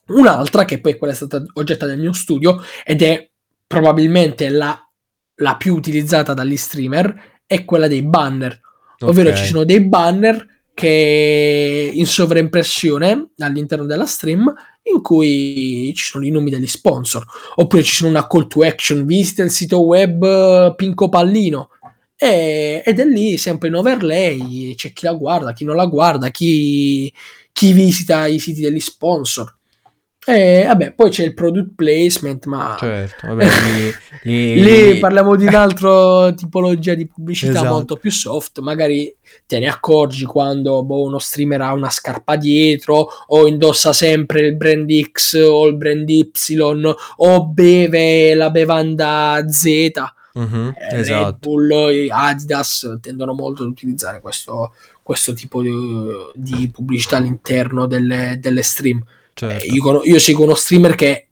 Un'altra, 0.09 0.65
che 0.65 0.81
poi 0.81 0.97
quella 0.97 1.13
è 1.13 1.17
stata 1.17 1.45
oggetto 1.55 1.87
del 1.87 1.99
mio 1.99 2.13
studio, 2.13 2.63
ed 2.85 3.03
è 3.03 3.29
probabilmente 3.67 4.49
la, 4.49 4.81
la 5.37 5.57
più 5.57 5.75
utilizzata 5.75 6.35
dagli 6.35 6.57
streamer, 6.57 7.41
è 7.47 7.65
quella 7.65 7.89
dei 7.89 8.03
banner. 8.03 8.61
Okay. 8.95 9.09
Ovvero 9.09 9.37
ci 9.37 9.45
sono 9.45 9.65
dei 9.65 9.81
banner 9.81 10.47
che 10.73 11.91
in 11.93 12.07
sovraimpressione 12.07 13.31
all'interno 13.39 13.85
della 13.85 14.07
stream 14.07 14.53
in 14.95 15.03
cui 15.03 15.93
ci 15.95 16.05
sono 16.05 16.25
i 16.25 16.31
nomi 16.31 16.51
degli 16.51 16.67
sponsor, 16.67 17.25
oppure 17.57 17.83
ci 17.83 17.95
sono 17.95 18.11
una 18.11 18.27
call 18.27 18.47
to 18.47 18.63
action, 18.63 19.05
visita 19.05 19.43
il 19.43 19.51
sito 19.51 19.81
web 19.81 20.23
eh, 20.23 20.75
Pinco 20.77 21.09
Pallino, 21.09 21.71
e, 22.17 22.83
ed 22.85 22.99
è 22.99 23.05
lì 23.05 23.37
sempre 23.37 23.69
in 23.69 23.75
overlay, 23.75 24.75
c'è 24.75 24.93
chi 24.93 25.05
la 25.05 25.13
guarda, 25.13 25.53
chi 25.53 25.65
non 25.65 25.77
la 25.77 25.87
guarda, 25.87 26.31
chi, 26.31 27.13
chi 27.53 27.73
visita 27.73 28.27
i 28.27 28.39
siti 28.39 28.61
degli 28.61 28.81
sponsor. 28.81 29.58
E 30.31 30.65
vabbè, 30.67 30.93
poi 30.93 31.09
c'è 31.09 31.25
il 31.25 31.33
product 31.33 31.71
placement, 31.75 32.45
ma 32.45 32.77
certo, 32.79 33.29
vabbè, 33.29 33.47
lì, 34.25 34.61
lì, 34.61 34.63
lì, 34.63 34.99
parliamo 34.99 35.35
di 35.37 35.47
un'altra 35.47 36.35
tipologia 36.35 36.93
di 36.93 37.07
pubblicità 37.07 37.53
esatto. 37.53 37.73
molto 37.73 37.97
più 37.97 38.11
soft, 38.11 38.59
magari 38.59 39.11
te 39.47 39.59
ne 39.59 39.69
accorgi 39.69 40.27
quando 40.27 40.85
boh, 40.85 41.05
uno 41.05 41.19
streamer 41.19 41.63
ha 41.63 41.73
una 41.73 41.89
scarpa 41.89 42.37
dietro 42.37 43.09
o 43.29 43.47
indossa 43.47 43.95
sempre 43.95 44.41
il 44.41 44.57
brand 44.57 44.91
X 45.11 45.43
o 45.49 45.67
il 45.67 45.77
brand 45.77 46.07
Y 46.07 46.31
o 47.17 47.47
beve 47.47 48.35
la 48.35 48.51
bevanda 48.51 49.43
Z. 49.49 49.65
Mm-hmm, 50.39 50.69
eh, 50.69 50.99
esatto. 50.99 51.25
Red 51.25 51.37
Bull, 51.39 52.11
Adidas 52.11 52.99
tendono 53.01 53.33
molto 53.33 53.63
ad 53.63 53.71
utilizzare 53.71 54.21
questo, 54.21 54.75
questo 55.03 55.33
tipo 55.33 55.63
di, 55.63 55.73
di, 56.35 56.71
pubblicità 56.71 57.17
all'interno 57.17 57.87
delle, 57.87 58.37
delle 58.39 58.63
stream. 58.63 59.03
Certo. 59.39 59.65
Eh, 59.65 59.69
io, 59.69 60.03
io, 60.03 60.19
seguo 60.19 60.45
uno 60.45 60.55
streamer 60.55 60.97
che 60.97 61.29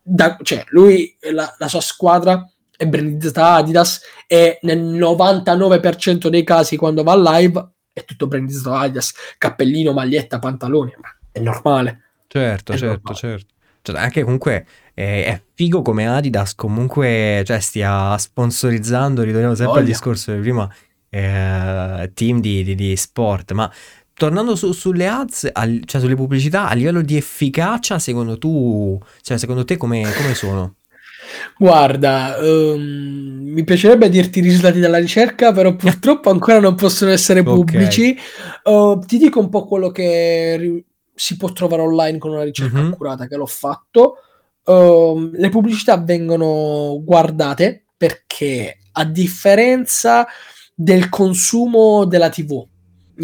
da, 0.00 0.38
cioè, 0.42 0.64
lui, 0.68 1.14
la, 1.32 1.54
la 1.58 1.68
sua 1.68 1.82
squadra 1.82 2.50
è 2.74 2.86
brandizzata 2.86 3.56
Adidas 3.56 4.00
e 4.26 4.58
nel 4.62 4.80
99% 4.80 6.28
dei 6.28 6.42
casi 6.42 6.76
quando 6.76 7.02
va 7.02 7.38
live 7.38 7.68
è 7.92 8.02
tutto 8.06 8.26
brandizzato 8.26 8.74
Adidas, 8.74 9.12
cappellino, 9.36 9.92
maglietta, 9.92 10.38
pantaloni, 10.38 10.94
ma 10.98 11.08
è 11.30 11.38
normale. 11.40 12.00
Certo, 12.28 12.72
è 12.72 12.76
certo, 12.76 12.94
normale. 12.94 13.16
certo. 13.16 13.52
Cioè, 13.82 13.98
anche 13.98 14.22
comunque 14.22 14.66
è, 14.94 15.24
è, 15.26 15.42
figo 15.52 15.82
come 15.82 16.08
Adidas 16.08 16.54
comunque 16.54 17.42
cioè, 17.44 17.60
stia 17.60 18.16
sponsorizzando, 18.16 19.22
ritorniamo 19.22 19.54
sempre 19.54 19.74
Voglia. 19.74 19.86
al 19.86 19.92
discorso 19.92 20.32
di 20.32 20.40
prima, 20.40 20.74
eh, 21.10 22.10
team 22.14 22.40
di, 22.40 22.64
di, 22.64 22.74
di, 22.74 22.96
sport, 22.96 23.52
ma 23.52 23.70
tornando 24.14 24.56
su, 24.56 24.72
sulle 24.72 25.06
ads, 25.06 25.50
al, 25.52 25.82
cioè 25.84 26.00
sulle 26.00 26.14
pubblicità, 26.14 26.68
a 26.68 26.74
livello 26.74 27.02
di 27.02 27.16
efficacia, 27.16 27.98
secondo 27.98 28.38
tu, 28.38 28.98
cioè 29.22 29.38
secondo 29.38 29.64
te 29.64 29.76
come, 29.76 30.02
come 30.16 30.34
sono? 30.34 30.74
Guarda, 31.56 32.36
um, 32.40 33.40
mi 33.42 33.64
piacerebbe 33.64 34.08
dirti 34.08 34.38
i 34.38 34.42
risultati 34.42 34.78
della 34.78 34.98
ricerca, 34.98 35.52
però 35.52 35.74
purtroppo 35.76 36.30
ancora 36.30 36.60
non 36.60 36.74
possono 36.74 37.10
essere 37.10 37.42
pubblici. 37.42 38.16
Okay. 38.64 38.74
Uh, 38.74 38.98
ti 39.00 39.18
dico 39.18 39.40
un 39.40 39.48
po' 39.48 39.64
quello 39.66 39.90
che 39.90 40.56
ri- 40.56 40.84
si 41.14 41.36
può 41.36 41.52
trovare 41.52 41.82
online 41.82 42.18
con 42.18 42.32
una 42.32 42.42
ricerca 42.42 42.78
mm-hmm. 42.78 42.92
accurata 42.92 43.26
che 43.26 43.36
l'ho 43.36 43.46
fatto. 43.46 44.16
Uh, 44.64 45.30
le 45.32 45.50
pubblicità 45.50 45.98
vengono 45.98 46.98
guardate 47.02 47.84
perché 47.96 48.78
a 48.92 49.04
differenza 49.04 50.26
del 50.74 51.08
consumo 51.08 52.04
della 52.04 52.30
TV, 52.30 52.66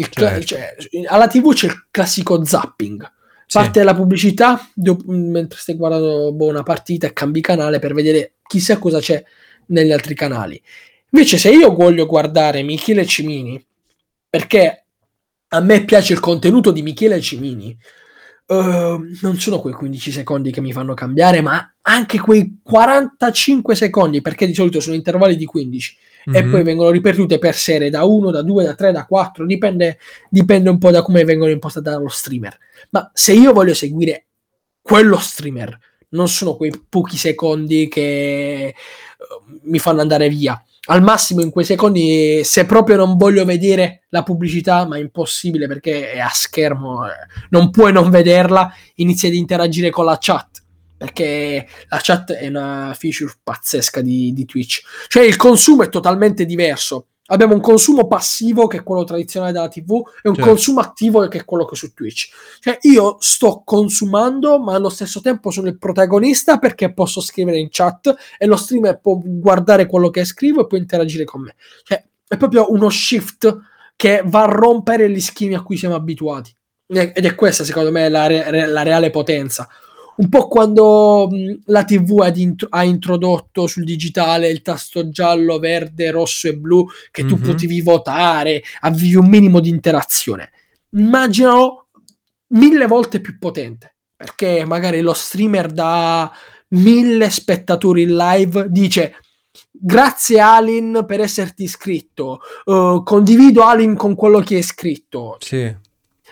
certo. 0.09 0.45
cioè, 0.45 0.75
alla 1.07 1.27
TV 1.27 1.53
c'è 1.53 1.67
il 1.67 1.87
classico 1.91 2.43
zapping 2.45 3.19
Parte 3.51 3.79
sì. 3.79 3.85
la 3.85 3.93
pubblicità 3.93 4.69
dopo, 4.73 5.03
mentre 5.11 5.59
stai 5.59 5.75
guardando 5.75 6.31
boh, 6.31 6.47
una 6.47 6.63
partita 6.63 7.07
e 7.07 7.13
cambi 7.13 7.41
canale 7.41 7.79
per 7.79 7.93
vedere 7.93 8.35
chissà 8.47 8.77
cosa 8.77 8.99
c'è 8.99 9.21
negli 9.67 9.91
altri 9.91 10.15
canali. 10.15 10.61
Invece, 11.09 11.37
se 11.37 11.49
io 11.49 11.75
voglio 11.75 12.05
guardare 12.05 12.63
Michele 12.63 13.05
Cimini, 13.05 13.61
perché 14.29 14.85
a 15.49 15.59
me 15.59 15.83
piace 15.83 16.13
il 16.13 16.21
contenuto 16.21 16.71
di 16.71 16.81
Michele 16.81 17.19
Cimini, 17.19 17.77
uh, 18.47 18.55
non 19.21 19.37
sono 19.37 19.59
quei 19.59 19.73
15 19.73 20.11
secondi 20.11 20.51
che 20.51 20.61
mi 20.61 20.71
fanno 20.71 20.93
cambiare, 20.93 21.41
ma 21.41 21.75
anche 21.81 22.19
quei 22.19 22.59
45 22.63 23.75
secondi, 23.75 24.21
perché 24.21 24.45
di 24.45 24.53
solito 24.53 24.79
sono 24.79 24.95
intervalli 24.95 25.35
di 25.35 25.45
15 25.45 25.97
mm-hmm. 26.29 26.39
e 26.39 26.43
mhm. 26.43 26.51
poi 26.51 26.63
vengono 26.63 26.89
ripetute 26.89 27.39
per 27.39 27.55
serie 27.55 27.89
da 27.89 28.03
1, 28.03 28.31
da 28.31 28.41
2, 28.41 28.63
da 28.63 28.75
3, 28.75 28.91
da 28.91 29.05
4, 29.05 29.45
dipende, 29.45 29.97
dipende 30.29 30.69
un 30.69 30.77
po' 30.77 30.91
da 30.91 31.01
come 31.01 31.23
vengono 31.23 31.51
impostate 31.51 31.89
dallo 31.89 32.09
streamer. 32.09 32.57
Ma 32.89 33.09
se 33.13 33.33
io 33.33 33.53
voglio 33.53 33.73
seguire 33.73 34.25
quello 34.81 35.17
streamer, 35.17 35.77
non 36.09 36.27
sono 36.27 36.55
quei 36.55 36.71
pochi 36.89 37.17
secondi 37.17 37.87
che 37.87 38.73
uh, 39.17 39.59
mi 39.63 39.79
fanno 39.79 40.01
andare 40.01 40.29
via. 40.29 40.61
Al 40.85 41.03
massimo 41.03 41.41
in 41.41 41.51
quei 41.51 41.63
secondi, 41.63 42.41
se 42.43 42.65
proprio 42.65 42.95
non 42.95 43.15
voglio 43.15 43.45
vedere 43.45 44.03
la 44.09 44.23
pubblicità, 44.23 44.85
ma 44.87 44.97
è 44.97 44.99
impossibile 44.99 45.67
perché 45.67 46.11
è 46.11 46.19
a 46.19 46.31
schermo, 46.33 47.05
eh, 47.05 47.11
non 47.49 47.69
puoi 47.69 47.93
non 47.93 48.09
vederla, 48.09 48.73
inizi 48.95 49.27
ad 49.27 49.33
interagire 49.33 49.91
con 49.91 50.05
la 50.05 50.17
chat 50.19 50.50
perché 51.01 51.67
la 51.89 51.99
chat 51.99 52.33
è 52.33 52.45
una 52.45 52.95
feature 52.95 53.33
pazzesca 53.41 54.01
di, 54.01 54.33
di, 54.33 54.45
Twitch. 54.45 54.83
Cioè 55.07 55.23
il 55.23 55.35
consumo 55.35 55.81
è 55.81 55.89
totalmente 55.89 56.45
diverso 56.45 57.07
Abbiamo 57.31 57.53
un 57.53 57.61
consumo 57.61 58.07
passivo 58.07 58.67
che 58.67 58.77
è 58.77 58.83
quello 58.83 59.05
tradizionale 59.05 59.53
della 59.53 59.69
TV 59.69 60.03
e 60.21 60.27
un 60.27 60.35
certo. 60.35 60.49
consumo 60.49 60.81
attivo 60.81 61.25
che 61.29 61.39
è 61.39 61.45
quello 61.45 61.63
che 61.63 61.75
è 61.75 61.77
su 61.77 61.93
Twitch. 61.93 62.29
Cioè 62.59 62.77
io 62.81 63.15
sto 63.19 63.61
consumando, 63.63 64.59
ma 64.59 64.75
allo 64.75 64.89
stesso 64.89 65.21
tempo 65.21 65.49
sono 65.49 65.69
il 65.69 65.77
protagonista 65.77 66.57
perché 66.57 66.93
posso 66.93 67.21
scrivere 67.21 67.57
in 67.57 67.69
chat 67.71 68.13
e 68.37 68.45
lo 68.45 68.57
streamer 68.57 68.99
può 68.99 69.17
guardare 69.23 69.85
quello 69.85 70.09
che 70.09 70.25
scrivo 70.25 70.61
e 70.61 70.67
può 70.67 70.77
interagire 70.77 71.23
con 71.23 71.43
me. 71.43 71.55
Cioè 71.83 72.03
è 72.27 72.35
proprio 72.35 72.69
uno 72.69 72.89
shift 72.89 73.59
che 73.95 74.23
va 74.25 74.43
a 74.43 74.51
rompere 74.51 75.09
gli 75.09 75.21
schemi 75.21 75.53
a 75.53 75.61
cui 75.61 75.77
siamo 75.77 75.95
abituati. 75.95 76.53
Ed 76.85 77.25
è 77.25 77.35
questa, 77.35 77.63
secondo 77.63 77.91
me, 77.91 78.09
la, 78.09 78.27
re- 78.27 78.67
la 78.67 78.83
reale 78.83 79.09
potenza 79.09 79.69
un 80.21 80.29
po' 80.29 80.47
quando 80.47 81.27
mh, 81.29 81.61
la 81.65 81.83
TV 81.83 82.31
int- 82.35 82.67
ha 82.69 82.83
introdotto 82.83 83.65
sul 83.65 83.83
digitale 83.83 84.49
il 84.49 84.61
tasto 84.61 85.09
giallo, 85.09 85.57
verde, 85.57 86.11
rosso 86.11 86.47
e 86.47 86.55
blu 86.55 86.87
che 87.09 87.25
tu 87.25 87.35
mm-hmm. 87.35 87.43
potevi 87.43 87.81
votare, 87.81 88.61
avevi 88.81 89.15
un 89.15 89.27
minimo 89.27 89.59
di 89.59 89.69
interazione. 89.69 90.51
Immaginalo 90.91 91.87
mille 92.49 92.85
volte 92.85 93.19
più 93.19 93.39
potente, 93.39 93.95
perché 94.15 94.63
magari 94.63 95.01
lo 95.01 95.13
streamer 95.13 95.71
da 95.71 96.31
mille 96.69 97.29
spettatori 97.29 98.03
in 98.03 98.15
live 98.15 98.67
dice 98.69 99.15
grazie 99.71 100.39
Alin 100.39 101.03
per 101.07 101.21
esserti 101.21 101.63
iscritto, 101.63 102.41
uh, 102.65 103.01
condivido 103.03 103.63
Alin 103.63 103.95
con 103.95 104.13
quello 104.13 104.39
che 104.41 104.57
hai 104.57 104.63
scritto. 104.63 105.37
Sì. 105.39 105.75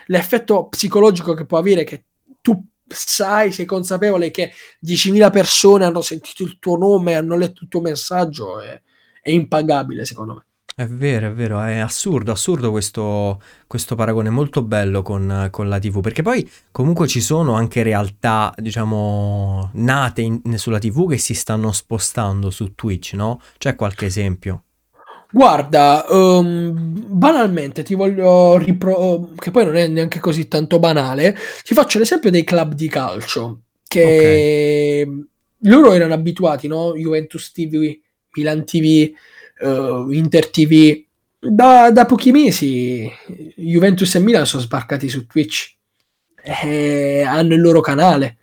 L'effetto 0.06 0.68
psicologico 0.68 1.34
che 1.34 1.46
può 1.46 1.58
avere 1.58 1.84
che 1.84 2.04
tu 2.42 2.64
sai, 2.90 3.52
sei 3.52 3.66
consapevole 3.66 4.32
che 4.32 4.52
10.000 4.86 5.32
persone 5.32 5.86
hanno 5.86 6.02
sentito 6.02 6.44
il 6.44 6.58
tuo 6.60 6.78
nome, 6.78 7.16
hanno 7.16 7.38
letto 7.38 7.64
il 7.64 7.70
tuo 7.70 7.82
messaggio, 7.82 8.60
è, 8.60 8.82
è 9.22 9.32
impagabile 9.32 10.06
secondo 10.06 10.34
me. 10.34 10.44
È 10.80 10.88
vero, 10.88 11.28
è 11.28 11.34
vero, 11.34 11.62
è 11.62 11.78
assurdo, 11.80 12.32
assurdo 12.32 12.72
questo, 12.72 13.42
questo 13.68 13.96
paragone, 13.96 14.30
molto 14.30 14.64
bello 14.64 15.02
con, 15.02 15.50
con, 15.52 15.68
la 15.68 15.78
TV, 15.78 16.00
perché 16.00 16.22
poi 16.22 16.50
comunque 16.72 17.06
ci 17.06 17.20
sono 17.20 17.54
anche 17.56 17.84
realtà, 17.84 18.54
diciamo, 18.56 19.72
nate 19.74 20.22
in, 20.22 20.42
sulla 20.58 20.80
TV 20.80 21.10
che 21.10 21.18
si 21.18 21.34
stanno 21.34 21.74
spostando 21.74 22.50
su 22.50 22.76
Twitch, 22.76 23.12
no? 23.12 23.42
C'è 23.58 23.76
qualche 23.76 24.06
esempio? 24.06 24.64
Guarda, 25.32 26.06
um, 26.10 26.74
banalmente 26.76 27.84
ti 27.84 27.94
voglio 27.94 28.58
ripro... 28.58 29.30
che 29.36 29.52
poi 29.52 29.66
non 29.66 29.76
è 29.76 29.88
neanche 29.88 30.20
così 30.20 30.48
tanto 30.48 30.80
banale, 30.80 31.38
ti 31.64 31.76
faccio 31.76 32.00
l'esempio 32.00 32.32
dei 32.32 32.44
club 32.44 32.74
di 32.74 32.88
calcio, 32.88 33.62
che 33.88 35.04
okay. 35.06 35.26
loro 35.70 35.94
erano 35.94 36.16
abituati, 36.16 36.68
no? 36.68 36.96
Juventus 36.96 37.52
TV, 37.52 37.96
Milan 38.34 38.66
TV, 38.66 39.12
uh, 39.62 40.10
Inter 40.10 40.50
TV, 40.50 41.04
da, 41.40 41.90
da, 41.92 42.06
pochi 42.06 42.32
mesi 42.32 43.10
Juventus 43.56 44.14
e 44.16 44.20
Milan 44.20 44.46
sono 44.46 44.62
sbarcati 44.62 45.08
su 45.08 45.26
Twitch 45.26 45.74
e 46.44 47.24
hanno 47.26 47.54
il 47.54 47.62
loro 47.62 47.80
canale 47.80 48.39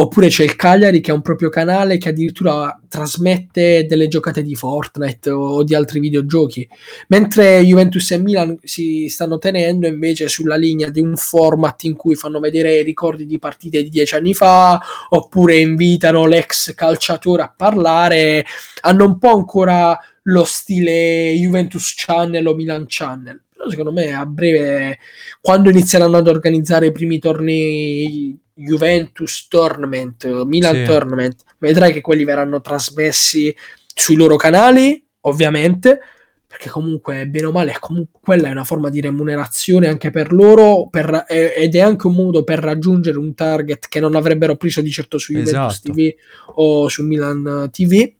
Oppure 0.00 0.28
c'è 0.28 0.44
il 0.44 0.54
Cagliari 0.54 1.00
che 1.00 1.10
ha 1.10 1.14
un 1.14 1.22
proprio 1.22 1.48
canale 1.48 1.98
che 1.98 2.10
addirittura 2.10 2.80
trasmette 2.88 3.84
delle 3.84 4.06
giocate 4.06 4.42
di 4.44 4.54
Fortnite 4.54 5.30
o 5.30 5.64
di 5.64 5.74
altri 5.74 5.98
videogiochi. 5.98 6.68
Mentre 7.08 7.60
Juventus 7.62 8.08
e 8.12 8.18
Milan 8.18 8.56
si 8.62 9.08
stanno 9.08 9.38
tenendo 9.38 9.88
invece 9.88 10.28
sulla 10.28 10.54
linea 10.54 10.88
di 10.88 11.00
un 11.00 11.16
format 11.16 11.82
in 11.82 11.96
cui 11.96 12.14
fanno 12.14 12.38
vedere 12.38 12.78
i 12.78 12.84
ricordi 12.84 13.26
di 13.26 13.40
partite 13.40 13.82
di 13.82 13.88
dieci 13.88 14.14
anni 14.14 14.34
fa, 14.34 14.80
oppure 15.08 15.58
invitano 15.58 16.26
l'ex 16.26 16.74
calciatore 16.74 17.42
a 17.42 17.52
parlare. 17.54 18.46
Hanno 18.82 19.04
un 19.04 19.18
po' 19.18 19.34
ancora 19.34 19.98
lo 20.22 20.44
stile 20.44 21.32
Juventus 21.32 21.94
Channel 21.96 22.46
o 22.46 22.54
Milan 22.54 22.84
Channel. 22.86 23.42
Però 23.52 23.68
secondo 23.68 23.90
me 23.90 24.14
a 24.14 24.24
breve, 24.24 25.00
quando 25.40 25.70
inizieranno 25.70 26.18
ad 26.18 26.28
organizzare 26.28 26.86
i 26.86 26.92
primi 26.92 27.18
tornei 27.18 28.46
Juventus 28.58 29.46
Tournament, 29.48 30.44
Milan 30.44 30.74
sì. 30.74 30.84
Tournament, 30.84 31.42
vedrai 31.58 31.92
che 31.92 32.00
quelli 32.00 32.24
verranno 32.24 32.60
trasmessi 32.60 33.54
sui 33.94 34.16
loro 34.16 34.36
canali, 34.36 35.04
ovviamente, 35.22 36.00
perché 36.48 36.70
comunque 36.70 37.26
bene 37.26 37.46
o 37.46 37.52
male 37.52 37.76
comunque 37.78 38.18
quella 38.22 38.48
è 38.48 38.50
una 38.50 38.64
forma 38.64 38.88
di 38.88 39.02
remunerazione 39.02 39.86
anche 39.86 40.10
per 40.10 40.32
loro 40.32 40.88
per, 40.88 41.26
eh, 41.28 41.52
ed 41.54 41.74
è 41.76 41.80
anche 41.80 42.06
un 42.06 42.14
modo 42.14 42.42
per 42.42 42.58
raggiungere 42.58 43.18
un 43.18 43.34
target 43.34 43.86
che 43.86 44.00
non 44.00 44.16
avrebbero 44.16 44.56
preso 44.56 44.80
di 44.80 44.90
certo 44.90 45.18
su 45.18 45.34
Juventus 45.34 45.52
esatto. 45.52 45.92
TV 45.92 46.14
o 46.54 46.88
su 46.88 47.04
Milan 47.04 47.68
TV 47.70 48.12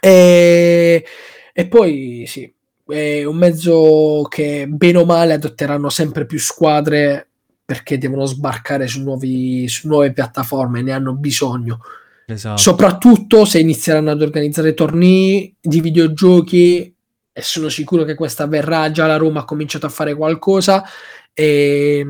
e, 0.00 1.04
e 1.54 1.66
poi 1.66 2.24
sì 2.26 2.52
è 2.86 3.24
un 3.24 3.36
mezzo 3.36 4.26
che 4.28 4.66
bene 4.68 4.98
o 4.98 5.06
male 5.06 5.32
adotteranno 5.32 5.88
sempre 5.88 6.26
più 6.26 6.38
squadre 6.38 7.29
perché 7.70 7.98
devono 7.98 8.24
sbarcare 8.24 8.88
su, 8.88 9.00
nuovi, 9.00 9.68
su 9.68 9.86
nuove 9.86 10.12
piattaforme, 10.12 10.82
ne 10.82 10.90
hanno 10.90 11.14
bisogno. 11.14 11.78
Esatto. 12.26 12.56
Soprattutto 12.56 13.44
se 13.44 13.60
inizieranno 13.60 14.10
ad 14.10 14.20
organizzare 14.20 14.74
tornei 14.74 15.54
di 15.60 15.80
videogiochi 15.80 16.92
e 17.32 17.42
sono 17.42 17.68
sicuro 17.68 18.02
che 18.02 18.16
questa 18.16 18.42
avverrà, 18.42 18.90
già 18.90 19.06
la 19.06 19.18
Roma 19.18 19.42
ha 19.42 19.44
cominciato 19.44 19.86
a 19.86 19.88
fare 19.88 20.16
qualcosa 20.16 20.82
e, 21.32 22.04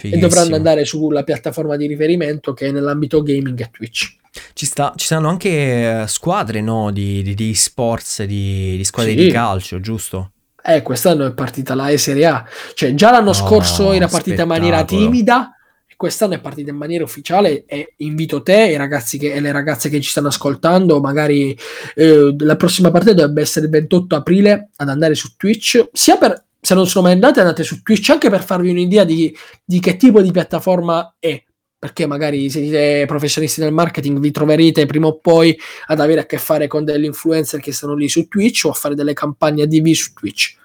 e 0.00 0.16
dovranno 0.16 0.54
andare 0.54 0.86
sulla 0.86 1.24
piattaforma 1.24 1.76
di 1.76 1.86
riferimento 1.86 2.54
che 2.54 2.68
è 2.68 2.70
nell'ambito 2.70 3.22
gaming 3.22 3.60
e 3.60 3.68
Twitch. 3.70 4.16
Ci, 4.54 4.64
sta, 4.64 4.94
ci 4.96 5.04
stanno 5.04 5.28
anche 5.28 6.06
squadre 6.08 6.62
no, 6.62 6.90
di, 6.90 7.22
di, 7.22 7.34
di 7.34 7.52
sports, 7.52 8.22
di, 8.22 8.78
di 8.78 8.84
squadre 8.84 9.12
sì. 9.12 9.18
di 9.18 9.30
calcio, 9.30 9.78
giusto? 9.78 10.31
Eh, 10.64 10.82
quest'anno 10.82 11.26
è 11.26 11.32
partita 11.32 11.74
la 11.74 11.96
Serie 11.96 12.26
A. 12.26 12.44
Cioè, 12.74 12.94
già 12.94 13.10
l'anno 13.10 13.30
oh, 13.30 13.34
scorso 13.34 13.92
era 13.92 14.06
partita 14.06 14.42
in 14.42 14.48
maniera 14.48 14.84
timida, 14.84 15.56
e 15.86 15.94
quest'anno 15.96 16.34
è 16.34 16.40
partita 16.40 16.70
in 16.70 16.76
maniera 16.76 17.04
ufficiale. 17.04 17.64
E 17.66 17.94
invito 17.98 18.42
te 18.42 18.70
e, 18.70 18.76
ragazzi 18.76 19.18
che, 19.18 19.32
e 19.32 19.40
le 19.40 19.52
ragazze 19.52 19.88
che 19.88 20.00
ci 20.00 20.10
stanno 20.10 20.28
ascoltando, 20.28 21.00
magari 21.00 21.56
eh, 21.94 22.34
la 22.38 22.56
prossima 22.56 22.90
partita 22.90 23.14
dovrebbe 23.14 23.42
essere 23.42 23.66
il 23.66 23.72
28 23.72 24.16
aprile 24.16 24.70
ad 24.76 24.88
andare 24.88 25.14
su 25.14 25.34
Twitch, 25.36 25.88
sia 25.92 26.16
per 26.16 26.44
se 26.64 26.74
non 26.74 26.86
sono 26.86 27.06
mai 27.06 27.14
andate, 27.14 27.40
andate 27.40 27.64
su 27.64 27.82
Twitch 27.82 28.10
anche 28.10 28.30
per 28.30 28.44
farvi 28.44 28.70
un'idea 28.70 29.02
di, 29.02 29.36
di 29.64 29.80
che 29.80 29.96
tipo 29.96 30.22
di 30.22 30.30
piattaforma 30.30 31.16
è 31.18 31.42
perché 31.82 32.06
magari 32.06 32.48
se 32.48 32.60
siete 32.60 33.06
professionisti 33.06 33.60
del 33.60 33.72
marketing 33.72 34.20
vi 34.20 34.30
troverete 34.30 34.86
prima 34.86 35.08
o 35.08 35.18
poi 35.18 35.58
ad 35.86 35.98
avere 35.98 36.20
a 36.20 36.26
che 36.26 36.38
fare 36.38 36.68
con 36.68 36.84
degli 36.84 37.02
influencer 37.02 37.58
che 37.58 37.72
stanno 37.72 37.96
lì 37.96 38.08
su 38.08 38.28
Twitch 38.28 38.66
o 38.66 38.70
a 38.70 38.72
fare 38.72 38.94
delle 38.94 39.14
campagne 39.14 39.64
ADV 39.64 39.90
su 39.90 40.12
Twitch. 40.12 40.56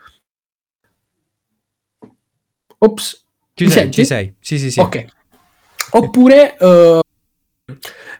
Ops, 2.78 3.26
ci 3.56 3.66
sei, 3.66 3.74
senti? 3.74 3.94
ci 3.94 4.06
sei, 4.06 4.32
sì 4.40 4.60
sì 4.60 4.70
sì. 4.70 4.80
Ok. 4.80 5.06
Oppure 5.94 6.56
uh, 6.60 7.00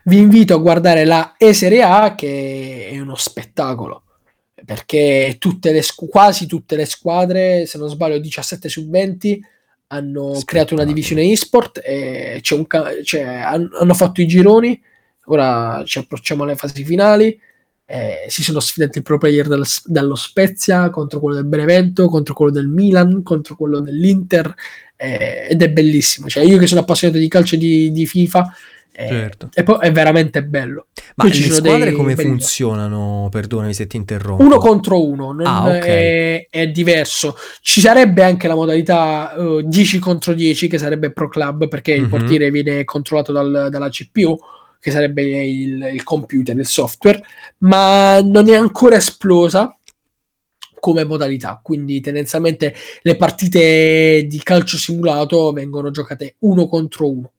vi 0.06 0.18
invito 0.18 0.56
a 0.56 0.58
guardare 0.58 1.06
la 1.06 1.36
E-Serie 1.38 1.84
A 1.84 2.16
che 2.16 2.90
è 2.90 3.00
uno 3.00 3.14
spettacolo 3.14 4.06
perché 4.66 5.36
tutte 5.38 5.72
le, 5.72 5.84
quasi 6.10 6.48
tutte 6.48 6.76
le 6.76 6.86
squadre, 6.86 7.68
se 7.68 7.78
non 7.78 7.90
sbaglio 7.90 8.18
17 8.18 8.68
su 8.68 8.90
20, 8.90 9.40
hanno 9.88 10.40
creato 10.44 10.74
una 10.74 10.84
divisione 10.84 11.32
esport 11.32 11.82
e 11.84 12.40
c'è 12.42 12.56
un 12.56 12.66
c'è, 12.68 13.24
hanno 13.24 13.94
fatto 13.94 14.22
i 14.22 14.28
gironi. 14.28 14.82
Ora 15.26 15.84
ci 15.86 16.00
approcciamo 16.00 16.44
alle 16.44 16.56
fasi 16.56 16.84
finali 16.84 17.38
eh, 17.90 18.26
si 18.28 18.44
sono 18.44 18.60
sfidati 18.60 19.00
i 19.00 19.02
pro 19.02 19.18
player 19.18 19.48
del, 19.48 19.64
dallo 19.86 20.16
Spezia 20.16 20.90
contro 20.90 21.22
quello 21.22 21.36
del 21.36 21.46
Benevento 21.46 22.10
contro 22.10 22.34
quello 22.34 22.52
del 22.52 22.68
Milan 22.68 23.24
contro 23.24 23.56
quello 23.56 23.80
dell'Inter 23.80 24.54
eh, 24.98 25.48
ed 25.50 25.62
è 25.62 25.70
bellissimo 25.70 26.28
cioè 26.28 26.44
io 26.44 26.58
che 26.58 26.68
sono 26.68 26.82
appassionato 26.82 27.18
di 27.18 27.30
calcio 27.30 27.56
di, 27.56 27.92
di 27.94 28.06
FIFA 28.06 28.52
eh, 29.00 29.08
certo. 29.10 29.50
E 29.54 29.62
poi 29.62 29.78
è 29.80 29.92
veramente 29.92 30.44
bello. 30.44 30.88
Ma 31.18 31.26
Qui 31.26 31.40
le 31.40 31.54
squadre 31.54 31.92
come 31.92 32.16
funzionano? 32.16 33.28
Perdonami 33.30 33.72
se 33.72 33.86
ti 33.86 33.96
interrompo. 33.96 34.42
Uno 34.42 34.58
contro 34.58 35.06
uno, 35.06 35.36
ah, 35.44 35.68
okay. 35.68 35.80
è, 35.82 36.48
è, 36.50 36.68
diverso. 36.70 37.38
Ci 37.62 37.80
sarebbe 37.80 38.24
anche 38.24 38.48
la 38.48 38.56
modalità 38.56 39.36
uh, 39.38 39.62
10 39.62 40.00
contro 40.00 40.34
10, 40.34 40.68
che 40.68 40.80
sarebbe 40.80 41.12
pro 41.12 41.28
club, 41.28 41.68
perché 41.68 41.92
mm-hmm. 41.92 42.04
il 42.04 42.08
mhm. 42.08 42.18
portiere 42.18 42.50
viene 42.50 42.84
controllato 42.86 43.32
dal, 43.32 43.68
dalla 43.70 43.90
CPU, 43.90 44.36
che 44.80 44.92
sarebbe 44.92 45.24
il, 45.24 45.90
il 45.94 46.04
computer, 46.04 46.56
il 46.58 46.66
software, 46.66 47.24
ma 47.60 48.22
non 48.22 48.50
è 48.50 48.56
ancora 48.56 48.96
esplosa 48.96 49.78
come 50.80 51.04
modalità. 51.04 51.60
Quindi 51.62 52.00
tendenzialmente 52.02 52.74
le 53.02 53.16
partite 53.16 54.26
di 54.28 54.42
calcio 54.44 54.78
simulato 54.78 55.52
vengono 55.52 55.92
giocate 55.92 56.36
uno 56.40 56.68
contro 56.68 57.12
uno. 57.12 57.32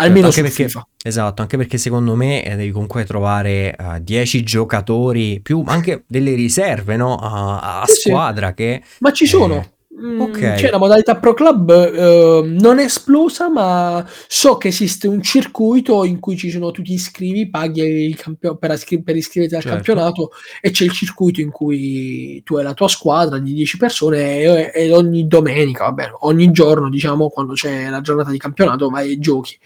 Almeno 0.00 0.30
certo, 0.30 0.48
perché, 0.48 0.64
FIFA. 0.64 0.88
Esatto, 1.02 1.42
anche 1.42 1.56
perché 1.56 1.76
secondo 1.76 2.14
me 2.14 2.44
eh, 2.44 2.54
devi 2.54 2.70
comunque 2.70 3.04
trovare 3.04 3.76
10 4.00 4.38
uh, 4.38 4.42
giocatori 4.42 5.40
più 5.40 5.64
anche 5.66 6.04
delle 6.06 6.34
riserve 6.34 6.96
no? 6.96 7.16
a, 7.16 7.80
a 7.80 7.86
sì, 7.86 8.08
squadra 8.08 8.54
che... 8.54 8.80
Ma 9.00 9.10
ci 9.12 9.26
sono. 9.26 9.56
Eh... 9.56 9.70
Mm, 10.00 10.20
okay. 10.20 10.56
C'è 10.56 10.70
la 10.70 10.78
modalità 10.78 11.16
Pro 11.16 11.34
Club 11.34 11.70
eh, 11.70 12.42
non 12.44 12.78
esplosa, 12.78 13.48
ma 13.48 14.06
so 14.28 14.56
che 14.56 14.68
esiste 14.68 15.08
un 15.08 15.20
circuito 15.22 16.04
in 16.04 16.20
cui 16.20 16.36
ci 16.36 16.50
sono 16.50 16.70
tu 16.70 16.82
ti 16.82 16.92
iscrivi, 16.92 17.50
paghi 17.50 18.14
campio- 18.16 18.54
per, 18.54 18.70
iscri- 18.70 19.02
per, 19.02 19.16
iscriverti 19.16 19.56
al 19.56 19.62
certo. 19.62 19.76
campionato 19.76 20.30
e 20.60 20.70
c'è 20.70 20.84
il 20.84 20.92
circuito 20.92 21.40
in 21.40 21.50
cui 21.50 22.40
tu 22.44 22.56
hai 22.56 22.64
la 22.64 22.74
tua 22.74 22.88
squadra 22.88 23.38
di 23.38 23.52
10 23.52 23.76
persone 23.76 24.38
e, 24.38 24.72
e 24.72 24.92
ogni 24.92 25.26
domenica, 25.26 25.84
vabbè, 25.84 26.10
ogni 26.20 26.52
giorno, 26.52 26.88
diciamo, 26.88 27.28
quando 27.28 27.54
c'è 27.54 27.88
la 27.88 28.00
giornata 28.00 28.30
di 28.30 28.38
campionato 28.38 28.88
vai 28.90 29.12
e 29.12 29.18
giochi 29.18 29.58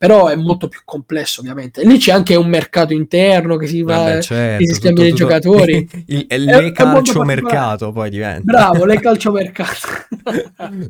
però 0.00 0.28
è 0.28 0.34
molto 0.34 0.68
più 0.68 0.80
complesso 0.82 1.40
ovviamente. 1.42 1.84
Lì 1.84 1.98
c'è 1.98 2.12
anche 2.12 2.34
un 2.34 2.48
mercato 2.48 2.94
interno 2.94 3.58
che 3.58 3.66
si 3.66 3.82
va, 3.82 3.98
Vabbè, 3.98 4.22
certo, 4.22 4.64
si 4.64 4.72
scambia 4.72 5.04
i 5.04 5.12
giocatori. 5.12 5.86
il, 6.08 6.26
il, 6.26 6.44
le 6.44 6.72
calciomercato 6.72 7.92
poi 7.92 8.08
diventa. 8.08 8.40
Bravo, 8.50 8.86
le 8.86 8.96
calciomercato. 8.98 9.88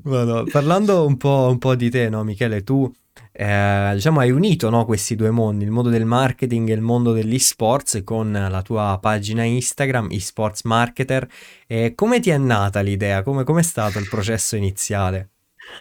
bueno, 0.02 0.44
parlando 0.52 1.06
un 1.06 1.16
po', 1.16 1.48
un 1.50 1.58
po', 1.58 1.74
di 1.74 1.90
te, 1.90 2.08
no, 2.08 2.22
Michele, 2.22 2.62
tu 2.62 2.88
eh, 3.32 3.90
diciamo 3.94 4.20
hai 4.20 4.30
unito 4.30 4.70
no, 4.70 4.84
questi 4.84 5.16
due 5.16 5.30
mondi, 5.30 5.64
il 5.64 5.72
mondo 5.72 5.90
del 5.90 6.04
marketing 6.04 6.68
e 6.68 6.74
il 6.74 6.80
mondo 6.80 7.12
dell'esports 7.12 8.02
con 8.04 8.30
la 8.30 8.62
tua 8.62 8.96
pagina 9.02 9.42
Instagram, 9.42 10.06
esports 10.12 10.62
marketer. 10.62 11.26
Eh, 11.66 11.94
come 11.96 12.20
ti 12.20 12.30
è 12.30 12.38
nata 12.38 12.78
l'idea? 12.78 13.24
Come 13.24 13.42
è 13.42 13.62
stato 13.64 13.98
il 13.98 14.08
processo 14.08 14.54
iniziale? 14.54 15.30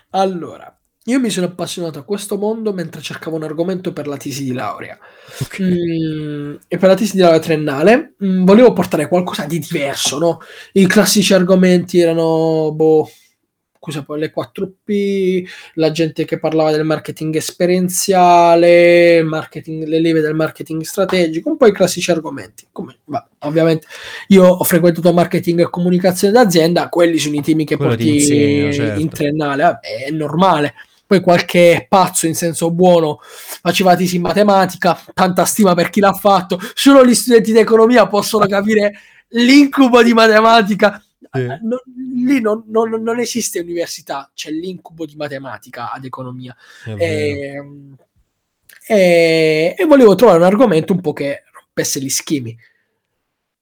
Allora, 0.09 0.78
io 1.09 1.19
mi 1.19 1.29
sono 1.29 1.47
appassionato 1.47 1.99
a 1.99 2.03
questo 2.03 2.37
mondo 2.37 2.71
mentre 2.71 3.01
cercavo 3.01 3.35
un 3.35 3.43
argomento 3.43 3.91
per 3.91 4.07
la 4.07 4.17
tesi 4.17 4.43
di 4.43 4.53
laurea. 4.53 4.97
Okay. 5.41 5.67
Mm, 5.67 6.55
e 6.67 6.77
per 6.77 6.89
la 6.89 6.95
tesi 6.95 7.15
di 7.15 7.21
laurea 7.21 7.39
triennale 7.39 8.13
mm, 8.23 8.45
volevo 8.45 8.73
portare 8.73 9.07
qualcosa 9.07 9.45
di 9.45 9.59
diverso, 9.59 10.19
no? 10.19 10.39
I 10.73 10.85
classici 10.85 11.33
argomenti 11.33 11.99
erano, 11.99 12.71
boh, 12.73 13.09
cosa 13.79 14.03
poi 14.03 14.19
le 14.19 14.33
4P, 14.35 15.47
la 15.75 15.89
gente 15.91 16.25
che 16.25 16.37
parlava 16.37 16.71
del 16.71 16.83
marketing 16.83 17.35
esperienziale, 17.35 19.23
marketing, 19.23 19.85
le 19.85 19.99
leve 19.99 20.21
del 20.21 20.35
marketing 20.35 20.81
strategico, 20.81 21.49
un 21.49 21.57
po' 21.57 21.65
i 21.65 21.73
classici 21.73 22.11
argomenti. 22.11 22.67
Come, 22.71 22.97
bah, 23.05 23.27
ovviamente 23.39 23.87
io 24.27 24.45
ho 24.45 24.63
frequentato 24.63 25.11
marketing 25.13 25.61
e 25.61 25.69
comunicazione 25.69 26.33
d'azienda, 26.33 26.89
quelli 26.89 27.17
sono 27.17 27.35
i 27.35 27.41
temi 27.41 27.65
che 27.65 27.77
Quello 27.77 27.95
porti 27.95 28.15
insegno, 28.15 28.71
certo. 28.71 28.99
in 28.99 29.09
triennale, 29.09 29.63
vabbè, 29.63 29.87
è 30.05 30.11
normale 30.11 30.73
poi 31.09 31.21
qualche 31.21 31.87
pazzo 31.89 32.27
in 32.27 32.35
senso 32.35 32.69
buono 32.69 33.17
faceva 33.23 33.95
tesi 33.95 34.17
in 34.17 34.21
matematica, 34.21 35.01
tanta 35.15 35.43
stima 35.43 35.73
per 35.73 35.89
chi 35.89 36.01
l'ha 36.01 36.13
fatto, 36.13 36.59
solo 36.75 37.03
gli 37.03 37.15
studenti 37.15 37.51
di 37.51 37.57
economia 37.57 38.05
possono 38.05 38.45
capire 38.45 38.93
l'incubo 39.29 40.03
di 40.03 40.13
matematica. 40.13 41.03
Sì. 41.31 41.47
No, 41.63 41.81
lì 42.13 42.39
non, 42.41 42.63
non, 42.67 42.91
non, 43.01 43.19
esiste 43.19 43.59
università, 43.59 44.29
c'è 44.35 44.51
l'incubo 44.51 45.07
di 45.07 45.15
matematica 45.15 45.91
ad 45.91 46.05
economia. 46.05 46.55
E, 46.85 47.55
ehm, 47.55 47.95
e, 48.85 49.75
e, 49.75 49.85
volevo 49.85 50.13
trovare 50.13 50.37
un 50.37 50.45
argomento 50.45 50.93
un 50.93 51.01
po' 51.01 51.13
che 51.13 51.41
rompesse 51.51 51.99
gli 51.99 52.09
schemi. 52.09 52.55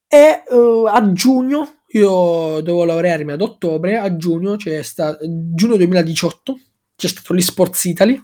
E 0.06 0.44
uh, 0.50 0.84
a 0.86 1.14
giugno, 1.14 1.84
io 1.88 2.60
devo 2.60 2.84
laurearmi 2.84 3.32
ad 3.32 3.42
ottobre, 3.42 3.98
a 3.98 4.18
giugno 4.18 4.58
c'è 4.58 4.82
stato, 4.82 5.20
giugno 5.26 5.78
2018, 5.78 6.60
c'è 6.98 7.08
stato 7.08 7.34
l'Esports 7.34 7.86
Italy, 7.86 8.22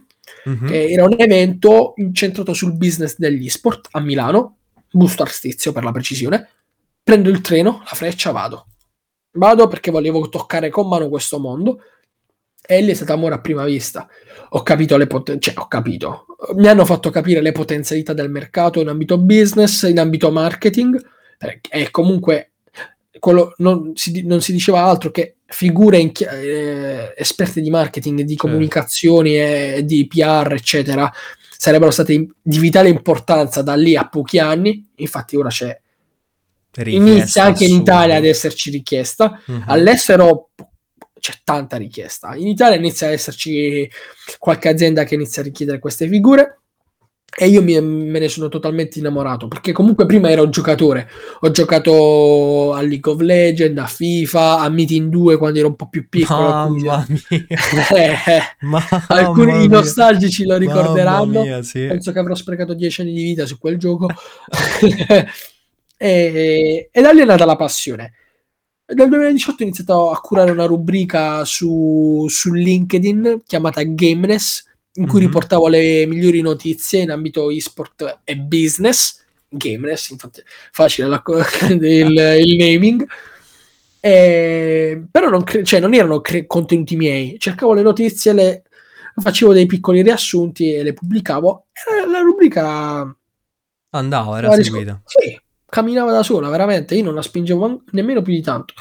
mm-hmm. 0.50 0.68
che 0.68 0.90
era 0.90 1.06
un 1.06 1.16
evento 1.16 1.94
incentrato 1.98 2.54
sul 2.54 2.76
business 2.76 3.16
degli 3.18 3.48
sport 3.50 3.88
a 3.92 4.02
Milano, 4.02 4.58
Busto 4.92 5.24
Arstizio 5.24 5.72
per 5.72 5.84
la 5.84 5.92
precisione. 5.92 6.50
Prendo 7.04 7.30
il 7.30 7.42
treno, 7.42 7.82
la 7.86 7.96
freccia, 7.96 8.32
vado. 8.32 8.68
Vado 9.34 9.68
perché 9.68 9.92
volevo 9.92 10.28
toccare 10.30 10.70
con 10.70 10.88
mano 10.88 11.10
questo 11.10 11.40
mondo 11.40 11.82
e 12.66 12.82
lì 12.82 12.92
è 12.92 12.94
stato 12.94 13.14
amore 13.14 13.36
a 13.36 13.42
prima 13.42 13.66
vista. 13.66 14.08
Ho 14.50 14.64
capito 14.64 14.96
le 14.98 15.08
potenze, 15.08 15.52
cioè 15.52 15.62
ho 15.62 15.68
capito, 15.68 16.26
mi 16.56 16.68
hanno 16.68 16.86
fatto 16.86 17.10
capire 17.10 17.42
le 17.42 17.52
potenzialità 17.52 18.14
del 18.14 18.30
mercato 18.30 18.80
in 18.80 18.88
ambito 18.88 19.18
business, 19.18 19.84
in 19.84 20.00
ambito 20.00 20.32
marketing, 20.32 21.00
e 21.70 21.92
comunque 21.92 22.54
quello 23.20 23.54
non 23.58 23.96
si, 23.96 24.26
non 24.26 24.42
si 24.42 24.52
diceva 24.52 24.84
altro 24.84 25.12
che 25.12 25.38
figure 25.54 26.00
in, 26.00 26.12
eh, 26.18 27.14
esperte 27.16 27.62
di 27.62 27.70
marketing, 27.70 28.22
di 28.22 28.30
certo. 28.30 28.48
comunicazioni 28.48 29.38
e 29.38 29.82
di 29.86 30.08
PR, 30.08 30.52
eccetera, 30.52 31.12
sarebbero 31.56 31.92
state 31.92 32.28
di 32.42 32.58
vitale 32.58 32.90
importanza 32.90 33.62
da 33.62 33.76
lì 33.76 33.96
a 33.96 34.10
pochi 34.10 34.40
anni. 34.40 34.90
Infatti, 34.96 35.36
ora 35.36 35.50
c'è 35.50 35.80
richiesta 36.72 37.12
inizia 37.12 37.44
anche 37.44 37.66
in 37.66 37.76
Italia 37.76 38.16
ad 38.16 38.26
esserci 38.26 38.72
richiesta. 38.72 39.40
Uh-huh. 39.46 39.64
All'estero 39.68 40.50
c'è 41.20 41.34
tanta 41.44 41.78
richiesta. 41.78 42.36
In 42.36 42.48
Italia 42.48 42.78
inizia 42.78 43.08
ad 43.08 43.14
esserci 43.14 43.90
qualche 44.40 44.70
azienda 44.70 45.04
che 45.04 45.14
inizia 45.14 45.44
a 45.44 45.46
richiedere 45.46 45.78
queste 45.78 46.08
figure. 46.08 46.63
E 47.36 47.48
io 47.48 47.64
mi, 47.64 47.80
me 47.82 48.20
ne 48.20 48.28
sono 48.28 48.48
totalmente 48.48 49.00
innamorato 49.00 49.48
perché 49.48 49.72
comunque 49.72 50.06
prima 50.06 50.30
ero 50.30 50.44
un 50.44 50.52
giocatore. 50.52 51.10
Ho 51.40 51.50
giocato 51.50 52.74
a 52.74 52.82
League 52.82 53.12
of 53.12 53.22
Legends, 53.22 53.82
a 53.82 53.88
FIFA, 53.88 54.60
a 54.60 54.70
Meeting 54.70 55.10
2 55.10 55.38
quando 55.38 55.58
ero 55.58 55.70
un 55.70 55.76
po' 55.76 55.90
più 55.90 56.08
piccolo. 56.08 56.48
Mamma 56.48 56.70
mia. 56.70 57.08
Mamma 58.62 59.06
alcuni 59.08 59.54
mia. 59.54 59.68
nostalgici 59.68 60.46
lo 60.46 60.58
ricorderanno. 60.58 61.42
Mia, 61.42 61.64
sì. 61.64 61.88
Penso 61.88 62.12
che 62.12 62.20
avrò 62.20 62.36
sprecato 62.36 62.76
10 62.76 63.02
anni 63.02 63.14
di 63.14 63.24
vita 63.24 63.48
su 63.48 63.58
quel 63.58 63.78
gioco. 63.78 64.10
e, 65.98 66.90
e 66.92 67.02
da 67.02 67.12
lì 67.12 67.22
è 67.22 67.26
nata 67.26 67.46
la 67.46 67.56
passione. 67.56 68.14
Nel 68.86 69.10
2018 69.10 69.64
ho 69.64 69.66
iniziato 69.66 70.12
a 70.12 70.20
curare 70.20 70.52
una 70.52 70.66
rubrica 70.66 71.44
su, 71.46 72.28
su 72.30 72.54
LinkedIn 72.54 73.42
chiamata 73.46 73.82
Gameness 73.82 74.66
in 74.96 75.08
cui 75.08 75.20
mm-hmm. 75.20 75.28
riportavo 75.28 75.68
le 75.68 76.06
migliori 76.06 76.42
notizie 76.42 77.02
in 77.02 77.12
ambito 77.12 77.50
e-sport 77.50 78.20
e 78.24 78.38
business, 78.38 79.22
Gameness, 79.48 80.10
infatti 80.10 80.42
facile 80.72 81.08
la, 81.08 81.22
il, 81.70 81.82
il, 81.82 82.56
naming, 82.58 83.08
e, 84.00 85.04
però 85.10 85.30
non, 85.30 85.44
cre- 85.44 85.64
cioè, 85.64 85.80
non 85.80 85.94
erano 85.94 86.22
cre- 86.22 86.46
contenuti 86.46 86.96
miei, 86.96 87.40
cercavo 87.40 87.74
le 87.74 87.82
notizie, 87.82 88.34
le, 88.34 88.64
facevo 89.16 89.54
dei 89.54 89.66
piccoli 89.66 90.02
riassunti 90.02 90.74
e 90.74 90.84
le 90.84 90.94
pubblicavo, 90.94 91.68
e 91.72 92.08
la 92.10 92.20
rubrica 92.20 93.16
andava, 93.92 94.38
era 94.38 94.52
seguita. 94.62 95.02
Sì, 95.06 95.40
camminava 95.66 96.12
da 96.12 96.24
sola, 96.24 96.50
veramente, 96.50 96.96
io 96.96 97.04
non 97.04 97.16
la 97.16 97.22
spingevo 97.22 97.84
nemmeno 97.92 98.22
più 98.22 98.34
di 98.34 98.42
tanto. 98.42 98.74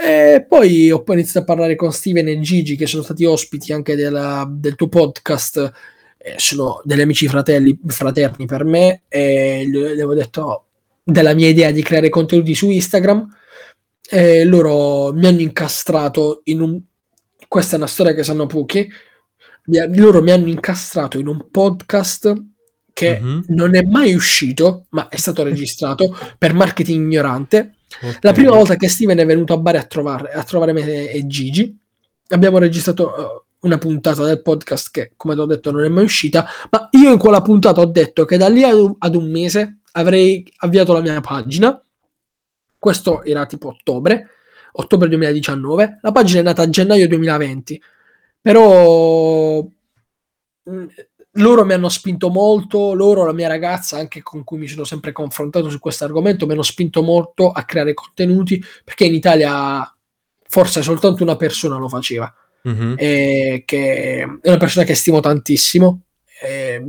E 0.00 0.46
poi 0.48 0.92
ho 0.92 1.02
iniziato 1.08 1.40
a 1.40 1.44
parlare 1.44 1.74
con 1.74 1.92
Steven 1.92 2.28
e 2.28 2.38
Gigi, 2.38 2.76
che 2.76 2.86
sono 2.86 3.02
stati 3.02 3.24
ospiti 3.24 3.72
anche 3.72 3.96
della, 3.96 4.46
del 4.48 4.76
tuo 4.76 4.86
podcast, 4.86 5.72
eh, 6.16 6.34
sono 6.36 6.80
degli 6.84 7.00
amici 7.00 7.26
fratelli, 7.26 7.76
fraterni 7.84 8.46
per 8.46 8.62
me, 8.64 9.02
e 9.08 9.66
gli 9.68 9.76
avevo 9.76 10.14
detto 10.14 10.66
della 11.02 11.34
mia 11.34 11.48
idea 11.48 11.72
di 11.72 11.82
creare 11.82 12.10
contenuti 12.10 12.54
su 12.54 12.70
Instagram, 12.70 13.28
e 14.08 14.44
loro 14.44 15.12
mi 15.12 15.26
hanno 15.26 15.40
incastrato 15.40 16.42
in 16.44 16.60
un... 16.60 16.80
Questa 17.48 17.74
è 17.74 17.78
una 17.78 17.88
storia 17.88 18.14
che 18.14 18.22
sanno 18.22 18.46
pochi, 18.46 18.88
loro 19.64 20.22
mi 20.22 20.30
hanno 20.30 20.48
incastrato 20.48 21.18
in 21.18 21.26
un 21.26 21.50
podcast 21.50 22.34
che 22.92 23.20
mm-hmm. 23.20 23.40
non 23.48 23.74
è 23.74 23.82
mai 23.82 24.14
uscito, 24.14 24.86
ma 24.90 25.08
è 25.08 25.16
stato 25.16 25.42
registrato 25.42 26.16
per 26.38 26.54
marketing 26.54 27.04
ignorante 27.04 27.72
Okay. 27.96 28.18
La 28.20 28.32
prima 28.32 28.50
volta 28.50 28.76
che 28.76 28.88
Steven 28.88 29.18
è 29.18 29.26
venuto 29.26 29.54
a 29.54 29.58
Bari 29.58 29.78
a 29.78 29.84
trovare, 29.84 30.30
a 30.30 30.42
trovare 30.44 30.72
me 30.72 31.10
e 31.10 31.26
Gigi, 31.26 31.76
abbiamo 32.28 32.58
registrato 32.58 33.06
uh, 33.06 33.66
una 33.66 33.78
puntata 33.78 34.24
del 34.24 34.42
podcast 34.42 34.90
che, 34.90 35.12
come 35.16 35.34
ti 35.34 35.40
ho 35.40 35.46
detto, 35.46 35.70
non 35.70 35.84
è 35.84 35.88
mai 35.88 36.04
uscita, 36.04 36.46
ma 36.70 36.88
io 36.92 37.12
in 37.12 37.18
quella 37.18 37.40
puntata 37.40 37.80
ho 37.80 37.86
detto 37.86 38.24
che 38.24 38.36
da 38.36 38.48
lì 38.48 38.62
ad 38.62 38.78
un, 38.78 38.94
ad 38.98 39.14
un 39.14 39.30
mese 39.30 39.78
avrei 39.92 40.44
avviato 40.58 40.92
la 40.92 41.00
mia 41.00 41.20
pagina. 41.20 41.82
Questo 42.78 43.24
era 43.24 43.46
tipo 43.46 43.68
ottobre, 43.68 44.28
ottobre 44.72 45.08
2019. 45.08 45.98
La 46.02 46.12
pagina 46.12 46.40
è 46.40 46.42
nata 46.44 46.62
a 46.62 46.68
gennaio 46.68 47.08
2020, 47.08 47.82
però 48.40 49.66
mm, 50.70 50.86
loro 51.38 51.64
mi 51.64 51.72
hanno 51.72 51.88
spinto 51.88 52.28
molto, 52.28 52.92
loro, 52.94 53.24
la 53.24 53.32
mia 53.32 53.48
ragazza, 53.48 53.96
anche 53.96 54.22
con 54.22 54.44
cui 54.44 54.58
mi 54.58 54.66
sono 54.66 54.84
sempre 54.84 55.12
confrontato 55.12 55.70
su 55.70 55.78
questo 55.78 56.04
argomento, 56.04 56.46
mi 56.46 56.52
hanno 56.52 56.62
spinto 56.62 57.02
molto 57.02 57.50
a 57.50 57.64
creare 57.64 57.94
contenuti, 57.94 58.62
perché 58.84 59.04
in 59.04 59.14
Italia 59.14 59.92
forse 60.48 60.82
soltanto 60.82 61.22
una 61.22 61.36
persona 61.36 61.76
lo 61.76 61.88
faceva, 61.88 62.32
mm-hmm. 62.68 62.94
e 62.96 63.62
che 63.66 64.22
è 64.22 64.48
una 64.48 64.56
persona 64.56 64.84
che 64.84 64.94
stimo 64.94 65.20
tantissimo, 65.20 66.02
e 66.40 66.82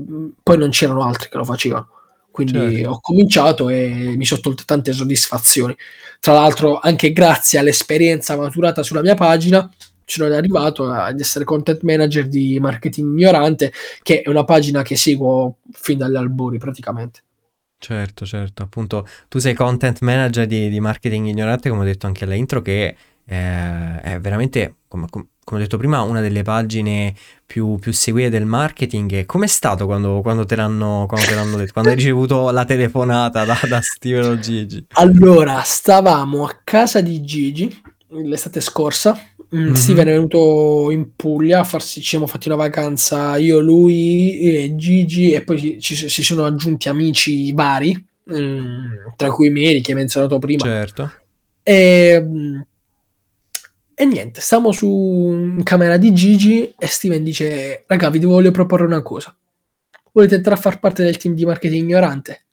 poi 0.43 0.57
non 0.57 0.69
c'erano 0.69 1.03
altri 1.03 1.29
che 1.29 1.37
lo 1.37 1.45
facevano. 1.45 1.89
Quindi 2.31 2.75
certo. 2.75 2.89
ho 2.89 2.99
cominciato 3.01 3.69
e 3.69 4.13
mi 4.15 4.23
sono 4.23 4.39
tolte 4.39 4.63
tante 4.63 4.93
soddisfazioni. 4.93 5.75
Tra 6.19 6.33
l'altro, 6.33 6.79
anche 6.79 7.11
grazie 7.11 7.59
all'esperienza 7.59 8.37
maturata 8.37 8.83
sulla 8.83 9.01
mia 9.01 9.15
pagina, 9.15 9.69
sono 10.18 10.34
arrivato 10.34 10.91
ad 10.91 11.20
essere 11.20 11.45
content 11.45 11.82
manager 11.82 12.28
di 12.28 12.60
marketing 12.60 13.07
ignorante, 13.12 13.72
che 14.01 14.22
è 14.22 14.30
una 14.30 14.43
pagina 14.43 14.82
che 14.82 14.95
seguo 14.95 15.57
fin 15.72 15.97
dagli 15.97 16.16
albori 16.16 16.57
praticamente. 16.57 17.24
Certo, 17.82 18.26
certo, 18.26 18.62
appunto 18.62 19.07
tu 19.30 19.39
sei 19.39 19.53
content 19.53 20.01
manager 20.01 20.45
di, 20.45 20.68
di 20.68 20.80
marketing 20.82 21.28
ignorante, 21.28 21.70
come 21.70 21.82
ho 21.82 21.86
detto 21.86 22.07
anche 22.07 22.26
all'intro, 22.26 22.62
che 22.62 22.95
eh, 23.26 24.01
è 24.01 24.20
veramente, 24.20 24.76
come, 24.88 25.07
come, 25.10 25.28
ho 25.45 25.57
detto 25.57 25.78
prima, 25.78 26.01
una 26.01 26.20
delle 26.20 26.41
pagine 26.41 27.14
più, 27.45 27.78
più 27.78 27.93
seguite 27.93 28.30
del 28.30 28.45
marketing. 28.45 29.26
Com'è 29.26 29.47
stato 29.47 29.86
quando, 29.86 30.20
quando, 30.22 30.45
te 30.45 30.55
l'hanno, 30.55 31.05
quando 31.07 31.28
te 31.28 31.36
l'hanno 31.36 31.55
detto? 31.55 31.72
Quando 31.72 31.91
hai 31.91 31.95
ricevuto 31.95 32.49
la 32.49 32.66
telefonata 32.66 33.45
da, 33.45 33.57
da 33.68 33.80
Steven 33.80 34.26
o 34.26 34.39
Gigi? 34.39 34.86
Allora, 34.93 35.62
stavamo 35.62 36.43
a 36.45 36.60
casa 36.64 36.99
di 36.99 37.22
Gigi 37.22 37.82
l'estate 38.10 38.60
scorsa. 38.60 39.18
Mm-hmm. 39.55 39.73
Steven 39.73 40.07
è 40.07 40.11
venuto 40.11 40.91
in 40.91 41.15
Puglia 41.15 41.61
a 41.61 41.63
farsi, 41.63 42.01
ci 42.01 42.09
siamo 42.09 42.27
fatti 42.27 42.47
una 42.47 42.57
vacanza 42.57 43.35
io, 43.37 43.59
lui, 43.59 44.37
e 44.39 44.75
Gigi 44.75 45.31
e 45.31 45.41
poi 45.41 45.79
ci, 45.79 45.95
si 45.95 46.23
sono 46.23 46.45
aggiunti 46.45 46.87
amici 46.87 47.51
vari, 47.51 48.05
mm, 48.31 48.91
tra 49.15 49.31
cui 49.31 49.49
Mary 49.49 49.81
che 49.81 49.91
hai 49.91 49.97
menzionato 49.97 50.37
prima. 50.37 50.63
Certo. 50.63 51.11
E, 51.63 52.21
mm, 52.23 52.59
e 53.95 54.05
niente, 54.05 54.39
stiamo 54.39 54.71
su 54.71 54.87
in 54.87 55.63
camera 55.63 55.97
di 55.97 56.13
Gigi 56.13 56.71
e 56.77 56.87
Steven 56.87 57.23
dice, 57.23 57.85
raga, 57.87 58.09
vi 58.09 58.19
voglio 58.19 58.51
proporre 58.51 58.85
una 58.85 59.01
cosa. 59.01 59.35
Volete 60.11 60.35
entrare 60.35 60.57
a 60.57 60.61
far 60.61 60.79
parte 60.79 61.03
del 61.03 61.17
team 61.17 61.33
di 61.33 61.45
marketing 61.45 61.83
ignorante? 61.83 62.45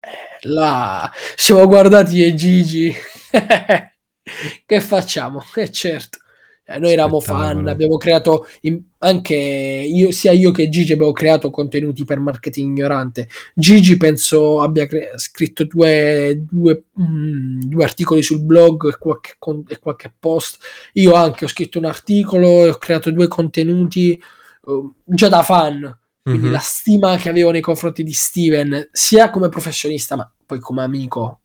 Eh, 0.00 0.48
là, 0.48 1.10
siamo 1.36 1.66
guardati 1.68 2.24
e 2.24 2.34
Gigi. 2.34 2.92
che 4.66 4.80
facciamo? 4.80 5.44
Eh 5.54 5.70
certo. 5.70 6.18
Eh, 6.64 6.78
noi 6.78 6.92
eravamo 6.92 7.18
fan, 7.20 7.66
abbiamo 7.66 7.96
creato 7.96 8.46
in, 8.60 8.80
anche 8.98 9.34
io, 9.34 10.12
sia 10.12 10.30
io 10.30 10.52
che 10.52 10.68
Gigi 10.68 10.92
abbiamo 10.92 11.10
creato 11.10 11.50
contenuti 11.50 12.04
per 12.04 12.20
marketing 12.20 12.76
ignorante. 12.76 13.28
Gigi 13.54 13.96
penso 13.96 14.60
abbia 14.60 14.86
cre- 14.86 15.12
scritto 15.16 15.64
due, 15.64 16.44
due, 16.48 16.84
mm, 17.00 17.62
due, 17.62 17.84
articoli 17.84 18.22
sul 18.22 18.40
blog 18.42 18.88
e 18.88 18.96
qualche, 18.98 19.34
con- 19.38 19.64
e 19.66 19.78
qualche, 19.80 20.12
post. 20.16 20.58
Io 20.94 21.14
anche 21.14 21.44
ho 21.44 21.48
scritto 21.48 21.78
un 21.78 21.84
articolo 21.86 22.64
e 22.64 22.70
ho 22.70 22.76
creato 22.78 23.10
due 23.10 23.26
contenuti 23.26 24.22
uh, 24.62 24.94
già 25.04 25.28
da 25.28 25.42
fan. 25.42 25.98
Quindi 26.22 26.42
mm-hmm. 26.42 26.52
la 26.52 26.60
stima 26.60 27.16
che 27.16 27.28
avevo 27.28 27.50
nei 27.50 27.60
confronti 27.60 28.04
di 28.04 28.12
Steven, 28.12 28.88
sia 28.92 29.30
come 29.30 29.48
professionista, 29.48 30.14
ma 30.14 30.32
poi 30.46 30.60
come 30.60 30.82
amico, 30.82 31.40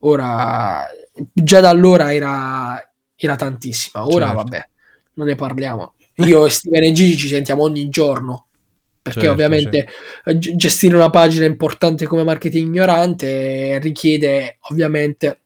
ora 0.00 0.86
già 1.32 1.60
da 1.60 1.70
allora 1.70 2.12
era, 2.12 2.78
era 3.26 3.36
tantissima. 3.36 4.06
Ora, 4.06 4.26
certo. 4.26 4.42
vabbè, 4.42 4.68
non 5.14 5.26
ne 5.26 5.34
parliamo. 5.34 5.94
Io 6.16 6.46
e 6.46 6.50
Steven 6.50 6.82
e 6.82 6.92
Gigi 6.92 7.16
ci 7.16 7.28
sentiamo 7.28 7.62
ogni 7.62 7.88
giorno. 7.88 8.46
Perché 9.00 9.20
certo, 9.20 9.34
ovviamente 9.34 9.88
certo. 10.22 10.56
gestire 10.56 10.94
una 10.94 11.08
pagina 11.08 11.46
importante 11.46 12.06
come 12.06 12.24
marketing 12.24 12.66
ignorante 12.66 13.78
richiede 13.78 14.58
ovviamente 14.70 15.40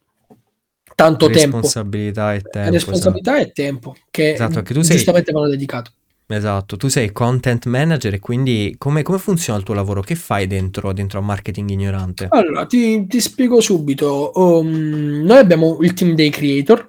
tanto 0.97 1.29
responsabilità 1.29 2.31
tempo. 2.33 2.49
E 2.49 2.51
tempo 2.51 2.71
responsabilità 2.71 3.37
esatto. 3.37 3.49
e 3.49 3.53
tempo 3.53 3.97
che 4.11 4.33
esatto, 4.33 4.63
tu 4.63 4.81
giustamente 4.81 5.31
sei... 5.31 5.35
vanno 5.35 5.49
dedicato. 5.49 5.93
Esatto, 6.27 6.77
tu 6.77 6.89
sei 6.89 7.13
content 7.13 7.67
manager 7.67 8.15
e 8.15 8.19
quindi 8.19 8.75
come, 8.79 9.03
come 9.03 9.19
funziona 9.19 9.59
il 9.59 9.65
tuo 9.65 9.75
lavoro? 9.75 10.01
Che 10.01 10.15
fai 10.15 10.47
dentro, 10.47 10.93
dentro 10.93 11.19
a 11.19 11.23
marketing 11.23 11.71
ignorante? 11.71 12.27
Allora, 12.31 12.65
ti, 12.65 13.07
ti 13.07 13.21
spiego 13.21 13.61
subito. 13.61 14.33
Um, 14.35 15.23
noi 15.25 15.39
abbiamo 15.39 15.79
il 15.83 15.93
team 15.93 16.15
dei 16.15 16.31
creator, 16.31 16.89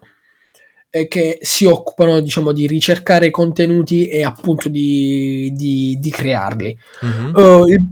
eh, 0.96 1.08
che 1.08 1.40
si 1.42 1.66
occupano 1.66 2.20
diciamo 2.20 2.52
di 2.52 2.68
ricercare 2.68 3.32
contenuti 3.32 4.08
e 4.08 4.24
appunto 4.24 4.70
di, 4.70 5.52
di, 5.56 5.98
di 6.00 6.10
crearli. 6.12 6.78
Mm-hmm. 7.04 7.34
Uh, 7.34 7.68
il, 7.68 7.84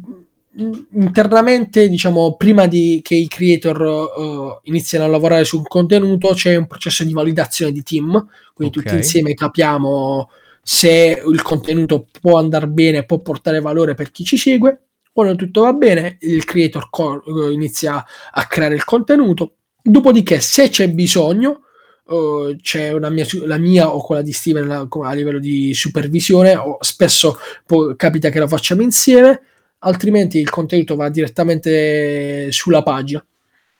internamente, 0.93 1.89
diciamo, 1.89 2.35
prima 2.35 2.67
di 2.67 2.99
che 3.03 3.15
i 3.15 3.27
creator 3.27 3.81
uh, 3.81 4.59
iniziano 4.63 5.05
a 5.05 5.07
lavorare 5.07 5.45
sul 5.45 5.67
contenuto, 5.67 6.33
c'è 6.35 6.55
un 6.55 6.67
processo 6.67 7.03
di 7.03 7.13
validazione 7.13 7.71
di 7.71 7.81
team, 7.81 8.11
quindi 8.53 8.77
okay. 8.77 8.91
tutti 8.91 8.95
insieme 8.95 9.33
capiamo 9.33 10.29
se 10.61 11.23
il 11.25 11.41
contenuto 11.41 12.05
può 12.21 12.37
andare 12.37 12.67
bene, 12.67 13.03
può 13.03 13.17
portare 13.17 13.61
valore 13.61 13.95
per 13.95 14.11
chi 14.11 14.23
ci 14.23 14.37
segue. 14.37 14.79
Quando 15.11 15.35
tutto 15.35 15.61
va 15.61 15.73
bene, 15.73 16.17
il 16.21 16.45
creator 16.45 16.87
co- 16.91 17.23
inizia 17.51 18.05
a 18.31 18.45
creare 18.45 18.75
il 18.75 18.83
contenuto. 18.83 19.55
Dopodiché, 19.81 20.39
se 20.39 20.69
c'è 20.69 20.87
bisogno, 20.89 21.61
uh, 22.05 22.55
c'è 22.61 22.91
una 22.91 23.09
mia, 23.09 23.25
la 23.45 23.57
mia 23.57 23.93
o 23.93 24.01
quella 24.01 24.21
di 24.21 24.31
Steven 24.31 24.69
a, 24.71 24.87
a 24.89 25.13
livello 25.13 25.39
di 25.39 25.73
supervisione, 25.73 26.55
o 26.55 26.77
spesso 26.81 27.37
può, 27.65 27.95
capita 27.95 28.29
che 28.29 28.39
la 28.39 28.47
facciamo 28.47 28.81
insieme, 28.81 29.41
altrimenti 29.79 30.39
il 30.39 30.49
contenuto 30.49 30.95
va 30.95 31.09
direttamente 31.09 32.51
sulla 32.51 32.83
pagina. 32.83 33.23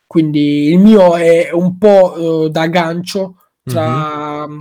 Quindi 0.06 0.70
il 0.70 0.80
mio 0.80 1.16
è 1.16 1.52
un 1.54 1.78
po' 1.78 2.20
uh, 2.20 2.50
da 2.50 2.68
gancio 2.68 3.38
tra 3.64 4.46
mm-hmm. 4.46 4.60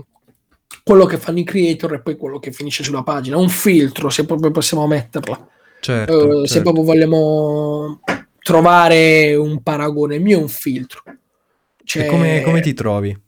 quello 0.85 1.07
che 1.07 1.17
fanno 1.17 1.41
i 1.41 1.45
creator 1.45 1.95
e 1.95 2.01
poi 2.03 2.17
quello 2.17 2.39
che 2.39 2.53
finisce 2.53 2.85
sulla 2.85 3.03
pagina. 3.03 3.37
Un 3.37 3.49
filtro, 3.49 4.11
se 4.11 4.25
proprio 4.27 4.53
possiamo 4.53 4.87
metterla. 4.87 5.49
Certo, 5.81 6.15
uh, 6.15 6.21
certo. 6.21 6.47
Se 6.47 6.63
proprio 6.63 6.85
vogliamo 6.85 8.01
trovare 8.43 9.35
un 9.35 9.61
paragone, 9.63 10.17
il 10.17 10.23
mio 10.23 10.39
è 10.39 10.43
un 10.43 10.49
filtro. 10.49 11.03
Cioè, 11.83 12.07
come, 12.07 12.43
come 12.43 12.61
ti 12.61 12.73
trovi? 12.73 13.19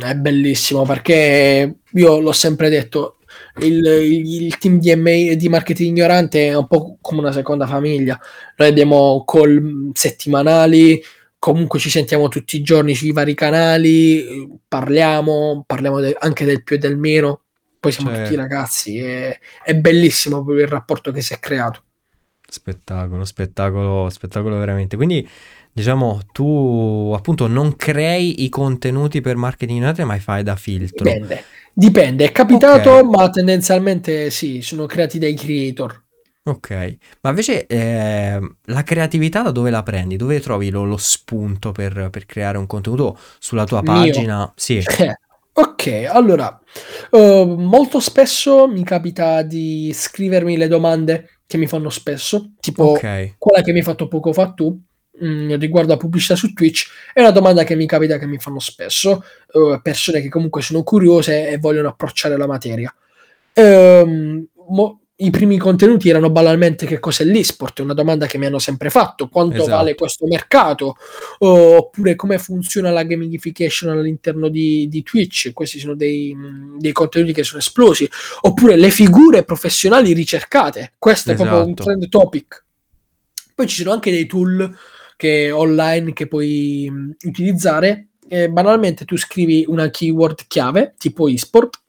È 0.00 0.14
bellissimo 0.14 0.84
perché 0.84 1.78
io 1.90 2.20
l'ho 2.20 2.32
sempre 2.32 2.68
detto 2.68 3.18
il, 3.60 3.84
il, 3.84 4.58
team 4.58 4.78
di, 4.78 4.94
MA, 4.94 5.34
di 5.34 5.48
marketing 5.48 5.88
ignorante 5.90 6.48
è 6.48 6.56
un 6.56 6.66
po' 6.66 6.98
come 7.00 7.20
una 7.20 7.32
seconda 7.32 7.66
famiglia. 7.66 8.18
Noi 8.56 8.68
abbiamo 8.68 9.24
call 9.24 9.90
settimanali 9.92 11.02
comunque 11.38 11.80
ci 11.80 11.90
sentiamo 11.90 12.28
tutti 12.28 12.56
i 12.56 12.62
giorni 12.62 12.94
sui 12.94 13.10
vari 13.10 13.34
canali 13.34 14.48
parliamo 14.68 15.64
parliamo 15.66 15.98
de- 15.98 16.16
anche 16.16 16.44
del 16.44 16.62
più 16.62 16.76
e 16.76 16.78
del 16.78 16.96
meno. 16.96 17.42
Poi 17.80 17.90
siamo 17.90 18.10
certo. 18.10 18.24
tutti 18.24 18.36
ragazzi 18.36 18.96
e, 18.98 19.40
è 19.64 19.74
bellissimo 19.74 20.44
proprio 20.44 20.64
il 20.64 20.70
rapporto 20.70 21.10
che 21.10 21.20
si 21.20 21.34
è 21.34 21.40
creato. 21.40 21.82
Spettacolo 22.48 23.24
spettacolo 23.24 24.08
spettacolo 24.08 24.56
veramente. 24.58 24.94
Quindi 24.96 25.28
diciamo, 25.72 26.20
tu 26.32 27.12
appunto 27.16 27.46
non 27.46 27.76
crei 27.76 28.44
i 28.44 28.48
contenuti 28.48 29.20
per 29.20 29.36
marketing 29.36 29.82
united, 29.82 30.04
ma 30.04 30.18
fai 30.18 30.42
da 30.42 30.56
filtro. 30.56 31.04
Dipende, 31.04 31.44
dipende, 31.72 32.24
è 32.26 32.32
capitato, 32.32 32.90
okay. 32.90 33.10
ma 33.10 33.30
tendenzialmente 33.30 34.30
sì, 34.30 34.60
sono 34.62 34.86
creati 34.86 35.18
dai 35.18 35.34
creator. 35.34 36.00
Ok, 36.44 36.96
ma 37.20 37.30
invece 37.30 37.66
eh, 37.66 38.40
la 38.64 38.82
creatività 38.82 39.42
da 39.42 39.52
dove 39.52 39.70
la 39.70 39.84
prendi? 39.84 40.16
Dove 40.16 40.40
trovi 40.40 40.70
lo, 40.70 40.84
lo 40.84 40.96
spunto 40.96 41.70
per, 41.70 42.08
per, 42.10 42.26
creare 42.26 42.58
un 42.58 42.66
contenuto 42.66 43.16
sulla 43.38 43.64
tua 43.64 43.82
pagina? 43.82 44.38
Mio. 44.38 44.52
Sì. 44.56 44.82
Ok, 45.54 46.06
allora, 46.08 46.58
uh, 47.10 47.44
molto 47.44 48.00
spesso 48.00 48.66
mi 48.66 48.82
capita 48.84 49.42
di 49.42 49.92
scrivermi 49.92 50.56
le 50.56 50.66
domande 50.66 51.40
che 51.46 51.58
mi 51.58 51.66
fanno 51.66 51.90
spesso, 51.90 52.52
tipo 52.58 52.92
okay. 52.92 53.34
quella 53.36 53.60
che 53.60 53.72
mi 53.72 53.80
hai 53.80 53.84
fatto 53.84 54.08
poco 54.08 54.32
fa 54.32 54.52
tu, 54.52 54.80
mh, 55.22 55.26
mm, 55.26 55.54
riguardo 55.54 55.92
a 55.92 55.96
pubblicità 55.96 56.36
su 56.36 56.52
Twitch 56.52 56.88
è 57.12 57.20
una 57.20 57.30
domanda 57.30 57.64
che 57.64 57.74
mi 57.74 57.86
capita 57.86 58.18
che 58.18 58.26
mi 58.26 58.38
fanno 58.38 58.60
spesso 58.60 59.24
uh, 59.52 59.80
persone 59.80 60.20
che 60.20 60.28
comunque 60.28 60.62
sono 60.62 60.82
curiose 60.82 61.48
e 61.48 61.58
vogliono 61.58 61.88
approcciare 61.88 62.36
la 62.36 62.46
materia 62.46 62.94
um, 63.54 64.46
mo- 64.68 65.02
i 65.22 65.30
primi 65.30 65.56
contenuti 65.56 66.08
erano 66.08 66.30
banalmente 66.30 66.84
che 66.84 66.98
cos'è 66.98 67.24
l'esport, 67.24 67.78
è 67.78 67.82
una 67.82 67.94
domanda 67.94 68.26
che 68.26 68.38
mi 68.38 68.46
hanno 68.46 68.58
sempre 68.58 68.90
fatto, 68.90 69.28
quanto 69.28 69.56
esatto. 69.56 69.70
vale 69.70 69.94
questo 69.94 70.26
mercato, 70.26 70.96
oppure 71.38 72.16
come 72.16 72.38
funziona 72.38 72.90
la 72.90 73.04
gamification 73.04 73.90
all'interno 73.90 74.48
di, 74.48 74.88
di 74.88 75.02
Twitch, 75.02 75.52
questi 75.52 75.78
sono 75.78 75.94
dei, 75.94 76.36
dei, 76.76 76.92
contenuti 76.92 77.32
che 77.32 77.44
sono 77.44 77.60
esplosi, 77.60 78.08
oppure 78.40 78.76
le 78.76 78.90
figure 78.90 79.44
professionali 79.44 80.12
ricercate, 80.12 80.94
questo 80.98 81.30
esatto. 81.30 81.46
è 81.46 81.48
proprio 81.48 81.66
un 81.66 81.74
esatto. 81.74 81.84
trend 81.84 82.08
topic. 82.08 82.64
Poi 83.54 83.66
ci 83.68 83.82
sono 83.82 83.92
anche 83.92 84.10
dei 84.10 84.26
tool 84.26 84.76
che 85.22 85.52
online 85.52 86.12
che 86.14 86.26
puoi 86.26 86.88
mh, 86.90 87.28
utilizzare. 87.28 88.08
Eh, 88.26 88.50
banalmente 88.50 89.04
tu 89.04 89.16
scrivi 89.16 89.64
una 89.68 89.88
keyword 89.88 90.46
chiave 90.48 90.94
tipo 90.98 91.28
eSport 91.28 91.80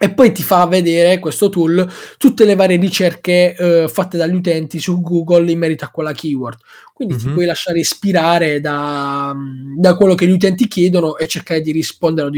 e 0.00 0.12
poi 0.12 0.32
ti 0.32 0.42
fa 0.42 0.66
vedere 0.66 1.20
questo 1.20 1.50
tool 1.50 1.88
tutte 2.16 2.44
le 2.44 2.56
varie 2.56 2.78
ricerche 2.78 3.54
eh, 3.54 3.88
fatte 3.88 4.16
dagli 4.16 4.34
utenti 4.34 4.80
su 4.80 5.00
Google 5.00 5.48
in 5.52 5.58
merito 5.58 5.84
a 5.84 5.90
quella 5.90 6.12
keyword. 6.12 6.58
Quindi 6.92 7.14
mm-hmm. 7.14 7.24
ti 7.24 7.32
puoi 7.32 7.46
lasciare 7.46 7.78
ispirare 7.78 8.60
da, 8.60 9.32
da, 9.76 9.94
quello 9.94 10.14
che 10.14 10.26
gli 10.26 10.32
utenti 10.32 10.66
chiedono 10.66 11.16
e 11.16 11.28
cercare 11.28 11.60
di 11.60 11.70
rispondere 11.70 12.28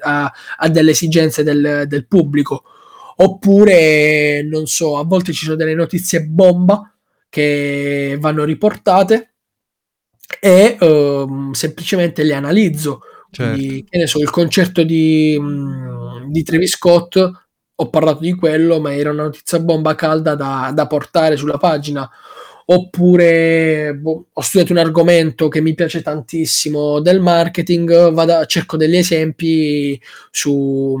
a, 0.00 0.32
a, 0.58 0.68
delle 0.68 0.90
esigenze 0.90 1.42
del, 1.42 1.84
del 1.86 2.06
pubblico. 2.06 2.64
Oppure, 3.16 4.42
non 4.42 4.66
so, 4.66 4.98
a 4.98 5.04
volte 5.04 5.32
ci 5.32 5.44
sono 5.44 5.56
delle 5.56 5.74
notizie 5.74 6.24
bomba 6.24 6.90
che 7.30 8.18
vanno 8.20 8.44
riportate 8.44 9.36
e 10.38 10.76
uh, 10.78 11.54
semplicemente 11.54 12.22
le 12.22 12.34
analizzo. 12.34 13.00
Certo. 13.30 13.54
Quindi, 13.54 13.86
che 13.88 13.96
ne 13.96 14.06
so, 14.06 14.18
il 14.18 14.28
concerto 14.28 14.82
di, 14.82 15.38
mh, 15.40 16.30
di 16.30 16.42
Travis 16.42 16.72
Scott, 16.72 17.30
ho 17.74 17.88
parlato 17.88 18.20
di 18.20 18.34
quello, 18.34 18.80
ma 18.80 18.94
era 18.94 19.10
una 19.10 19.22
notizia 19.22 19.58
bomba 19.60 19.94
calda 19.94 20.34
da, 20.34 20.72
da 20.74 20.86
portare 20.86 21.36
sulla 21.36 21.56
pagina. 21.56 22.10
oppure 22.72 23.94
boh, 23.96 24.26
ho 24.32 24.40
studiato 24.40 24.72
un 24.72 24.78
argomento 24.78 25.48
che 25.48 25.60
mi 25.60 25.74
piace 25.74 26.02
tantissimo 26.02 27.00
del 27.00 27.20
marketing, 27.20 28.12
vado, 28.12 28.44
cerco 28.46 28.76
degli 28.76 28.96
esempi 28.96 30.00
su, 30.30 30.96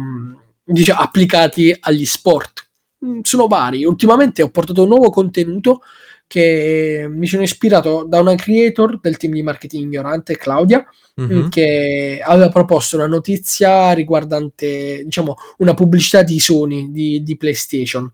diciamo, 0.64 1.00
applicati 1.00 1.76
agli 1.80 2.04
sport. 2.04 2.68
Mm, 3.04 3.20
sono 3.22 3.46
vari. 3.46 3.84
Ultimamente 3.84 4.42
ho 4.42 4.50
portato 4.50 4.82
un 4.82 4.88
nuovo 4.88 5.10
contenuto 5.10 5.82
che 6.30 7.08
mi 7.10 7.26
sono 7.26 7.42
ispirato 7.42 8.04
da 8.06 8.20
una 8.20 8.36
creator 8.36 9.00
del 9.00 9.16
team 9.16 9.32
di 9.32 9.42
marketing 9.42 9.82
ignorante, 9.82 10.36
Claudia, 10.36 10.86
mm-hmm. 11.20 11.48
che 11.48 12.20
aveva 12.22 12.48
proposto 12.50 12.94
una 12.94 13.08
notizia 13.08 13.90
riguardante, 13.90 15.02
diciamo, 15.02 15.34
una 15.56 15.74
pubblicità 15.74 16.22
di 16.22 16.38
Sony, 16.38 16.92
di, 16.92 17.24
di 17.24 17.36
PlayStation, 17.36 18.08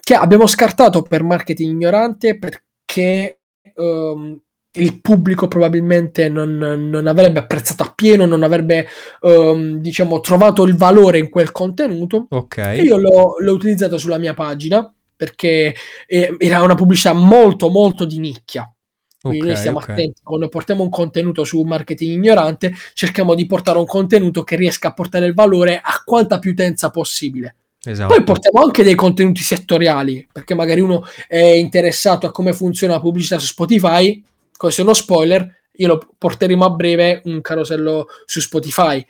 che 0.00 0.14
abbiamo 0.14 0.46
scartato 0.46 1.02
per 1.02 1.22
marketing 1.24 1.72
ignorante 1.72 2.38
perché 2.38 3.40
um, 3.74 4.40
il 4.70 5.00
pubblico 5.02 5.46
probabilmente 5.46 6.30
non, 6.30 6.56
non, 6.56 7.06
avrebbe 7.06 7.40
apprezzato 7.40 7.82
appieno, 7.82 8.24
non 8.24 8.44
avrebbe 8.44 8.86
um, 9.20 9.76
diciamo 9.76 10.20
trovato 10.20 10.62
il 10.62 10.74
valore 10.74 11.18
in 11.18 11.28
quel 11.28 11.52
contenuto. 11.52 12.28
Ok. 12.30 12.78
io 12.82 12.96
l'ho, 12.96 13.36
l'ho 13.40 13.52
utilizzato 13.52 13.98
sulla 13.98 14.16
mia 14.16 14.32
pagina 14.32 14.90
perché 15.22 15.72
eh, 16.08 16.34
era 16.36 16.62
una 16.62 16.74
pubblicità 16.74 17.12
molto 17.12 17.68
molto 17.68 18.04
di 18.04 18.18
nicchia. 18.18 18.68
Quindi 19.20 19.38
okay, 19.38 19.50
noi 19.52 19.60
stiamo 19.60 19.78
okay. 19.78 19.94
attenti 19.94 20.20
quando 20.20 20.48
portiamo 20.48 20.82
un 20.82 20.90
contenuto 20.90 21.44
su 21.44 21.62
marketing 21.62 22.14
ignorante, 22.14 22.74
cerchiamo 22.92 23.36
di 23.36 23.46
portare 23.46 23.78
un 23.78 23.86
contenuto 23.86 24.42
che 24.42 24.56
riesca 24.56 24.88
a 24.88 24.92
portare 24.92 25.26
il 25.26 25.34
valore 25.34 25.80
a 25.80 26.02
quanta 26.04 26.40
più 26.40 26.50
utenza 26.50 26.90
possibile. 26.90 27.54
Esatto. 27.84 28.12
Poi 28.12 28.24
portiamo 28.24 28.64
anche 28.64 28.82
dei 28.82 28.96
contenuti 28.96 29.42
settoriali, 29.42 30.26
perché 30.32 30.56
magari 30.56 30.80
uno 30.80 31.04
è 31.28 31.38
interessato 31.38 32.26
a 32.26 32.32
come 32.32 32.52
funziona 32.52 32.94
la 32.94 33.00
pubblicità 33.00 33.38
su 33.38 33.46
Spotify, 33.46 34.20
questo 34.56 34.80
è 34.80 34.84
uno 34.84 34.92
spoiler, 34.92 35.56
io 35.70 35.86
lo 35.86 36.14
porteremo 36.18 36.64
a 36.64 36.70
breve 36.70 37.22
un 37.26 37.40
carosello 37.42 38.08
su 38.24 38.40
Spotify, 38.40 39.06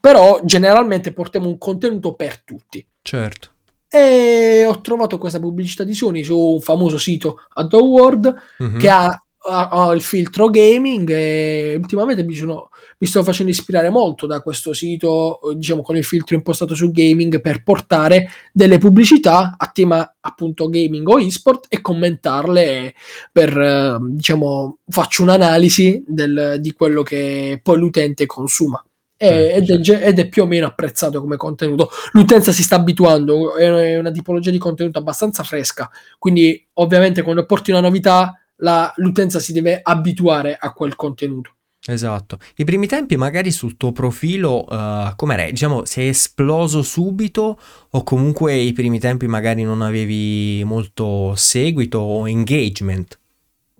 però 0.00 0.40
generalmente 0.42 1.12
portiamo 1.12 1.46
un 1.46 1.56
contenuto 1.56 2.14
per 2.14 2.40
tutti. 2.42 2.84
Certo. 3.00 3.50
E 3.90 4.64
ho 4.66 4.80
trovato 4.80 5.18
questa 5.18 5.40
pubblicità 5.40 5.82
di 5.82 5.94
Sony 5.94 6.22
su 6.22 6.38
un 6.38 6.60
famoso 6.60 6.96
sito 6.96 7.40
AdWord 7.54 8.34
mm-hmm. 8.62 8.78
che 8.78 8.88
ha, 8.88 9.22
ha, 9.42 9.92
il 9.92 10.00
filtro 10.00 10.48
gaming 10.48 11.10
e 11.10 11.74
ultimamente 11.76 12.22
mi 12.22 12.34
sono 12.34 12.70
mi 13.02 13.06
sto 13.06 13.24
facendo 13.24 13.50
ispirare 13.50 13.88
molto 13.88 14.26
da 14.26 14.42
questo 14.42 14.74
sito, 14.74 15.40
diciamo 15.54 15.80
con 15.80 15.96
il 15.96 16.04
filtro 16.04 16.36
impostato 16.36 16.74
su 16.74 16.90
gaming 16.90 17.40
per 17.40 17.62
portare 17.62 18.28
delle 18.52 18.76
pubblicità 18.76 19.54
a 19.56 19.70
tema 19.72 20.16
appunto 20.20 20.68
gaming 20.68 21.08
o 21.08 21.18
esport 21.18 21.64
e 21.70 21.80
commentarle 21.80 22.94
per, 23.32 23.98
diciamo, 24.02 24.80
faccio 24.86 25.22
un'analisi 25.22 26.04
del, 26.06 26.56
di 26.60 26.72
quello 26.72 27.02
che 27.02 27.58
poi 27.62 27.78
l'utente 27.78 28.26
consuma. 28.26 28.84
Eh, 29.22 29.52
ed, 29.56 29.68
è, 29.68 30.06
ed, 30.06 30.18
è, 30.18 30.28
più 30.30 30.44
o 30.44 30.46
meno 30.46 30.66
apprezzato 30.66 31.20
come 31.20 31.36
contenuto. 31.36 31.90
L'utenza 32.12 32.52
si 32.52 32.62
sta 32.62 32.76
abituando, 32.76 33.54
è 33.54 33.98
una 33.98 34.10
tipologia 34.10 34.50
di 34.50 34.56
contenuto 34.56 34.98
abbastanza 34.98 35.42
fresca, 35.42 35.90
quindi 36.18 36.66
ovviamente 36.74 37.20
quando 37.20 37.44
porti 37.44 37.70
una 37.70 37.80
novità 37.80 38.40
la, 38.56 38.90
l'utenza 38.96 39.38
si 39.38 39.52
deve 39.52 39.80
abituare 39.82 40.56
a 40.58 40.72
quel 40.72 40.96
contenuto. 40.96 41.52
Esatto. 41.86 42.38
I 42.56 42.64
primi 42.64 42.86
tempi 42.86 43.16
magari 43.16 43.50
sul 43.50 43.76
tuo 43.76 43.92
profilo, 43.92 44.64
uh, 44.66 45.14
com'era? 45.16 45.50
Diciamo, 45.50 45.84
sei 45.84 46.08
esploso 46.08 46.82
subito 46.82 47.58
o 47.90 48.02
comunque 48.02 48.54
i 48.54 48.72
primi 48.72 48.98
tempi 48.98 49.26
magari 49.26 49.64
non 49.64 49.82
avevi 49.82 50.62
molto 50.64 51.34
seguito 51.36 51.98
o 51.98 52.26
engagement? 52.26 53.18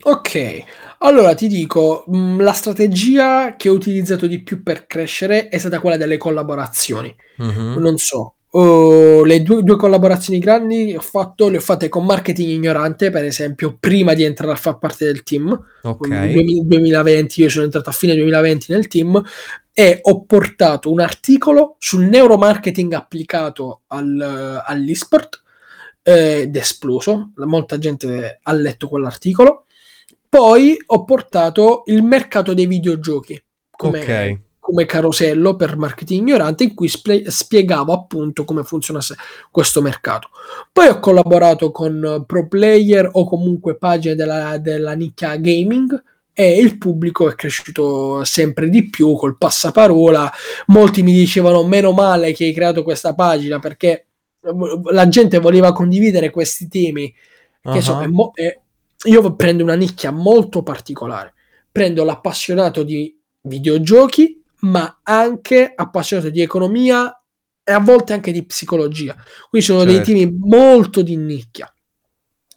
Ok, 0.02 0.64
allora 0.98 1.34
ti 1.34 1.46
dico, 1.46 2.04
mh, 2.06 2.16
mm, 2.16 2.40
la 2.40 2.52
strategia 2.52 3.56
che 3.56 3.68
ho 3.68 3.72
utilizzato 3.72 4.26
di 4.26 4.42
più 4.42 4.62
per 4.62 4.86
crescere 4.86 5.48
è 5.48 5.58
stata 5.58 5.80
quella 5.80 5.96
delle 5.96 6.16
collaborazioni. 6.16 7.14
Mm-hmm. 7.42 7.76
Non 7.78 7.96
so, 7.98 8.34
Uh, 8.52 9.22
le 9.22 9.42
due, 9.44 9.62
due, 9.62 9.76
collaborazioni 9.76 10.40
grandi 10.40 10.92
ho 10.96 11.00
fatto, 11.00 11.48
le 11.48 11.58
ho 11.58 11.60
fatte 11.60 11.88
con 11.88 12.04
marketing 12.04 12.50
ignorante, 12.50 13.10
per 13.10 13.24
esempio, 13.24 13.76
prima 13.78 14.12
di 14.12 14.24
entrare 14.24 14.50
a 14.50 14.56
far 14.56 14.76
parte 14.78 15.04
del 15.04 15.22
team. 15.22 15.56
Ok. 15.82 16.08
Nel 16.08 16.66
2020, 16.66 17.42
io 17.42 17.48
sono 17.48 17.66
entrato 17.66 17.90
a 17.90 17.92
fine 17.92 18.16
2020 18.16 18.72
nel 18.72 18.88
team 18.88 19.22
e 19.72 20.00
ho 20.02 20.24
portato 20.24 20.90
un 20.90 20.98
articolo 20.98 21.76
sul 21.78 22.06
neuromarketing 22.06 22.92
applicato 22.92 23.82
al, 23.86 24.62
all'esport 24.66 25.42
eh, 26.02 26.40
ed 26.40 26.56
è 26.56 26.58
esploso. 26.58 27.30
Molta 27.36 27.78
gente 27.78 28.40
ha 28.42 28.52
letto 28.52 28.88
quell'articolo. 28.88 29.66
Poi 30.30 30.76
ho 30.86 31.04
portato 31.04 31.82
il 31.86 32.02
mercato 32.02 32.54
dei 32.54 32.66
videogiochi. 32.66 33.42
Come, 33.70 34.00
ok 34.00 34.40
come 34.70 34.86
carosello 34.86 35.56
per 35.56 35.76
marketing 35.76 36.20
ignorante 36.20 36.62
in 36.62 36.74
cui 36.74 36.86
spie- 36.86 37.28
spiegavo 37.28 37.92
appunto 37.92 38.44
come 38.44 38.62
funziona 38.62 39.00
questo 39.50 39.82
mercato. 39.82 40.28
Poi 40.70 40.86
ho 40.86 41.00
collaborato 41.00 41.72
con 41.72 42.22
pro 42.26 42.46
player 42.46 43.08
o 43.10 43.24
comunque 43.24 43.76
pagine 43.76 44.14
della, 44.14 44.58
della 44.58 44.92
nicchia 44.92 45.34
gaming 45.36 46.00
e 46.32 46.58
il 46.58 46.78
pubblico 46.78 47.28
è 47.28 47.34
cresciuto 47.34 48.22
sempre 48.24 48.68
di 48.68 48.88
più 48.88 49.14
col 49.16 49.36
passaparola. 49.36 50.32
Molti 50.66 51.02
mi 51.02 51.12
dicevano 51.12 51.64
meno 51.64 51.90
male 51.90 52.32
che 52.32 52.44
hai 52.44 52.52
creato 52.52 52.84
questa 52.84 53.14
pagina 53.14 53.58
perché 53.58 54.06
la 54.92 55.08
gente 55.08 55.38
voleva 55.38 55.72
condividere 55.72 56.30
questi 56.30 56.68
temi. 56.68 57.12
Che 57.62 57.68
uh-huh. 57.68 57.80
so, 57.80 58.00
è 58.00 58.06
mo- 58.06 58.30
è, 58.34 58.56
io 59.04 59.34
prendo 59.34 59.62
una 59.62 59.74
nicchia 59.74 60.10
molto 60.10 60.62
particolare. 60.62 61.34
Prendo 61.70 62.04
l'appassionato 62.04 62.82
di 62.82 63.16
videogiochi 63.42 64.42
ma 64.60 65.00
anche 65.02 65.72
appassionato 65.74 66.28
di 66.28 66.42
economia 66.42 67.14
e 67.62 67.72
a 67.72 67.78
volte 67.78 68.12
anche 68.12 68.32
di 68.32 68.44
psicologia. 68.44 69.14
Quindi 69.48 69.66
sono 69.66 69.84
certo. 69.84 69.94
dei 69.94 70.04
temi 70.04 70.38
molto 70.38 71.02
di 71.02 71.16
nicchia. 71.16 71.72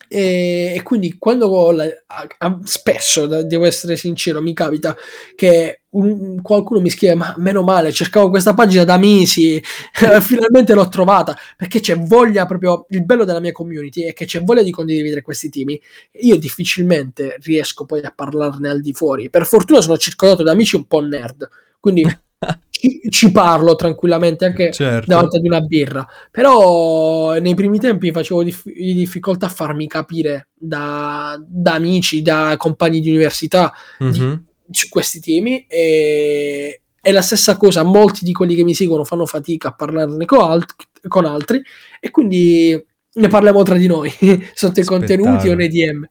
E, 0.07 0.73
e 0.75 0.83
quindi 0.83 1.17
quando 1.17 1.71
la, 1.71 1.85
a, 2.07 2.27
a, 2.37 2.59
spesso, 2.63 3.25
devo 3.43 3.65
essere 3.65 3.95
sincero, 3.95 4.41
mi 4.41 4.53
capita 4.53 4.95
che 5.35 5.82
un, 5.93 6.41
qualcuno 6.41 6.79
mi 6.79 6.89
scrive: 6.89 7.15
Ma 7.15 7.33
meno 7.37 7.63
male, 7.63 7.91
cercavo 7.91 8.29
questa 8.29 8.53
pagina 8.53 8.83
da 8.83 8.97
mesi, 8.97 9.61
finalmente 10.21 10.73
l'ho 10.73 10.87
trovata 10.87 11.37
perché 11.57 11.79
c'è 11.79 11.97
voglia 11.97 12.45
proprio. 12.45 12.85
Il 12.89 13.03
bello 13.03 13.23
della 13.25 13.39
mia 13.39 13.51
community 13.51 14.03
è 14.03 14.13
che 14.13 14.25
c'è 14.25 14.43
voglia 14.43 14.63
di 14.63 14.71
condividere 14.71 15.21
questi 15.21 15.49
temi. 15.49 15.79
Io 16.21 16.37
difficilmente 16.37 17.37
riesco 17.41 17.85
poi 17.85 18.01
a 18.01 18.13
parlarne 18.13 18.69
al 18.69 18.81
di 18.81 18.93
fuori. 18.93 19.29
Per 19.29 19.45
fortuna 19.45 19.81
sono 19.81 19.97
circondato 19.97 20.43
da 20.43 20.51
amici 20.51 20.75
un 20.75 20.85
po' 20.85 21.01
nerd 21.01 21.49
quindi 21.83 22.03
ci, 22.69 23.01
ci, 23.09 23.29
parlo 23.33 23.75
tranquillamente 23.75 24.45
anche 24.45 24.71
certo. 24.71 25.05
davanti 25.05 25.35
ad 25.35 25.43
una 25.43 25.59
birra. 25.59 26.07
Però 26.31 27.37
nei 27.39 27.55
primi 27.55 27.77
tempi 27.77 28.13
facevo 28.13 28.41
dif- 28.41 28.71
difficoltà 28.71 29.47
a 29.47 29.49
farmi 29.49 29.85
capire 29.85 30.47
da, 30.53 31.37
da 31.45 31.73
amici, 31.73 32.21
da 32.21 32.55
compagni 32.57 33.01
di 33.01 33.09
università 33.09 33.73
mm-hmm. 34.01 34.13
di. 34.13 34.39
Su 34.69 34.89
questi 34.89 35.19
temi 35.19 35.65
e, 35.67 36.81
è 37.01 37.11
la 37.11 37.21
stessa 37.21 37.57
cosa, 37.57 37.83
molti 37.83 38.23
di 38.23 38.31
quelli 38.31 38.55
che 38.55 38.63
mi 38.63 38.73
seguono 38.73 39.03
fanno 39.03 39.25
fatica 39.25 39.69
a 39.69 39.73
parlarne 39.73 40.25
con, 40.25 40.39
alt- 40.39 40.75
con 41.07 41.25
altri 41.25 41.61
e 41.99 42.11
quindi 42.11 42.81
ne 43.15 43.27
parliamo 43.27 43.61
tra 43.63 43.75
di 43.75 43.87
noi 43.87 44.09
sotto 44.53 44.79
i 44.79 44.85
contenuti 44.85 45.49
o 45.49 45.55
nei 45.55 45.67
DM. 45.67 46.07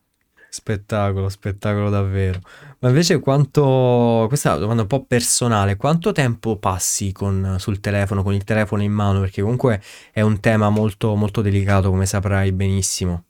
Spettacolo, 0.51 1.31
spettacolo 1.31 1.89
davvero. 1.89 2.41
Ma 2.81 2.89
invece 2.89 3.21
quanto, 3.21 4.27
questa 4.29 4.51
è 4.51 4.53
una 4.53 4.61
domanda 4.61 4.83
un 4.83 4.89
po' 4.89 5.07
personale, 5.07 5.77
quanto 5.77 6.13
tempo 6.13 6.59
passi 6.59 7.11
con, 7.11 7.57
sul 7.59 7.81
telefono, 7.81 8.23
con 8.23 8.35
il 8.35 8.45
telefono 8.45 8.83
in 8.83 8.93
mano? 8.93 9.21
Perché 9.21 9.41
comunque 9.41 9.81
è 10.13 10.21
un 10.21 10.41
tema 10.41 10.69
molto, 10.69 11.15
molto 11.15 11.41
delicato, 11.41 11.89
come 11.89 12.05
saprai 12.05 12.53
benissimo. 12.53 13.25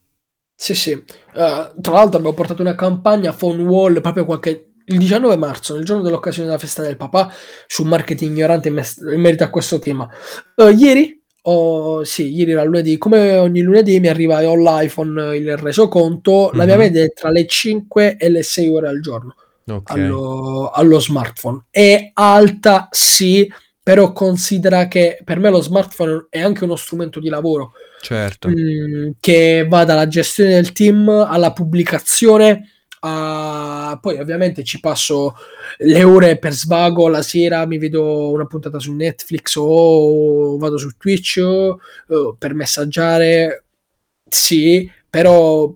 Sì, 0.53 0.75
sì. 0.75 0.93
Uh, 0.93 1.81
tra 1.81 1.93
l'altro 1.93 2.19
abbiamo 2.19 2.33
portato 2.33 2.61
una 2.61 2.75
campagna 2.75 3.33
Phone 3.33 3.63
Wall 3.63 4.01
proprio 4.01 4.25
qualche 4.25 4.72
il 4.87 4.99
19 4.99 5.37
marzo, 5.37 5.75
nel 5.75 5.85
giorno 5.85 6.03
dell'occasione 6.03 6.49
della 6.49 6.59
festa 6.59 6.83
del 6.83 6.97
papà, 6.97 7.33
su 7.67 7.85
marketing 7.85 8.33
ignorante 8.33 8.69
in, 8.69 8.75
mes- 8.75 8.99
in 8.99 9.21
merito 9.21 9.45
a 9.45 9.51
questo 9.51 9.79
tema. 9.79 10.09
Uh, 10.57 10.69
ieri 10.69 11.21
Oh, 11.45 12.05
sì, 12.05 12.33
ieri 12.33 12.53
era 12.53 12.63
lunedì. 12.63 12.99
Come 12.99 13.37
ogni 13.37 13.63
lunedì 13.63 13.99
mi 13.99 14.07
arriva 14.07 14.37
all'iPhone 14.37 15.37
il 15.37 15.57
resoconto. 15.57 16.47
Mm-hmm. 16.47 16.57
La 16.57 16.65
mia 16.65 16.75
mhm. 16.75 16.81
media 16.81 17.03
è 17.03 17.13
tra 17.13 17.31
le 17.31 17.47
5 17.47 18.17
e 18.17 18.29
le 18.29 18.45
6 18.45 18.69
ore 18.69 18.89
al 18.89 19.01
giorno 19.01 19.35
okay. 19.67 20.01
allo, 20.01 20.71
allo, 20.71 21.01
smartphone. 21.01 21.65
È 21.71 22.11
alta, 22.15 22.89
sì, 22.91 23.51
però 23.83 24.13
considera 24.13 24.89
che 24.89 25.19
per 25.25 25.39
me 25.39 25.51
lo 25.51 25.61
smartphone 25.61 26.27
è 26.31 26.41
anche 26.41 26.65
uno 26.65 26.77
strumento 26.77 27.21
di 27.21 27.29
lavoro. 27.29 27.73
Certo. 28.01 28.49
Mh, 28.49 28.55
mm, 28.55 29.11
che 29.21 29.67
va 29.69 29.85
dalla 29.85 30.09
gestione 30.09 30.51
del 30.51 30.73
team 30.73 31.09
alla 31.09 31.53
pubblicazione 31.53 32.69
Uh, 33.03 33.99
poi 33.99 34.21
ovviamente 34.21 34.63
ci 34.63 34.79
passo 34.79 35.35
le 35.79 36.05
ore 36.05 36.39
per 36.39 36.53
svago 36.53 37.09
la 37.09 37.21
sera 37.21 37.67
mi 37.67 37.77
vedo 37.77 38.31
una 38.31 38.47
puntata 38.47 38.79
su 38.79 38.93
Netflix 38.93 39.57
o 39.57 40.57
vado 40.57 40.79
su 40.79 40.89
Twitch 40.97 41.43
uh, 41.43 42.37
per 42.39 42.55
messaggiare 42.55 43.65
sì 44.29 44.89
però 45.11 45.75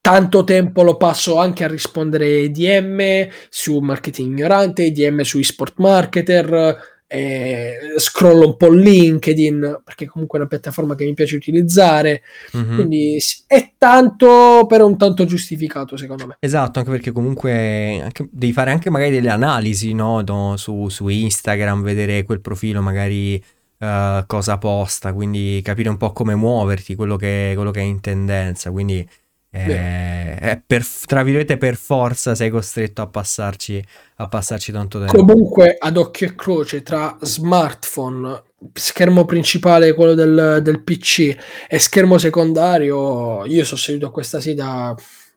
tanto 0.00 0.44
tempo 0.44 0.82
lo 0.82 0.96
passo 0.96 1.38
anche 1.38 1.64
a 1.64 1.68
rispondere 1.68 2.50
DM 2.50 3.28
su 3.48 3.78
marketing 3.78 4.30
ignorante, 4.30 4.92
DM 4.92 5.20
su 5.20 5.38
eSport 5.38 5.74
marketer, 5.78 6.89
eh, 7.12 7.76
scrollo 7.96 8.46
un 8.46 8.56
po' 8.56 8.70
LinkedIn 8.70 9.80
perché 9.82 10.06
comunque 10.06 10.38
è 10.38 10.42
una 10.42 10.48
piattaforma 10.48 10.94
che 10.94 11.04
mi 11.04 11.14
piace 11.14 11.34
utilizzare 11.34 12.22
mm-hmm. 12.56 12.74
quindi 12.76 13.20
è 13.48 13.72
tanto 13.76 14.64
però 14.68 14.86
un 14.86 14.96
tanto 14.96 15.24
giustificato 15.24 15.96
secondo 15.96 16.28
me 16.28 16.36
esatto 16.38 16.78
anche 16.78 16.90
perché 16.92 17.10
comunque 17.10 18.00
anche, 18.00 18.28
devi 18.30 18.52
fare 18.52 18.70
anche 18.70 18.90
magari 18.90 19.10
delle 19.10 19.30
analisi 19.30 19.92
no? 19.92 20.22
no 20.24 20.56
su, 20.56 20.88
su, 20.88 21.08
Instagram 21.08 21.82
vedere 21.82 22.22
quel 22.22 22.40
profilo 22.40 22.80
magari 22.80 23.42
uh, 23.78 24.24
cosa 24.26 24.58
posta 24.58 25.12
quindi 25.12 25.60
capire 25.64 25.88
un 25.88 25.96
po' 25.96 26.12
come 26.12 26.36
muoverti 26.36 26.94
quello 26.94 27.16
che, 27.16 27.54
quello 27.56 27.72
che 27.72 27.80
è 27.80 27.84
in 27.84 27.98
tendenza 27.98 28.70
quindi 28.70 29.04
eh, 29.52 30.62
per, 30.64 30.86
tra 31.06 31.22
virgolette 31.24 31.56
per 31.56 31.74
forza 31.74 32.34
sei 32.34 32.50
costretto 32.50 33.02
a 33.02 33.08
passarci, 33.08 33.84
a 34.16 34.28
passarci 34.28 34.70
tanto 34.70 34.98
tempo. 34.98 35.16
Comunque 35.16 35.76
ad 35.78 35.96
occhio 35.96 36.28
e 36.28 36.34
croce 36.34 36.82
tra 36.82 37.16
smartphone, 37.20 38.42
schermo 38.72 39.24
principale 39.24 39.92
quello 39.92 40.14
del, 40.14 40.60
del 40.62 40.82
PC 40.82 41.36
e 41.68 41.78
schermo 41.78 42.18
secondario, 42.18 43.44
io 43.46 43.64
sono 43.64 43.80
seduto 43.80 44.06
a 44.06 44.12
questa 44.12 44.40
sita 44.40 44.94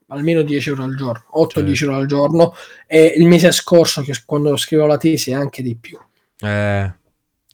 almeno 0.08 0.44
10 0.44 0.70
euro 0.70 0.84
al 0.84 0.96
giorno, 0.96 1.26
8-10 1.34 1.48
certo. 1.48 1.84
euro 1.86 1.96
al 1.96 2.06
giorno 2.06 2.56
e 2.86 3.14
il 3.18 3.26
mese 3.26 3.52
scorso 3.52 4.04
che 4.04 4.14
quando 4.26 4.56
scrivo 4.58 4.86
la 4.86 4.98
tesi 4.98 5.34
anche 5.34 5.64
di 5.64 5.76
più. 5.76 5.98
Eh, 6.40 6.94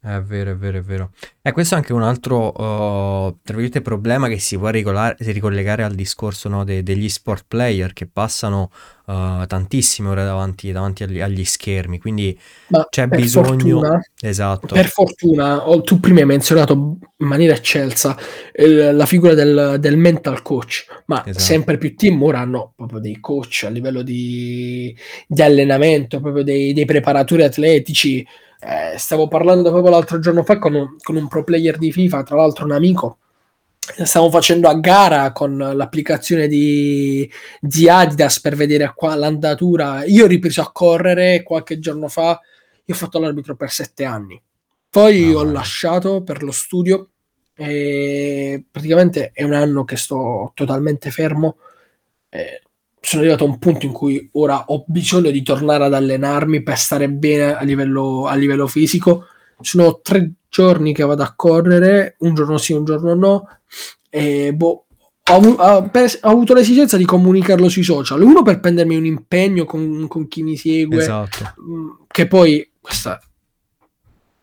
è 0.02 0.22
vero, 0.22 0.52
è 0.52 0.56
vero, 0.56 0.78
è 0.78 0.82
vero. 0.82 1.12
E 1.42 1.52
questo 1.52 1.74
è 1.76 1.78
anche 1.78 1.92
un 1.92 2.04
altro, 2.04 2.48
uh, 2.48 3.36
tra 3.44 3.56
virgolette, 3.56 3.82
problema 3.82 4.30
che 4.30 4.40
si 4.40 4.58
può 4.58 4.70
ricolare- 4.70 5.18
ricollegare 5.20 5.84
al 5.84 5.94
discorso 5.94 6.48
no, 6.48 6.64
de- 6.64 6.84
degli 6.84 7.10
sport 7.10 7.44
player 7.46 7.92
che 7.92 8.08
passano 8.08 8.72
uh, 9.08 9.46
tantissime 9.46 10.08
ore 10.08 10.24
davanti, 10.24 10.72
davanti 10.72 11.04
agli, 11.04 11.20
agli 11.20 11.44
schermi, 11.44 12.00
quindi 12.00 12.40
Ma 12.68 12.88
c'è 12.90 13.08
bisogno... 13.08 13.44
Fortuna, 13.44 14.02
esatto. 14.22 14.74
Per 14.74 14.88
fortuna, 14.88 15.62
tu 15.84 16.00
prima 16.00 16.22
hai 16.22 16.26
menzionato 16.26 16.74
in 17.18 17.28
maniera 17.28 17.54
eccelsa 17.54 18.18
eh, 18.54 18.94
la 18.94 19.06
figura 19.06 19.34
del, 19.34 19.76
del, 19.82 19.98
mental 19.98 20.42
coach, 20.42 20.86
ma 21.08 21.26
esatto. 21.26 21.44
sempre 21.44 21.78
più 21.78 21.94
team 21.94 22.24
ora 22.24 22.40
hanno 22.40 22.72
proprio 22.74 23.00
dei 23.00 23.20
coach 23.20 23.64
a 23.66 23.70
livello 23.70 24.02
di, 24.02 24.96
di 25.28 25.42
allenamento, 25.42 26.22
proprio 26.22 26.44
dei, 26.44 26.72
dei 26.72 26.86
preparatori 26.86 27.44
atletici 27.44 28.26
eh, 28.62 28.98
stavo 28.98 29.28
parlando 29.28 29.70
proprio 29.72 29.92
l'altro 29.92 30.20
giorno 30.20 30.44
fa 30.44 30.60
con 30.60 30.74
un, 30.74 30.96
con 31.02 31.16
un, 31.16 31.28
pro 31.28 31.44
player 31.44 31.78
di 31.78 31.92
FIFA, 31.92 32.24
tra 32.24 32.36
l'altro 32.36 32.66
un 32.66 32.72
amico. 32.72 33.20
Stavo 33.80 34.30
facendo 34.30 34.68
a 34.68 34.76
gara 34.76 35.32
con 35.32 35.58
l'applicazione 35.58 36.48
di, 36.48 37.30
di 37.60 37.90
Adidas 37.90 38.40
per 38.40 38.56
vedere 38.56 38.92
qua 38.96 39.16
l'andatura. 39.16 40.04
Io 40.06 40.26
ho 40.26 40.28
ripreso 40.28 40.62
a 40.62 40.72
correre 40.72 41.42
qualche 41.42 41.80
giorno 41.80 42.08
fa. 42.08 42.40
Io 42.86 42.94
ho 42.94 42.98
fatto 42.98 43.20
l'arbitro 43.20 43.56
per 43.56 43.72
sette 43.72 44.04
anni. 44.04 44.40
Poi 44.90 45.34
oh. 45.34 45.40
ho 45.40 45.44
lasciato 45.44 46.22
per 46.22 46.44
lo 46.44 46.52
studio 46.52 47.10
e 47.56 48.64
praticamente 48.70 49.32
è 49.34 49.44
un 49.44 49.54
anno 49.54 49.86
che 49.86 49.96
sto 49.96 50.52
totalmente 50.54 51.10
fermo. 51.12 51.58
Eh, 52.30 52.62
sono 53.02 53.22
arrivato 53.22 53.46
a 53.46 53.48
un 53.48 53.58
punto 53.60 53.86
in 53.86 53.92
cui 53.92 54.30
ora 54.34 54.66
ho 54.68 54.84
bisogno 54.88 55.32
di 55.32 55.42
tornare 55.42 55.86
ad 55.86 55.94
allenarmi 55.94 56.62
per 56.64 56.78
stare 56.78 57.10
bene 57.10 57.56
a 57.56 57.64
livello, 57.64 58.28
a 58.28 58.36
livello 58.36 58.68
fisico. 58.68 59.26
Sono 59.62 60.00
tre 60.02 60.32
giorni 60.50 60.94
che 60.94 61.04
vado 61.04 61.24
a 61.24 61.34
correre, 61.36 62.16
un 62.20 62.34
giorno 62.34 62.58
sì, 62.58 62.74
un 62.74 62.86
giorno 62.86 63.14
no. 63.14 63.48
E 64.10 64.54
boh, 64.54 64.86
ho, 65.32 65.38
ho, 65.38 65.90
ho, 65.92 66.30
avuto 66.30 66.54
l'esigenza 66.54 66.98
di 66.98 67.06
comunicarlo 67.06 67.70
sui 67.70 67.84
social. 67.84 68.22
Uno 68.22 68.42
per 68.42 68.60
prendermi 68.60 68.96
un 68.96 69.06
impegno 69.06 69.66
con, 69.66 70.08
con 70.08 70.28
chi 70.28 70.44
mi 70.44 70.58
segue, 70.58 71.02
esatto. 71.02 71.54
Mm, 71.62 71.90
che 72.08 72.28
poi 72.28 72.70
questa 72.82 73.20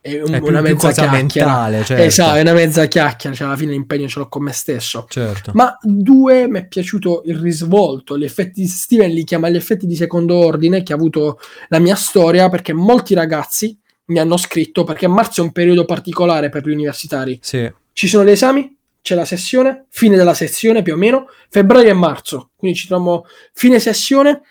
è, 0.07 0.23
un, 0.23 0.33
è 0.33 0.39
una 0.39 0.61
mezza 0.61 0.93
chiacchiera. 0.93 1.11
Mentale, 1.11 1.85
certo. 1.85 2.03
Esatto, 2.03 2.37
è 2.37 2.41
una 2.41 2.53
mezza 2.53 2.87
chiacchiera, 2.87 3.35
cioè 3.35 3.47
alla 3.49 3.57
fine 3.57 3.73
l'impegno 3.73 4.07
ce 4.07 4.19
l'ho 4.21 4.29
con 4.29 4.45
me 4.45 4.53
stesso. 4.53 5.07
Certo. 5.09 5.51
Ma 5.55 5.77
due, 5.83 6.49
mi 6.49 6.61
è 6.61 6.67
piaciuto 6.67 7.23
il 7.27 7.37
risvolto, 7.39 8.17
gli 8.17 8.25
effetti, 8.25 8.67
Steven 8.67 9.11
li 9.11 9.25
chiama 9.25 9.49
gli 9.49 9.57
effetti 9.57 9.87
di 9.87 9.97
secondo 9.97 10.37
ordine 10.37 10.83
che 10.83 10.93
ha 10.93 10.97
avuto 10.97 11.39
la 11.69 11.81
mia 11.81 11.97
storia, 11.97 12.49
perché 12.49 12.73
molti 12.73 13.15
ragazzi 13.15 13.77
mi 14.07 14.19
hanno 14.19 14.37
scritto, 14.37 14.85
perché 14.85 15.09
marzo 15.09 15.41
è 15.41 15.45
un 15.45 15.53
periodo 15.53 15.85
particolare 15.85 16.49
per 16.49 16.65
gli 16.65 16.73
universitari. 16.73 17.39
Sì. 17.43 17.71
Ci 17.93 18.07
sono 18.07 18.25
gli 18.25 18.31
esami, 18.31 18.77
c'è 19.03 19.15
la 19.15 19.25
sessione, 19.25 19.87
fine 19.91 20.17
della 20.17 20.35
sessione 20.35 20.83
più 20.83 20.95
o 20.95 20.97
meno, 20.97 21.27
febbraio 21.49 21.89
e 21.89 21.95
marzo, 21.95 22.51
quindi 22.57 22.79
ci 22.79 22.87
troviamo 22.87 23.25
fine 23.53 23.81
sessione 23.81 24.43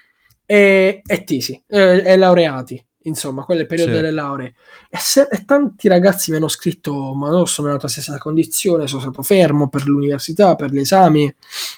e, 0.45 1.01
e 1.05 1.23
tesi, 1.23 1.61
e, 1.67 2.03
e 2.05 2.17
laureati 2.17 2.83
insomma, 3.05 3.43
quello 3.43 3.61
è 3.61 3.63
il 3.63 3.69
periodo 3.69 3.91
sì. 3.91 3.97
delle 3.97 4.11
lauree. 4.11 4.53
E, 4.89 4.97
se, 4.97 5.27
e, 5.29 5.43
tanti 5.45 5.87
ragazzi 5.87 6.31
mi 6.31 6.37
hanno 6.37 6.47
scritto: 6.47 7.13
Ma 7.13 7.29
non 7.29 7.47
sono 7.47 7.67
nella 7.67 7.79
tua 7.79 7.89
stessa 7.89 8.17
condizione, 8.17 8.87
sono 8.87 9.01
stato 9.01 9.21
fermo 9.23 9.69
per 9.69 9.85
l'università, 9.85 10.55
per 10.55 10.71
gli 10.71 10.79
esami. 10.79 11.33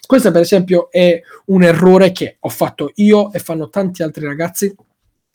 Questo, 0.05 0.31
per 0.31 0.41
esempio, 0.41 0.91
è 0.91 1.21
un 1.45 1.63
errore 1.63 2.11
che 2.11 2.37
ho 2.39 2.49
fatto 2.49 2.91
io 2.95 3.31
e 3.31 3.39
fanno 3.39 3.69
tanti 3.69 4.03
altri 4.03 4.25
ragazzi 4.25 4.75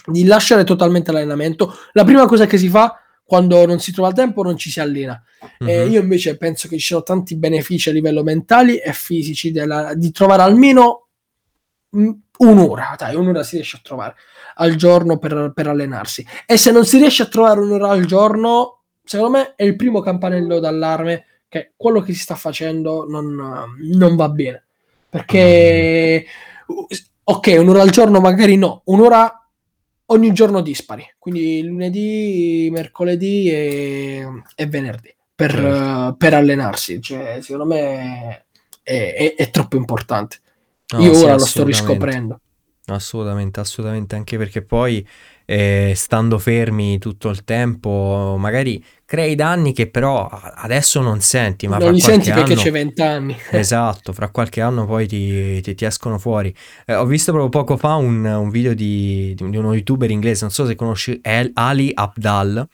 di 0.07 0.25
lasciare 0.25 0.65
totalmente 0.65 1.13
l'allenamento. 1.13 1.75
La 1.93 2.05
prima 2.05 2.27
cosa 2.27 2.47
che 2.47 2.59
si 2.59 2.69
fa 2.69 2.97
quando 3.25 3.65
non 3.65 3.81
si 3.81 3.93
trova 3.93 4.09
il 4.09 4.15
tempo 4.15 4.43
non 4.43 4.57
ci 4.57 4.71
si 4.71 4.81
allena. 4.81 5.23
Mm-hmm. 5.65 5.81
Eh, 5.81 5.87
io 5.87 6.01
invece 6.01 6.37
penso 6.37 6.69
che 6.69 6.77
ci 6.77 6.87
siano 6.87 7.03
tanti 7.03 7.37
benefici 7.37 7.89
a 7.89 7.93
livello 7.93 8.23
mentali 8.23 8.77
e 8.77 8.93
fisici 8.93 9.51
della, 9.51 9.95
di 9.95 10.11
trovare 10.11 10.43
almeno 10.43 11.07
un'ora, 12.39 12.95
dai, 12.99 13.15
un'ora 13.15 13.43
si 13.43 13.57
riesce 13.57 13.77
a 13.77 13.81
trovare 13.83 14.15
al 14.63 14.77
giorno 14.77 15.19
per, 15.19 15.53
per, 15.55 15.67
allenarsi. 15.67 16.27
E 16.47 16.57
se 16.57 16.71
non 16.71 16.87
si 16.87 16.99
riesce 16.99 17.25
a 17.25 17.27
trovare 17.27 17.61
un'ora 17.61 17.89
al 17.89 18.05
giorno, 18.05 18.83
secondo 19.05 19.39
me 19.39 19.53
è 19.57 19.65
il 19.65 19.77
primo 19.77 20.01
campanello 20.01 20.61
d'allarme 20.61 21.25
che 21.49 21.73
quello 21.77 22.01
che 22.01 22.13
si 22.15 22.21
sta 22.21 22.35
facendo 22.35 23.07
non, 23.09 23.77
non 23.79 24.17
va 24.17 24.29
bene. 24.29 24.65
Perché, 25.09 26.25
ok, 27.25 27.57
un'ora 27.59 27.83
al 27.83 27.91
giorno 27.91 28.21
magari 28.21 28.57
no, 28.57 28.83
un'ora 28.87 29.47
ogni 30.07 30.33
giorno 30.33 30.63
dispari, 30.63 31.05
quindi 31.19 31.63
lunedì, 31.63 32.69
mercoledì 32.71 33.51
e, 33.51 34.27
e 34.55 34.67
venerdì 34.67 35.15
per, 35.35 35.51
certo. 35.51 36.15
per, 36.17 36.35
allenarsi. 36.35 37.01
Cioè, 37.03 37.41
secondo 37.43 37.67
me 37.75 38.47
è, 38.83 39.15
è, 39.15 39.35
è 39.37 39.51
troppo 39.51 39.77
importante. 39.77 40.39
No, 40.95 41.03
Io 41.03 41.15
sì, 41.15 41.25
ora 41.25 41.35
lo 41.35 41.45
sto 41.45 41.65
riscoprendo. 41.65 42.41
Assolutamente, 42.87 43.61
assolutamente, 43.61 44.17
anche 44.17 44.37
perché 44.37 44.63
poi 44.63 45.07
eh, 45.45 45.93
stando 45.95 46.39
fermi 46.39 46.99
tutto 46.99 47.29
il 47.29 47.45
tempo, 47.45 48.35
magari 48.39 48.85
crei 49.05 49.37
danni 49.37 49.73
che 49.73 49.89
però 49.89 50.27
adesso 50.27 51.01
non 51.01 51.21
senti, 51.21 51.69
ma 51.69 51.79
non 51.79 51.93
li 51.93 52.01
senti 52.01 52.31
anno, 52.31 52.43
perché 52.43 52.61
c'è 52.61 52.73
vent'anni. 52.73 53.37
esatto, 53.53 54.13
fra 54.13 54.31
qualche 54.31 54.61
anno 54.61 54.85
poi 54.87 55.07
ti, 55.07 55.61
ti, 55.61 55.75
ti 55.75 55.85
escono 55.85 56.19
fuori. 56.19 56.53
Eh, 56.85 56.95
ho 56.95 57.07
visto 57.07 57.31
proprio 57.31 57.51
poco 57.51 57.77
fa 57.77 57.95
un, 57.95 58.25
un 58.25 58.51
video 58.51 58.75
di, 58.75 59.33
di, 59.37 59.57
uno 59.57 59.75
youtuber 59.75 60.11
inglese, 60.11 60.41
non 60.43 60.51
so 60.51 60.67
se 60.67 60.75
conosci 60.75 61.21
Ali 61.55 61.93
Abdal. 61.95 62.69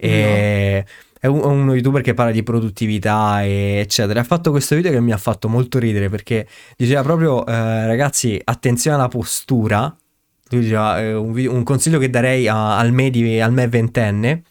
E 0.00 0.84
no 0.86 0.92
è 1.20 1.26
uno 1.26 1.74
youtuber 1.74 2.02
che 2.02 2.14
parla 2.14 2.32
di 2.32 2.42
produttività 2.42 3.42
e 3.42 3.78
eccetera. 3.80 4.20
Ha 4.20 4.24
fatto 4.24 4.50
questo 4.50 4.76
video 4.76 4.92
che 4.92 5.00
mi 5.00 5.12
ha 5.12 5.16
fatto 5.16 5.48
molto 5.48 5.78
ridere 5.78 6.08
perché 6.08 6.46
diceva 6.76 7.02
proprio 7.02 7.44
eh, 7.46 7.86
ragazzi 7.86 8.40
attenzione 8.42 8.96
alla 8.96 9.08
postura. 9.08 9.94
Lui 10.50 10.60
diceva 10.62 11.00
eh, 11.00 11.14
un, 11.14 11.32
video, 11.32 11.52
un, 11.52 11.62
consiglio 11.62 11.98
che 11.98 12.08
darei 12.08 12.48
a, 12.48 12.78
al, 12.78 12.92
me 12.92 13.10
di, 13.10 13.40
al 13.40 13.52
me 13.52 13.68
ventenne. 13.68 14.42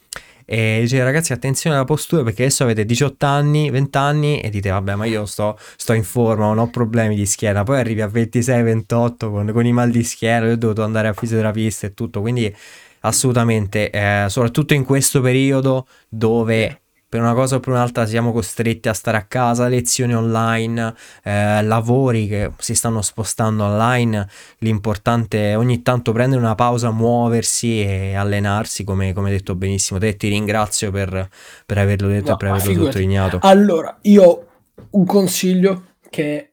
E 0.50 0.80
dice 0.80 1.04
ragazzi 1.04 1.34
attenzione 1.34 1.76
alla 1.76 1.84
postura 1.84 2.24
perché 2.24 2.44
adesso 2.44 2.64
avete 2.64 2.86
18 2.86 3.26
anni, 3.26 3.70
20 3.70 3.98
anni 3.98 4.40
e 4.40 4.50
dite 4.50 4.70
vabbè 4.70 4.96
ma 4.96 5.04
io 5.04 5.26
sto, 5.26 5.60
sto 5.76 5.92
in 5.92 6.06
forma, 6.06 6.46
non 6.46 6.60
ho 6.60 6.70
problemi 6.70 7.18
di 7.18 7.26
schiena, 7.26 7.64
poi 7.64 7.80
arrivi 7.80 8.00
a 8.00 8.08
26, 8.08 8.64
28 8.64 9.30
con, 9.30 9.52
con 9.52 9.66
i 9.66 9.74
mal 9.74 9.92
di 9.92 10.04
schiena, 10.04 10.46
io 10.46 10.54
ho 10.54 10.56
dovuto 10.56 10.84
andare 10.84 11.10
a 11.10 11.14
fisioterapista 11.14 11.88
e 11.88 11.94
tutto, 11.94 12.22
quindi 12.22 12.56
assolutamente, 13.02 13.90
eh, 13.90 14.26
soprattutto 14.30 14.74
in 14.74 14.84
questo 14.84 15.22
periodo 15.22 15.88
dove 16.10 16.82
per 17.10 17.22
una 17.22 17.34
cosa 17.34 17.56
o 17.56 17.60
per 17.62 17.72
un'altra 17.72 18.06
siamo 18.06 18.34
costretti 18.34 18.90
a 18.90 18.94
stare 18.94 19.16
a 19.16 19.24
casa, 19.24 19.68
lezioni 19.68 20.14
online, 20.14 20.94
eh, 21.24 21.64
lavori 21.64 22.28
che 22.28 22.52
si 22.58 22.76
stanno 22.76 23.02
spostando 23.02 23.64
online, 23.64 24.28
l'importante 24.60 25.52
è 25.52 25.58
ogni 25.58 25.82
tanto 25.82 26.12
prendere 26.12 26.42
una 26.42 26.56
pausa, 26.56 26.92
muoversi 26.92 27.82
e 27.82 28.16
allenarsi, 28.16 28.84
come, 28.84 29.14
come 29.14 29.30
detto 29.30 29.56
benissimo 29.56 30.00
te, 30.00 30.18
ti 30.18 30.28
ringrazio 30.28 30.92
per, 30.92 31.30
per 31.66 31.78
averlo 31.78 32.10
detto 32.10 32.30
no, 32.30 32.34
e 32.34 32.38
per 32.38 32.48
averlo 32.50 32.68
figurati. 32.68 32.92
sottolineato. 32.92 33.40
Allora, 33.42 33.98
io 34.02 34.48
un 34.90 35.06
consiglio 35.06 35.84
che 36.10 36.52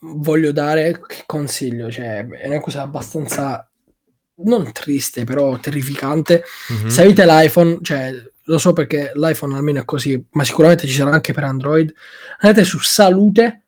voglio 0.00 0.52
dare, 0.52 1.00
che 1.06 1.22
consiglio, 1.24 1.90
cioè 1.90 2.26
è 2.26 2.46
una 2.46 2.60
cosa 2.60 2.82
abbastanza 2.82 3.66
non 4.36 4.72
triste, 4.72 5.24
però 5.24 5.58
terrificante. 5.58 6.44
Mm-hmm. 6.72 6.86
Se 6.86 7.02
avete 7.02 7.24
l'iPhone, 7.24 7.78
cioè 7.82 8.12
lo 8.46 8.58
so 8.58 8.72
perché 8.72 9.12
l'iPhone 9.14 9.54
almeno 9.54 9.80
è 9.80 9.84
così, 9.84 10.22
ma 10.32 10.44
sicuramente 10.44 10.86
ci 10.86 10.94
sarà 10.94 11.12
anche 11.12 11.32
per 11.32 11.44
Android. 11.44 11.92
Andate 12.40 12.64
su 12.64 12.78
salute 12.78 13.64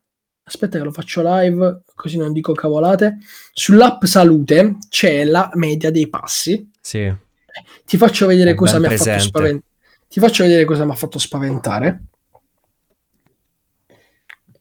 aspetta 0.49 0.79
che 0.79 0.85
lo 0.85 0.93
faccio 0.93 1.23
live, 1.25 1.83
così 1.95 2.17
non 2.17 2.33
dico 2.33 2.53
cavolate. 2.53 3.19
Sull'app 3.53 4.05
Salute 4.05 4.79
c'è 4.89 5.25
la 5.25 5.51
media 5.55 5.91
dei 5.91 6.09
passi. 6.09 6.71
Sì. 6.81 7.13
Ti 7.85 7.97
faccio 7.97 8.27
vedere 8.27 8.55
cosa 8.55 8.79
mi 8.79 8.87
ha 8.87 8.97
fatto 8.97 9.19
spaventare. 9.19 9.63
Ti 10.09 10.21
faccio 10.21 10.45
vedere 10.45 10.65
cosa 10.65 10.85
mi 10.85 10.93
ha 10.93 10.95
fatto 10.95 11.19
spaventare. 11.19 12.03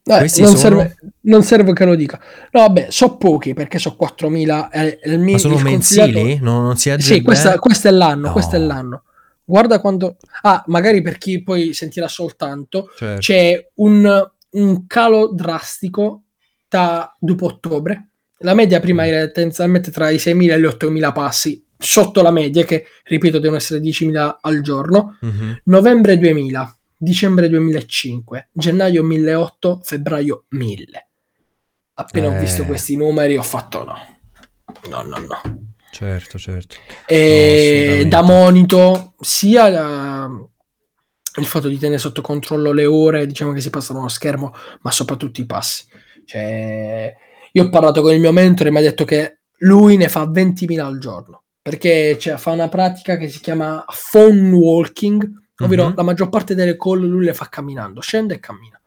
Eh, 0.08 0.18
non, 0.18 0.28
sono... 0.28 0.56
serve, 0.56 0.96
non, 1.22 1.42
serve, 1.42 1.72
che 1.72 1.84
lo 1.84 1.96
dica. 1.96 2.20
No, 2.52 2.60
vabbè, 2.60 2.86
so 2.90 3.16
pochi 3.16 3.54
perché 3.54 3.80
so 3.80 3.96
4.000. 4.00 4.68
Eh, 4.70 5.00
il 5.06 5.18
mio, 5.18 5.32
Ma 5.32 5.38
sono 5.38 5.58
mensili? 5.58 6.38
Non, 6.40 6.62
non 6.62 6.76
si 6.76 6.94
Sì, 6.98 7.22
questa, 7.22 7.58
questo 7.58 7.88
è 7.88 7.90
l'anno. 7.90 8.28
No. 8.28 8.32
Questo 8.32 8.54
è 8.54 8.60
l'anno. 8.60 9.02
Guarda 9.44 9.80
quando. 9.80 10.16
Ah, 10.42 10.62
magari 10.68 11.02
per 11.02 11.18
chi 11.18 11.42
poi 11.42 11.72
sentirà 11.72 12.06
soltanto, 12.06 12.88
certo. 12.96 13.20
c'è 13.20 13.70
un, 13.74 14.30
un, 14.50 14.86
calo 14.86 15.32
drastico 15.32 16.22
da 16.68 17.12
dopo 17.18 17.46
ottobre. 17.46 18.10
La 18.40 18.54
media 18.54 18.78
prima 18.78 19.02
mm. 19.02 19.06
era 19.06 19.28
tendenzialmente 19.28 19.90
tra 19.90 20.10
i 20.10 20.16
6.000 20.16 20.52
e 20.52 20.60
gli 20.60 20.64
8.000 20.64 21.12
passi, 21.12 21.66
sotto 21.76 22.22
la 22.22 22.30
media, 22.30 22.64
che 22.64 22.84
ripeto 23.02 23.40
devono 23.40 23.58
essere 23.58 23.80
10.000 23.80 24.36
al 24.40 24.60
giorno. 24.60 25.18
Mm-hmm. 25.24 25.52
Novembre 25.64 26.16
2000 26.16 26.75
dicembre 26.96 27.48
2005, 27.48 28.48
gennaio 28.52 29.02
1008, 29.02 29.80
febbraio 29.82 30.44
1000. 30.48 31.08
Appena 31.94 32.26
eh... 32.26 32.36
ho 32.36 32.40
visto 32.40 32.64
questi 32.64 32.96
numeri 32.96 33.36
ho 33.36 33.42
fatto 33.42 33.84
no. 33.84 33.96
No, 34.88 35.02
no, 35.02 35.18
no. 35.18 35.64
Certo, 35.90 36.38
certo. 36.38 36.76
E 37.06 38.00
no, 38.02 38.08
da 38.08 38.22
monito 38.22 39.14
sia 39.20 39.68
la, 39.68 40.30
il 41.40 41.46
fatto 41.46 41.68
di 41.68 41.78
tenere 41.78 41.98
sotto 41.98 42.20
controllo 42.20 42.72
le 42.72 42.84
ore, 42.84 43.26
diciamo 43.26 43.52
che 43.52 43.60
si 43.60 43.70
passano 43.70 44.00
uno 44.00 44.08
schermo, 44.08 44.54
ma 44.82 44.90
soprattutto 44.90 45.40
i 45.40 45.46
passi. 45.46 45.84
Cioè, 46.24 47.14
io 47.52 47.64
ho 47.64 47.68
parlato 47.70 48.02
con 48.02 48.12
il 48.12 48.20
mio 48.20 48.32
mentore 48.32 48.68
e 48.68 48.72
mi 48.72 48.78
ha 48.78 48.82
detto 48.82 49.04
che 49.04 49.38
lui 49.60 49.96
ne 49.96 50.08
fa 50.08 50.24
20.000 50.24 50.80
al 50.80 50.98
giorno, 50.98 51.44
perché 51.62 52.18
cioè, 52.18 52.36
fa 52.36 52.50
una 52.50 52.68
pratica 52.68 53.16
che 53.16 53.28
si 53.28 53.40
chiama 53.40 53.84
phone 54.10 54.50
walking, 54.52 55.44
ovvero 55.58 55.86
mm-hmm. 55.86 55.96
la 55.96 56.02
maggior 56.02 56.28
parte 56.28 56.54
delle 56.54 56.76
call 56.76 57.06
lui 57.06 57.24
le 57.24 57.34
fa 57.34 57.48
camminando, 57.48 58.00
scende 58.00 58.34
e 58.34 58.40
cammina. 58.40 58.80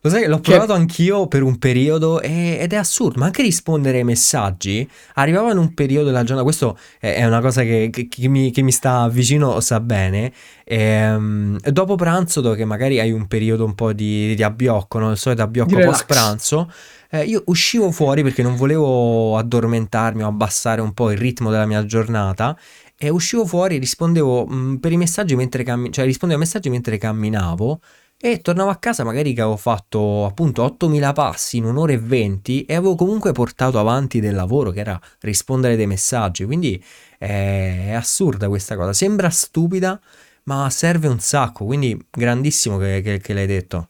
Lo 0.00 0.10
sai, 0.10 0.26
l'ho 0.26 0.40
cioè... 0.40 0.56
provato 0.56 0.72
anch'io 0.72 1.28
per 1.28 1.42
un 1.42 1.58
periodo 1.58 2.20
e, 2.20 2.58
ed 2.60 2.72
è 2.72 2.76
assurdo, 2.76 3.20
ma 3.20 3.26
anche 3.26 3.42
rispondere 3.42 3.98
ai 3.98 4.04
messaggi 4.04 4.88
arrivava 5.14 5.52
in 5.52 5.58
un 5.58 5.74
periodo 5.74 6.06
della 6.06 6.24
giornata, 6.24 6.42
questo 6.42 6.76
è, 6.98 7.14
è 7.14 7.24
una 7.24 7.40
cosa 7.40 7.62
che, 7.62 7.88
che, 7.92 8.08
che, 8.08 8.28
mi, 8.28 8.50
che, 8.50 8.62
mi, 8.62 8.72
sta 8.72 9.08
vicino, 9.08 9.60
sa 9.60 9.78
bene, 9.80 10.32
e, 10.64 11.14
um, 11.14 11.56
dopo 11.60 11.94
pranzo 11.94 12.40
dove 12.40 12.64
magari 12.64 12.98
hai 12.98 13.12
un 13.12 13.28
periodo 13.28 13.64
un 13.64 13.74
po' 13.74 13.92
di, 13.92 14.34
di 14.34 14.42
abbiocco, 14.42 14.98
no? 14.98 15.12
il 15.12 15.18
solito 15.18 15.42
abbiocco 15.42 15.78
post 15.78 16.06
pranzo, 16.06 16.70
eh, 17.10 17.22
io 17.22 17.42
uscivo 17.46 17.90
fuori 17.92 18.22
perché 18.22 18.42
non 18.42 18.56
volevo 18.56 19.36
addormentarmi 19.36 20.24
o 20.24 20.26
abbassare 20.26 20.80
un 20.80 20.92
po' 20.94 21.12
il 21.12 21.18
ritmo 21.18 21.50
della 21.50 21.66
mia 21.66 21.84
giornata 21.84 22.58
e 23.04 23.08
uscivo 23.08 23.44
fuori, 23.44 23.78
rispondevo 23.78 24.46
mh, 24.46 24.54
mm, 24.54 24.74
per 24.76 24.92
i 24.92 24.96
messaggi 24.96 25.34
mentre 25.34 25.64
camminavo, 25.64 25.92
cioè 25.92 26.04
rispondevo 26.04 26.40
ai 26.40 26.46
messaggi 26.46 26.70
mentre 26.70 26.98
camminavo 26.98 27.80
e 28.16 28.40
tornavo 28.40 28.70
a 28.70 28.76
casa 28.76 29.02
magari 29.02 29.32
che 29.32 29.40
avevo 29.40 29.56
fatto 29.56 30.24
appunto 30.24 30.62
8000 30.62 31.12
passi 31.12 31.56
in 31.56 31.64
un'ora 31.64 31.92
e 31.92 31.98
20 31.98 32.64
e 32.64 32.74
avevo 32.76 32.94
comunque 32.94 33.32
portato 33.32 33.80
avanti 33.80 34.20
del 34.20 34.36
lavoro 34.36 34.70
che 34.70 34.78
era 34.78 35.00
rispondere 35.22 35.74
dei 35.74 35.88
messaggi, 35.88 36.44
quindi 36.44 36.82
è, 37.18 37.86
è 37.88 37.92
assurda 37.92 38.46
questa 38.48 38.76
cosa, 38.76 38.92
sembra 38.92 39.30
stupida 39.30 40.00
ma 40.44 40.70
serve 40.70 41.08
un 41.08 41.18
sacco, 41.18 41.64
quindi 41.64 42.00
grandissimo 42.08 42.78
che, 42.78 43.00
che, 43.02 43.18
che 43.18 43.34
l'hai 43.34 43.46
detto. 43.46 43.88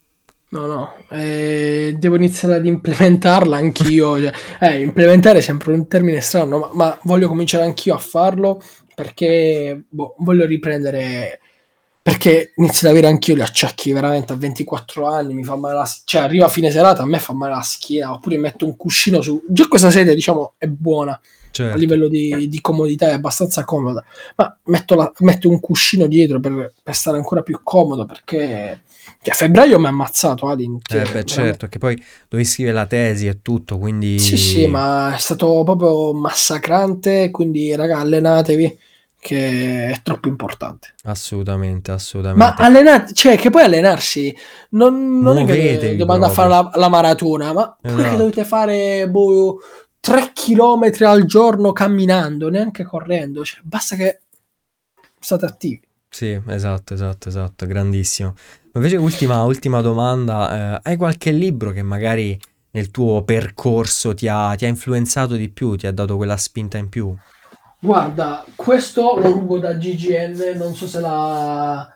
No, 0.53 0.67
no, 0.67 0.95
eh, 1.09 1.97
devo 1.99 2.17
iniziare 2.17 2.57
ad 2.57 2.67
implementarla 2.67 3.57
anch'io. 3.57 4.21
Cioè, 4.21 4.33
eh, 4.61 4.81
implementare 4.81 5.39
è 5.39 5.41
sempre 5.41 5.73
un 5.73 5.89
termine 5.89 6.21
strano, 6.21 6.59
ma, 6.59 6.71
ma 6.75 6.99
voglio 7.05 7.27
cominciare 7.27 7.65
anch'io 7.65 7.95
a 7.95 7.99
farlo 7.99 8.63
perché 9.03 9.85
boh, 9.89 10.15
voglio 10.19 10.47
riprendere 10.47 11.41
perché 12.01 12.53
inizio 12.57 12.89
ad 12.89 12.95
avere 12.95 13.09
anch'io 13.09 13.37
gli 13.37 13.41
acciacchi 13.41 13.93
veramente 13.93 14.33
a 14.33 14.37
24 14.37 15.07
anni 15.07 15.35
mi 15.35 15.45
fa 15.45 15.57
male 15.57 15.75
la 15.75 15.91
cioè 16.05 16.23
arriva 16.23 16.47
a 16.47 16.49
fine 16.49 16.71
serata 16.71 17.03
a 17.03 17.07
me 17.07 17.19
fa 17.19 17.33
male 17.33 17.55
la 17.55 17.61
schiena 17.63 18.13
oppure 18.13 18.39
metto 18.39 18.65
un 18.65 18.77
cuscino 18.77 19.21
su 19.21 19.43
già 19.49 19.69
questa 19.69 19.91
sedia 19.91 20.15
diciamo 20.15 20.55
è 20.59 20.67
buona 20.67 21.19
certo. 21.53 21.75
a 21.75 21.79
livello 21.79 22.09
di, 22.09 22.49
di, 22.49 22.61
comodità 22.61 23.09
è 23.09 23.13
abbastanza 23.13 23.65
comoda 23.65 24.03
ma 24.37 24.59
metto, 24.65 24.95
la, 24.97 25.13
metto 25.19 25.49
un 25.49 25.61
cuscino 25.61 26.07
dietro 26.07 26.41
per, 26.41 26.73
per, 26.83 26.95
stare 26.95 27.19
ancora 27.19 27.43
più 27.43 27.61
comodo 27.63 28.05
perché 28.05 28.81
cioè, 29.23 29.33
a 29.33 29.37
febbraio 29.37 29.79
mi 29.79 29.87
ha 29.87 29.91
ammazzato 29.91 30.49
Adi 30.49 30.65
eh 30.65 31.07
beh 31.13 31.25
certo 31.25 31.69
che 31.69 31.79
poi 31.79 32.03
dovevi 32.29 32.49
scrivere 32.49 32.75
la 32.75 32.87
tesi 32.87 33.29
e 33.29 33.43
tutto 33.43 33.79
quindi 33.79 34.19
sì 34.19 34.37
sì 34.37 34.67
ma 34.67 35.15
è 35.15 35.19
stato 35.19 35.63
proprio 35.63 36.13
massacrante 36.13 37.31
quindi 37.31 37.75
raga 37.77 37.99
allenatevi 37.99 38.79
che 39.23 39.93
è 39.93 40.01
troppo 40.03 40.27
importante. 40.27 40.95
Assolutamente, 41.05 41.93
assolutamente. 41.93 42.45
Ma 42.45 42.57
allenate, 42.57 43.13
cioè 43.13 43.39
che 43.39 43.51
poi 43.51 43.63
allenarsi 43.63 44.37
non, 44.71 45.21
non 45.21 45.39
è 45.39 45.45
che 45.45 45.79
dobbiamo 45.79 46.15
andare 46.15 46.33
a 46.33 46.35
fare 46.35 46.49
la, 46.49 46.71
la, 46.75 46.89
maratona, 46.89 47.53
ma 47.53 47.77
esatto. 47.81 48.03
che 48.03 48.17
dovete 48.17 48.45
fare 48.45 49.09
boh, 49.09 49.61
3 50.01 50.33
km 50.35 51.05
al 51.05 51.25
giorno 51.25 51.71
camminando, 51.71 52.51
neanche 52.51 52.83
correndo, 52.83 53.45
cioè, 53.45 53.61
basta 53.63 53.95
che 53.95 54.23
state 55.21 55.47
attivi. 55.47 55.81
Sì, 56.09 56.41
esatto, 56.49 56.93
esatto, 56.93 57.29
esatto, 57.29 57.65
grandissimo. 57.65 58.35
Invece 58.75 58.97
ultima, 58.97 59.45
ultima 59.45 59.81
domanda, 59.83 60.75
eh, 60.75 60.81
hai 60.83 60.97
qualche 60.97 61.31
libro 61.31 61.71
che 61.71 61.85
magari 61.85 62.37
nel 62.73 62.91
tuo 62.91 63.23
percorso 63.23 64.15
ti 64.15 64.27
ha, 64.27 64.53
ti 64.57 64.65
ha 64.65 64.69
influenzato 64.69 65.37
di 65.37 65.49
più, 65.49 65.77
ti 65.77 65.87
ha 65.87 65.93
dato 65.93 66.17
quella 66.17 66.37
spinta 66.37 66.77
in 66.77 66.89
più? 66.89 67.15
Guarda, 67.85 68.45
questo 68.55 69.19
lo 69.19 69.33
rubo 69.33 69.59
da 69.59 69.73
GGN, 69.73 70.57
non 70.57 70.73
so 70.77 70.87
se 70.87 71.01
la... 71.01 71.93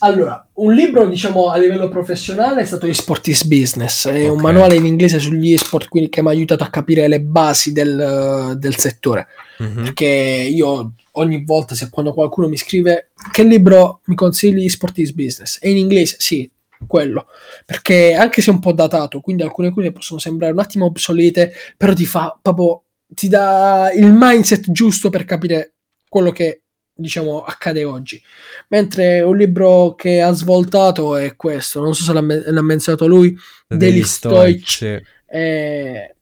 Allora, 0.00 0.46
un 0.54 0.74
libro, 0.74 1.06
diciamo, 1.06 1.48
a 1.48 1.56
livello 1.56 1.88
professionale 1.88 2.60
è 2.60 2.64
stato 2.66 2.92
Sport 2.92 3.28
is 3.28 3.44
Business, 3.44 4.06
è 4.06 4.10
okay. 4.10 4.28
un 4.28 4.40
manuale 4.42 4.74
in 4.74 4.84
inglese 4.84 5.18
sugli 5.18 5.56
sport, 5.56 5.88
quindi 5.88 6.10
che 6.10 6.20
mi 6.20 6.28
ha 6.28 6.32
aiutato 6.32 6.62
a 6.62 6.68
capire 6.68 7.08
le 7.08 7.22
basi 7.22 7.72
del, 7.72 8.54
del 8.58 8.76
settore. 8.76 9.28
Mm-hmm. 9.62 9.82
Perché 9.84 10.06
io 10.06 10.92
ogni 11.12 11.42
volta, 11.42 11.74
se 11.74 11.88
quando 11.88 12.12
qualcuno 12.12 12.46
mi 12.46 12.58
scrive 12.58 13.12
che 13.32 13.44
libro 13.44 14.00
mi 14.04 14.14
consigli 14.14 14.68
Sport 14.68 14.98
is 14.98 15.12
Business, 15.12 15.58
è 15.58 15.68
in 15.68 15.78
inglese, 15.78 16.16
sì, 16.18 16.50
quello. 16.86 17.28
Perché 17.64 18.12
anche 18.12 18.42
se 18.42 18.50
è 18.50 18.54
un 18.54 18.60
po' 18.60 18.72
datato, 18.72 19.20
quindi 19.20 19.42
alcune 19.42 19.72
cose 19.72 19.90
possono 19.90 20.20
sembrare 20.20 20.52
un 20.52 20.58
attimo 20.58 20.84
obsolete, 20.84 21.50
però 21.78 21.94
ti 21.94 22.04
fa 22.04 22.38
proprio 22.42 22.82
ti 23.08 23.28
dà 23.28 23.90
il 23.94 24.12
mindset 24.12 24.70
giusto 24.70 25.10
per 25.10 25.24
capire 25.24 25.74
quello 26.08 26.30
che 26.30 26.62
diciamo 26.94 27.42
accade 27.42 27.84
oggi. 27.84 28.22
Mentre 28.68 29.20
un 29.20 29.36
libro 29.36 29.94
che 29.94 30.22
ha 30.22 30.32
svoltato 30.32 31.16
è 31.16 31.34
questo, 31.36 31.80
non 31.80 31.94
so 31.94 32.04
se 32.04 32.12
l'ha, 32.12 32.20
l'ha 32.20 32.62
menzionato 32.62 33.06
lui, 33.06 33.36
degli 33.66 34.02
Stoic, 34.04 35.02
è 35.26 36.14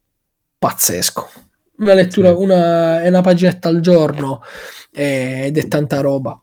pazzesco. 0.58 1.30
Una 1.78 1.94
lettura, 1.94 2.28
sì. 2.28 2.42
una, 2.42 3.02
è 3.02 3.08
una 3.08 3.20
paginetta 3.22 3.68
al 3.68 3.80
giorno 3.80 4.42
ed 4.90 5.56
è 5.56 5.68
tanta 5.68 6.00
roba. 6.00 6.40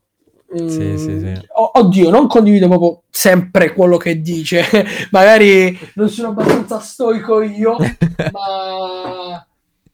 Sì, 0.51 0.97
sì, 0.97 0.97
sì. 0.97 1.25
Mm, 1.27 1.35
oddio, 1.73 2.09
non 2.09 2.27
condivido 2.27 2.67
proprio 2.67 3.03
sempre 3.09 3.73
quello 3.73 3.97
che 3.97 4.19
dice. 4.19 4.65
Magari 5.11 5.77
non 5.93 6.09
sono 6.09 6.29
abbastanza 6.29 6.79
stoico 6.79 7.41
io, 7.41 7.77
ma 8.31 9.47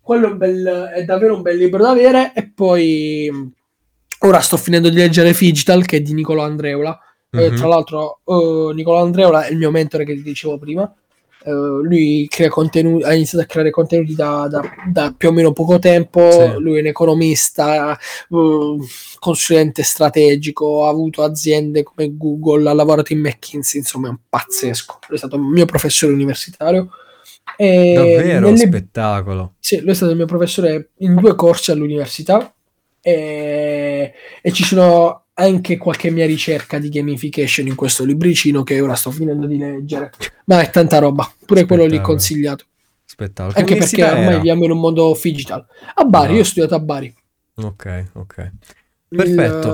quello 0.05 0.29
è, 0.29 0.35
bel, 0.35 0.91
è, 0.93 1.03
davvero 1.03 1.33
un 1.33 1.41
bel 1.41 1.57
libro 1.57 1.81
da 1.81 1.89
avere. 1.89 2.31
E 2.35 2.47
poi 2.47 3.51
ora 4.19 4.39
sto 4.39 4.55
finendo 4.55 4.89
di 4.89 4.97
leggere 4.97 5.33
Figital, 5.33 5.83
che 5.85 5.97
è 5.97 6.01
di 6.01 6.13
Nicolo 6.13 6.43
Andreola. 6.43 6.97
Mm-hmm. 7.35 7.53
Eh, 7.53 7.57
tra 7.57 7.67
l'altro, 7.67 8.19
uh, 8.25 8.69
Nicolo 8.69 8.99
Andreola 9.01 9.45
è 9.45 9.51
il 9.51 9.57
mio 9.57 9.71
mentore 9.71 10.05
che 10.05 10.13
ti 10.13 10.21
dicevo 10.21 10.59
prima. 10.59 10.93
Uh, 11.43 11.81
lui 11.81 12.29
contenuti, 12.49 13.03
ha 13.03 13.13
iniziato 13.13 13.43
a 13.43 13.47
creare 13.47 13.69
contenuti 13.71 14.15
da, 14.15 14.47
da, 14.47 14.61
da 14.87 15.13
più 15.15 15.29
o 15.29 15.31
meno 15.31 15.53
poco 15.53 15.79
tempo. 15.79 16.29
Sì. 16.29 16.61
Lui 16.61 16.77
è 16.77 16.81
un 16.81 16.87
economista, 16.87 17.97
uh, 18.29 18.85
consulente 19.17 19.81
strategico, 19.81 20.85
ha 20.85 20.89
avuto 20.89 21.23
aziende 21.23 21.81
come 21.81 22.15
Google, 22.15 22.69
ha 22.69 22.73
lavorato 22.73 23.11
in 23.11 23.21
McKinsey, 23.21 23.79
insomma, 23.79 24.05
è 24.05 24.11
un 24.11 24.19
pazzesco. 24.29 24.99
È 25.09 25.17
stato 25.17 25.35
un 25.35 25.47
mio 25.47 25.65
professore 25.65 26.13
universitario 26.13 26.89
e 27.57 27.93
Davvero, 27.93 28.45
nelle... 28.45 28.57
spettacolo. 28.57 29.53
Sì, 29.59 29.79
lui 29.81 29.91
è 29.91 29.93
stato 29.93 30.11
il 30.11 30.17
mio 30.17 30.25
professore 30.25 30.89
in 30.99 31.15
due 31.15 31.35
corsi 31.35 31.71
all'università 31.71 32.53
e... 33.01 34.13
e 34.41 34.51
ci 34.51 34.63
sono 34.63 35.25
anche 35.37 35.77
qualche 35.77 36.11
mia 36.11 36.25
ricerca 36.25 36.79
di 36.79 36.89
gamification 36.89 37.67
in 37.67 37.75
questo 37.75 38.05
libricino 38.05 38.63
che 38.63 38.79
ora 38.79 38.95
sto 38.95 39.11
finendo 39.11 39.47
di 39.47 39.57
leggere. 39.57 40.11
Ma 40.45 40.61
è 40.61 40.69
tanta 40.69 40.99
roba, 40.99 41.29
pure 41.45 41.65
quello 41.65 41.85
lì 41.85 41.99
consigliato. 41.99 42.65
Spettacolo. 43.05 43.55
Anche 43.57 43.75
perché 43.75 44.03
ormai 44.03 44.23
era? 44.25 44.35
viviamo 44.37 44.63
in 44.65 44.71
un 44.71 44.79
mondo 44.79 45.17
digital. 45.21 45.65
A 45.93 46.03
Bari, 46.03 46.29
no. 46.29 46.35
io 46.35 46.41
ho 46.41 46.45
studiato 46.45 46.75
a 46.75 46.79
Bari. 46.79 47.13
Ok, 47.55 48.05
ok. 48.13 48.51
Perfetto. 49.07 49.69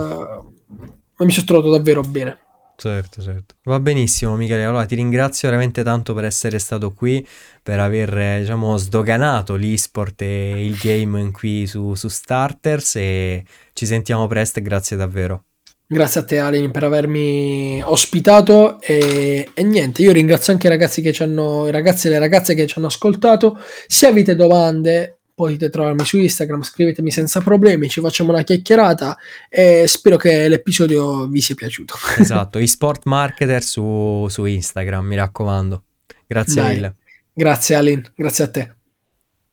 Il... 0.67 0.89
Ma 1.17 1.25
mi 1.25 1.31
sono 1.31 1.45
trovato 1.45 1.69
davvero 1.69 2.01
bene. 2.01 2.37
Certo, 2.75 3.21
certo. 3.21 3.55
Va 3.63 3.79
benissimo, 3.79 4.35
Michele. 4.35 4.63
Allora 4.63 4.85
ti 4.85 4.95
ringrazio 4.95 5.47
veramente 5.47 5.83
tanto 5.83 6.15
per 6.15 6.25
essere 6.25 6.57
stato 6.57 6.93
qui, 6.93 7.25
per 7.63 7.79
aver, 7.79 8.39
diciamo, 8.39 8.77
sdoganato 8.77 9.55
l'esport 9.55 10.21
e 10.21 10.65
il 10.65 10.77
game 10.77 11.31
qui 11.31 11.67
su, 11.67 11.93
su 11.93 12.07
Starters 12.07 12.95
e 12.95 13.43
ci 13.73 13.85
sentiamo 13.85 14.27
presto 14.27 14.59
e 14.59 14.61
grazie 14.61 14.97
davvero. 14.97 15.43
Grazie 15.85 16.21
a 16.21 16.23
te 16.23 16.39
Alin 16.39 16.71
per 16.71 16.85
avermi 16.85 17.81
ospitato 17.83 18.79
e, 18.79 19.49
e, 19.53 19.63
niente, 19.63 20.01
io 20.01 20.13
ringrazio 20.13 20.53
anche 20.53 20.67
i 20.67 20.69
ragazzi 20.69 21.01
che 21.01 21.11
ci 21.11 21.21
hanno, 21.21 21.67
i 21.67 21.71
ragazzi 21.71 22.07
e 22.07 22.11
le 22.11 22.19
ragazze 22.19 22.53
che 22.55 22.65
ci 22.65 22.75
hanno 22.77 22.87
ascoltato. 22.87 23.59
Se 23.87 24.07
avete 24.07 24.37
domande 24.37 25.17
potete 25.33 25.69
trovarmi 25.69 26.05
su 26.05 26.17
Instagram, 26.17 26.61
scrivetemi 26.61 27.11
senza 27.11 27.41
problemi, 27.41 27.89
ci 27.89 27.99
facciamo 27.99 28.31
una 28.31 28.43
chiacchierata 28.43 29.17
e 29.49 29.83
spero 29.87 30.15
che 30.15 30.47
l'episodio 30.47 31.27
vi 31.27 31.41
sia 31.41 31.55
piaciuto. 31.55 31.95
Esatto, 32.17 32.57
i 32.57 32.67
sport 32.67 33.01
marketer 33.03 33.61
su, 33.61 34.27
su 34.29 34.45
Instagram, 34.45 35.05
mi 35.05 35.15
raccomando. 35.17 35.83
Grazie 36.25 36.61
Dai. 36.61 36.73
mille. 36.73 36.95
Grazie 37.41 37.75
Alin, 37.75 38.05
grazie 38.15 38.43
a 38.43 38.51
te. 38.51 38.80